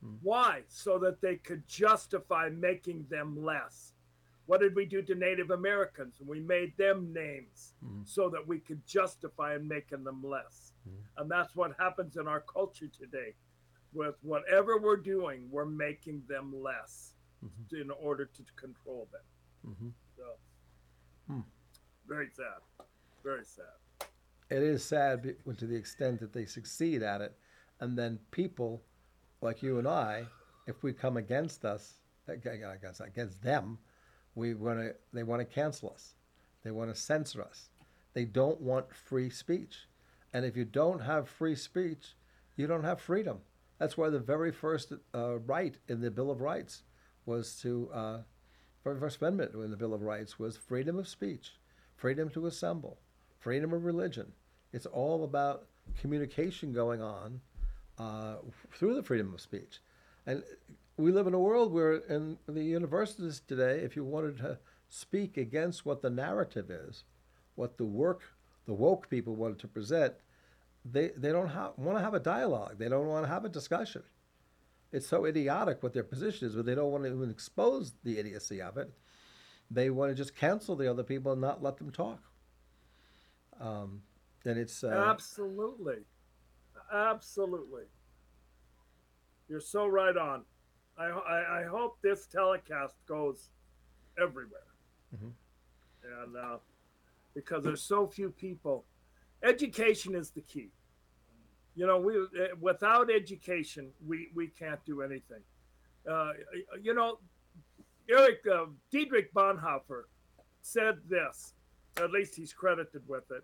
Hmm. 0.02 0.16
Why? 0.22 0.64
So 0.68 0.98
that 1.00 1.22
they 1.22 1.36
could 1.38 1.68
justify 1.68 2.50
making 2.50 3.06
them 3.10 3.44
less. 3.44 3.94
What 4.46 4.62
did 4.62 4.76
we 4.76 4.86
do 4.86 5.02
to 5.04 5.16
Native 5.16 5.52
Americans? 5.52 6.16
We 6.26 6.40
made 6.40 6.76
them 6.78 7.14
names 7.14 7.76
mm. 7.86 8.08
so 8.08 8.30
that 8.30 8.48
we 8.48 8.58
could 8.60 8.84
justify 8.88 9.56
in 9.56 9.68
making 9.68 10.04
them 10.04 10.24
less. 10.24 10.69
Mm. 10.90 11.22
And 11.22 11.32
that's 11.32 11.56
what 11.56 11.72
happens 11.80 12.18
in 12.18 12.28
our 12.28 12.42
culture 12.42 12.88
today. 12.88 13.34
With 13.94 14.16
whatever 14.22 14.78
we're 14.78 14.98
doing, 14.98 15.48
we're 15.50 15.66
making 15.66 16.22
them 16.28 16.54
less 16.62 17.14
mm-hmm. 17.44 17.82
in 17.82 17.90
order 17.92 18.26
to 18.26 18.44
control 18.56 19.08
them. 19.12 19.74
Mm-hmm. 19.74 19.90
So, 20.16 20.24
hmm. 21.28 21.42
very 22.08 22.28
sad. 22.36 22.86
Very 23.24 23.46
sad. 23.46 24.08
It 24.50 24.64
is 24.64 24.84
sad 24.84 25.36
to 25.58 25.66
the 25.66 25.76
extent 25.76 26.20
that 26.20 26.34
they 26.34 26.46
succeed 26.46 27.02
at 27.04 27.22
it. 27.22 27.36
And 27.80 27.98
then 27.98 28.20
people 28.32 28.84
like 29.42 29.64
you 29.64 29.80
and 29.80 29.88
I, 29.88 30.26
if 30.68 30.84
we 30.84 30.94
come 30.94 31.18
against 31.18 31.66
us, 31.66 31.96
against, 32.28 33.02
against 33.02 33.42
them, 33.42 33.80
we 34.36 34.54
want 34.54 34.80
to 34.80 34.96
they 35.14 35.24
want 35.24 35.42
to 35.42 35.46
cancel 35.46 35.90
us 35.90 36.16
they 36.64 36.72
want 36.72 36.94
to 36.94 37.00
censor 37.00 37.42
us 37.42 37.70
they 38.14 38.26
don't 38.26 38.60
want 38.62 38.94
free 38.94 39.30
speech 39.30 39.88
and 40.34 40.46
if 40.46 40.56
you 40.56 40.66
don't 40.66 41.02
have 41.02 41.28
free 41.28 41.56
speech 41.56 42.16
you 42.56 42.68
don't 42.68 42.84
have 42.84 43.00
freedom. 43.00 43.40
That's 43.78 43.98
why 43.98 44.10
the 44.10 44.20
very 44.20 44.52
first 44.52 44.92
uh, 45.16 45.40
right 45.40 45.78
in 45.88 46.02
the 46.02 46.12
bill 46.12 46.30
of 46.30 46.42
rights 46.42 46.84
was 47.26 47.56
to 47.62 47.90
uh, 47.94 48.18
very 48.84 49.00
first 49.00 49.22
amendment 49.22 49.54
in 49.54 49.72
the 49.72 49.78
bill 49.78 49.94
of 49.94 50.02
rights 50.02 50.38
was 50.38 50.58
freedom 50.58 51.00
of 51.00 51.08
speech 51.08 51.54
freedom 51.96 52.30
to 52.30 52.48
assemble 52.48 52.98
freedom 53.40 53.74
of 53.74 53.86
religion. 53.86 54.32
It's 54.74 54.86
all 54.86 55.24
about 55.24 55.66
communication 56.00 56.74
going 56.74 57.02
on 57.02 57.42
uh, 57.98 58.36
through 58.74 58.96
the 58.96 59.04
freedom 59.04 59.34
of 59.34 59.42
speech. 59.42 59.80
And 60.26 60.44
we 60.98 61.12
live 61.12 61.28
in 61.28 61.34
a 61.34 61.40
world 61.40 61.74
where 61.74 61.96
in 61.96 62.38
the 62.48 62.64
universities 62.64 63.42
today, 63.48 63.80
if 63.80 63.96
you 63.96 64.04
wanted 64.04 64.38
to 64.38 64.60
speak 64.90 65.38
against 65.38 65.86
what 65.86 66.02
the 66.02 66.10
narrative 66.10 66.70
is, 66.70 67.06
what 67.56 67.78
the 67.78 67.86
work, 67.86 68.24
the 68.70 68.76
woke 68.76 69.10
people 69.10 69.36
wanted 69.36 69.58
to 69.58 69.68
present, 69.68 70.14
they, 70.86 71.10
they 71.18 71.32
don't 71.32 71.48
ha- 71.48 71.72
want 71.76 71.98
to 71.98 72.04
have 72.04 72.14
a 72.14 72.20
dialogue. 72.20 72.76
They 72.78 72.88
don't 72.88 73.08
want 73.08 73.26
to 73.26 73.28
have 73.28 73.44
a 73.44 73.50
discussion. 73.50 74.04
It's 74.92 75.08
so 75.08 75.26
idiotic 75.26 75.82
what 75.82 75.92
their 75.92 76.04
position 76.04 76.48
is, 76.48 76.56
but 76.56 76.68
they 76.68 76.76
don't 76.76 76.92
want 76.92 77.04
to 77.04 77.12
even 77.12 77.32
expose 77.32 77.94
the 78.04 78.20
idiocy 78.20 78.62
of 78.62 78.78
it. 78.78 78.92
They 79.72 79.90
want 79.90 80.12
to 80.12 80.16
just 80.16 80.36
cancel 80.36 80.76
the 80.76 80.88
other 80.88 81.02
people 81.02 81.32
and 81.32 81.42
not 81.42 81.64
let 81.64 81.78
them 81.78 81.90
talk. 81.90 82.22
Um, 83.60 84.04
and 84.46 84.60
it's 84.60 84.84
uh, 84.84 85.06
absolutely, 85.10 86.06
absolutely. 86.94 87.84
You're 89.48 89.60
so 89.62 89.88
right 89.88 90.16
on. 90.16 90.44
I, 90.96 91.06
I, 91.06 91.62
I 91.62 91.64
hope 91.64 91.98
this 92.04 92.28
telecast 92.28 92.98
goes 93.08 93.50
everywhere. 94.22 94.62
Mm-hmm. 95.16 95.30
And 96.24 96.38
uh, 96.38 96.58
because 97.42 97.64
there's 97.64 97.84
so 97.84 98.08
few 98.08 98.30
people, 98.30 98.86
education 99.44 100.16
is 100.16 100.32
the 100.32 100.42
key. 100.42 100.72
You 101.76 101.88
know, 101.88 101.98
we 101.98 102.16
eh, 102.16 102.48
without 102.60 103.10
education, 103.12 103.92
we, 104.06 104.30
we 104.36 104.48
can't 104.48 104.84
do 104.86 105.02
anything. 105.02 105.42
Uh, 106.10 106.32
you 106.82 106.94
know, 106.94 107.20
Eric 108.10 108.40
uh, 108.52 108.66
Dietrich 108.92 109.34
Bonhoeffer 109.34 110.04
said 110.62 110.98
this, 111.08 111.54
at 111.98 112.12
least 112.12 112.36
he's 112.36 112.54
credited 112.54 113.04
with 113.08 113.30
it, 113.32 113.44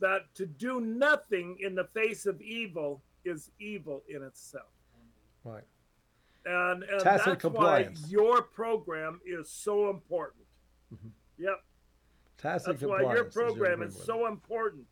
that 0.00 0.34
to 0.34 0.46
do 0.46 0.80
nothing 0.80 1.56
in 1.60 1.74
the 1.74 1.84
face 1.94 2.26
of 2.26 2.40
evil 2.40 3.02
is 3.24 3.50
evil 3.60 4.02
in 4.08 4.22
itself. 4.22 4.66
Right 5.44 5.64
and, 6.44 6.82
and 6.82 7.00
that's 7.00 7.24
compliance. 7.40 8.02
why 8.02 8.08
your 8.08 8.42
program 8.42 9.20
is 9.24 9.50
so 9.50 9.90
important. 9.90 10.44
Mm-hmm. 10.92 11.44
Yep. 11.44 11.64
Tacit 12.42 12.80
that's 12.80 12.82
why 12.82 13.02
your 13.02 13.24
program 13.24 13.82
is, 13.82 13.96
so 13.96 14.26
important. 14.26 14.84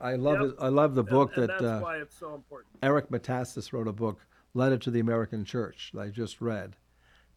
I 0.00 0.16
love 0.16 0.40
yep. 0.40 0.50
it. 0.50 0.56
I 0.60 0.68
love 0.68 0.94
the 0.94 1.04
book 1.04 1.36
and, 1.36 1.42
and 1.44 1.50
that 1.50 1.62
that's 1.62 1.80
uh, 1.80 1.80
why 1.80 1.96
it's 1.98 2.18
so 2.18 2.34
important. 2.34 2.76
Eric 2.82 3.10
Metaxas 3.10 3.72
wrote 3.72 3.86
a 3.86 3.92
book, 3.92 4.26
"Letter 4.52 4.76
to 4.78 4.90
the 4.90 5.00
American 5.00 5.44
Church," 5.44 5.92
that 5.94 6.00
I 6.00 6.08
just 6.08 6.40
read, 6.40 6.76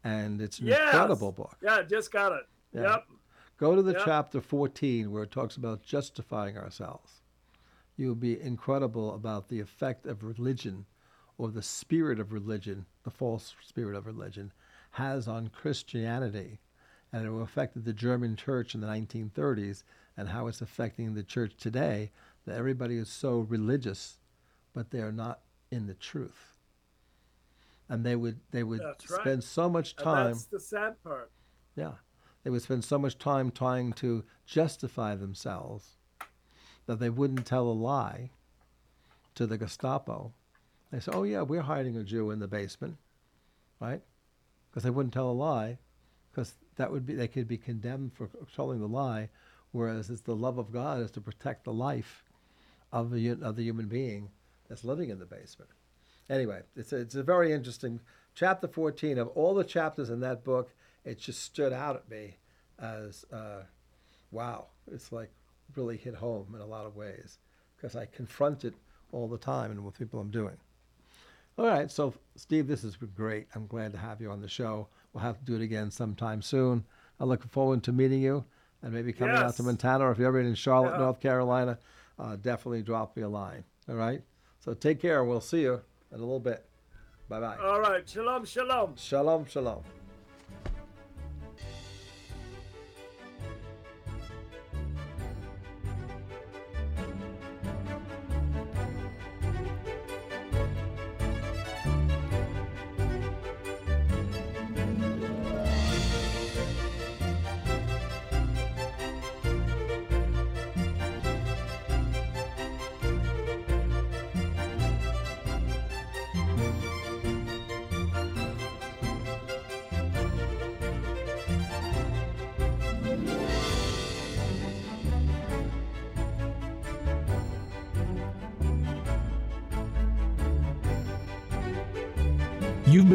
and 0.04 0.42
it's 0.42 0.60
an 0.60 0.68
yes. 0.68 0.82
incredible 0.82 1.32
book. 1.32 1.58
Yeah, 1.62 1.84
just 1.84 2.12
got 2.12 2.32
it. 2.32 2.48
Yeah. 2.74 2.82
Yep. 2.82 3.06
Go 3.58 3.76
to 3.76 3.82
the 3.82 3.94
yep. 3.94 4.02
chapter 4.06 4.42
14 4.42 5.12
where 5.12 5.24
it 5.24 5.32
talks 5.32 5.58
about 5.58 5.84
justifying 5.84 6.58
ourselves. 6.58 7.22
You'll 7.98 8.16
be 8.16 8.40
incredible 8.40 9.14
about 9.14 9.50
the 9.50 9.60
effect 9.60 10.06
of 10.06 10.24
religion 10.24 10.86
or 11.38 11.50
the 11.50 11.62
spirit 11.62 12.20
of 12.20 12.32
religion, 12.32 12.86
the 13.04 13.12
false 13.12 13.56
spirit 13.62 13.98
of 13.98 14.06
religion, 14.06 14.52
has 14.92 15.28
on 15.28 15.50
Christianity. 15.50 16.60
And 17.12 17.26
it 17.26 17.42
affected 17.42 17.86
the 17.86 17.94
German 17.94 18.36
church 18.36 18.76
in 18.76 18.82
the 18.82 18.88
1930s 18.88 19.84
and 20.16 20.30
how 20.30 20.48
it's 20.48 20.62
affecting 20.62 21.14
the 21.14 21.24
church 21.24 21.54
today 21.58 22.12
that 22.46 22.56
everybody 22.56 22.98
is 22.98 23.10
so 23.10 23.40
religious, 23.40 24.20
but 24.74 24.92
they're 24.92 25.12
not 25.12 25.40
in 25.72 25.88
the 25.88 25.96
truth. 25.96 26.58
And 27.88 28.06
they 28.06 28.16
would 28.16 28.40
they 28.52 28.64
would 28.64 28.82
that's 28.82 29.08
spend 29.08 29.26
right. 29.26 29.44
so 29.44 29.70
much 29.70 29.96
time. 29.96 30.28
And 30.28 30.36
that's 30.36 30.46
the 30.46 30.60
sad 30.60 31.04
part. 31.04 31.32
Yeah, 31.76 31.94
they 32.44 32.52
would 32.52 32.62
spend 32.62 32.84
so 32.84 33.00
much 33.00 33.18
time 33.18 33.50
trying 33.50 33.94
to 33.94 34.24
justify 34.46 35.16
themselves 35.16 35.98
that 36.86 37.00
they 37.00 37.10
wouldn't 37.10 37.48
tell 37.48 37.68
a 37.68 37.74
lie 37.74 38.30
to 39.34 39.48
the 39.48 39.58
Gestapo 39.58 40.34
they 40.92 41.00
say, 41.00 41.12
oh, 41.14 41.24
yeah, 41.24 41.42
we're 41.42 41.62
hiding 41.62 41.98
a 41.98 42.04
Jew 42.04 42.32
in 42.32 42.40
the 42.40 42.48
basement, 42.48 42.98
right? 43.80 44.02
Because 44.70 44.84
they 44.84 44.90
wouldn't 44.90 45.14
tell 45.14 45.30
a 45.30 45.34
lie, 45.34 45.78
because 46.32 46.56
that 46.80 46.92
would 46.92 47.06
be, 47.06 47.14
they 47.14 47.28
could 47.28 47.48
be 47.48 47.58
condemned 47.58 48.14
for 48.14 48.30
telling 48.56 48.80
the 48.80 48.88
lie, 48.88 49.28
whereas 49.74 50.10
it's 50.10 50.22
the 50.22 50.36
love 50.36 50.58
of 50.58 50.72
God 50.72 51.02
is 51.02 51.12
to 51.12 51.22
protect 51.22 51.66
the 51.66 51.74
life 51.74 52.24
of 52.94 53.12
the, 53.12 53.32
of 53.32 53.58
the 53.58 53.64
human 53.64 53.88
being 53.88 54.30
that's 54.70 54.86
living 54.86 55.10
in 55.10 55.20
the 55.20 55.26
basement. 55.26 55.70
Anyway, 56.30 56.62
it's 56.78 56.94
a, 56.94 56.98
it's 56.98 57.16
a 57.16 57.24
very 57.24 57.52
interesting 57.52 58.00
chapter 58.34 58.66
14 58.66 59.18
of 59.18 59.28
all 59.30 59.54
the 59.54 59.66
chapters 59.66 60.10
in 60.10 60.22
that 60.22 60.46
book. 60.46 60.72
It 61.04 61.20
just 61.20 61.44
stood 61.44 61.74
out 61.74 61.98
at 61.98 62.10
me 62.10 62.38
as 62.80 63.26
uh, 63.34 63.64
wow. 64.32 64.68
It's 64.90 65.12
like 65.12 65.32
really 65.76 65.98
hit 65.98 66.16
home 66.16 66.54
in 66.56 66.62
a 66.62 66.66
lot 66.66 66.86
of 66.86 66.96
ways 66.96 67.40
because 67.76 67.98
I 67.98 68.06
confront 68.06 68.64
it 68.64 68.74
all 69.12 69.28
the 69.28 69.38
time 69.38 69.72
and 69.72 69.84
with 69.84 70.00
people 70.00 70.22
I'm 70.22 70.32
doing. 70.32 70.56
All 71.58 71.66
right. 71.66 71.92
So, 71.92 72.14
Steve, 72.38 72.68
this 72.68 72.84
has 72.84 72.96
been 72.96 73.12
great. 73.14 73.48
I'm 73.54 73.68
glad 73.68 73.92
to 73.92 73.98
have 73.98 74.22
you 74.22 74.32
on 74.32 74.40
the 74.40 74.48
show. 74.48 74.88
We'll 75.14 75.24
have 75.24 75.40
to 75.40 75.46
do 75.46 75.56
it 75.56 75.62
again 75.62 75.92
sometime 75.92 76.42
soon. 76.42 76.86
I 77.20 77.26
look 77.26 77.50
forward 77.52 77.84
to 77.84 77.92
meeting 77.92 78.22
you 78.22 78.46
and 78.82 78.94
maybe 78.94 79.12
coming 79.12 79.36
yes. 79.36 79.44
out 79.44 79.56
to 79.56 79.64
Montana 79.64 80.06
or 80.06 80.12
if 80.12 80.20
you're 80.20 80.28
ever 80.28 80.40
in 80.40 80.56
Charlotte, 80.56 80.92
yeah. 80.92 81.00
North 81.00 81.20
Carolina, 81.20 81.80
uh, 82.18 82.36
definitely 82.36 82.82
drop 82.82 83.16
me 83.18 83.24
a 83.24 83.30
line. 83.30 83.64
All 83.90 83.96
right. 83.96 84.22
So 84.60 84.74
take 84.74 85.02
care. 85.02 85.24
We'll 85.24 85.42
see 85.42 85.62
you 85.62 85.82
in 86.12 86.18
a 86.18 86.22
little 86.22 86.40
bit. 86.40 86.66
Bye 87.28 87.40
bye. 87.40 87.58
All 87.58 87.82
right. 87.82 88.08
Shalom, 88.08 88.46
shalom. 88.46 88.96
Shalom, 88.96 89.46
shalom. 89.46 89.84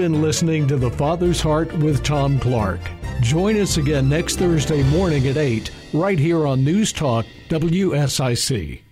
Been 0.04 0.20
listening 0.20 0.68
to 0.68 0.76
The 0.76 0.90
Father's 0.90 1.40
Heart 1.40 1.72
with 1.78 2.02
Tom 2.02 2.38
Clark. 2.38 2.78
Join 3.22 3.58
us 3.58 3.78
again 3.78 4.06
next 4.06 4.36
Thursday 4.36 4.82
morning 4.90 5.26
at 5.28 5.38
8, 5.38 5.70
right 5.94 6.18
here 6.18 6.46
on 6.46 6.62
News 6.62 6.92
Talk 6.92 7.24
WSIC. 7.48 8.82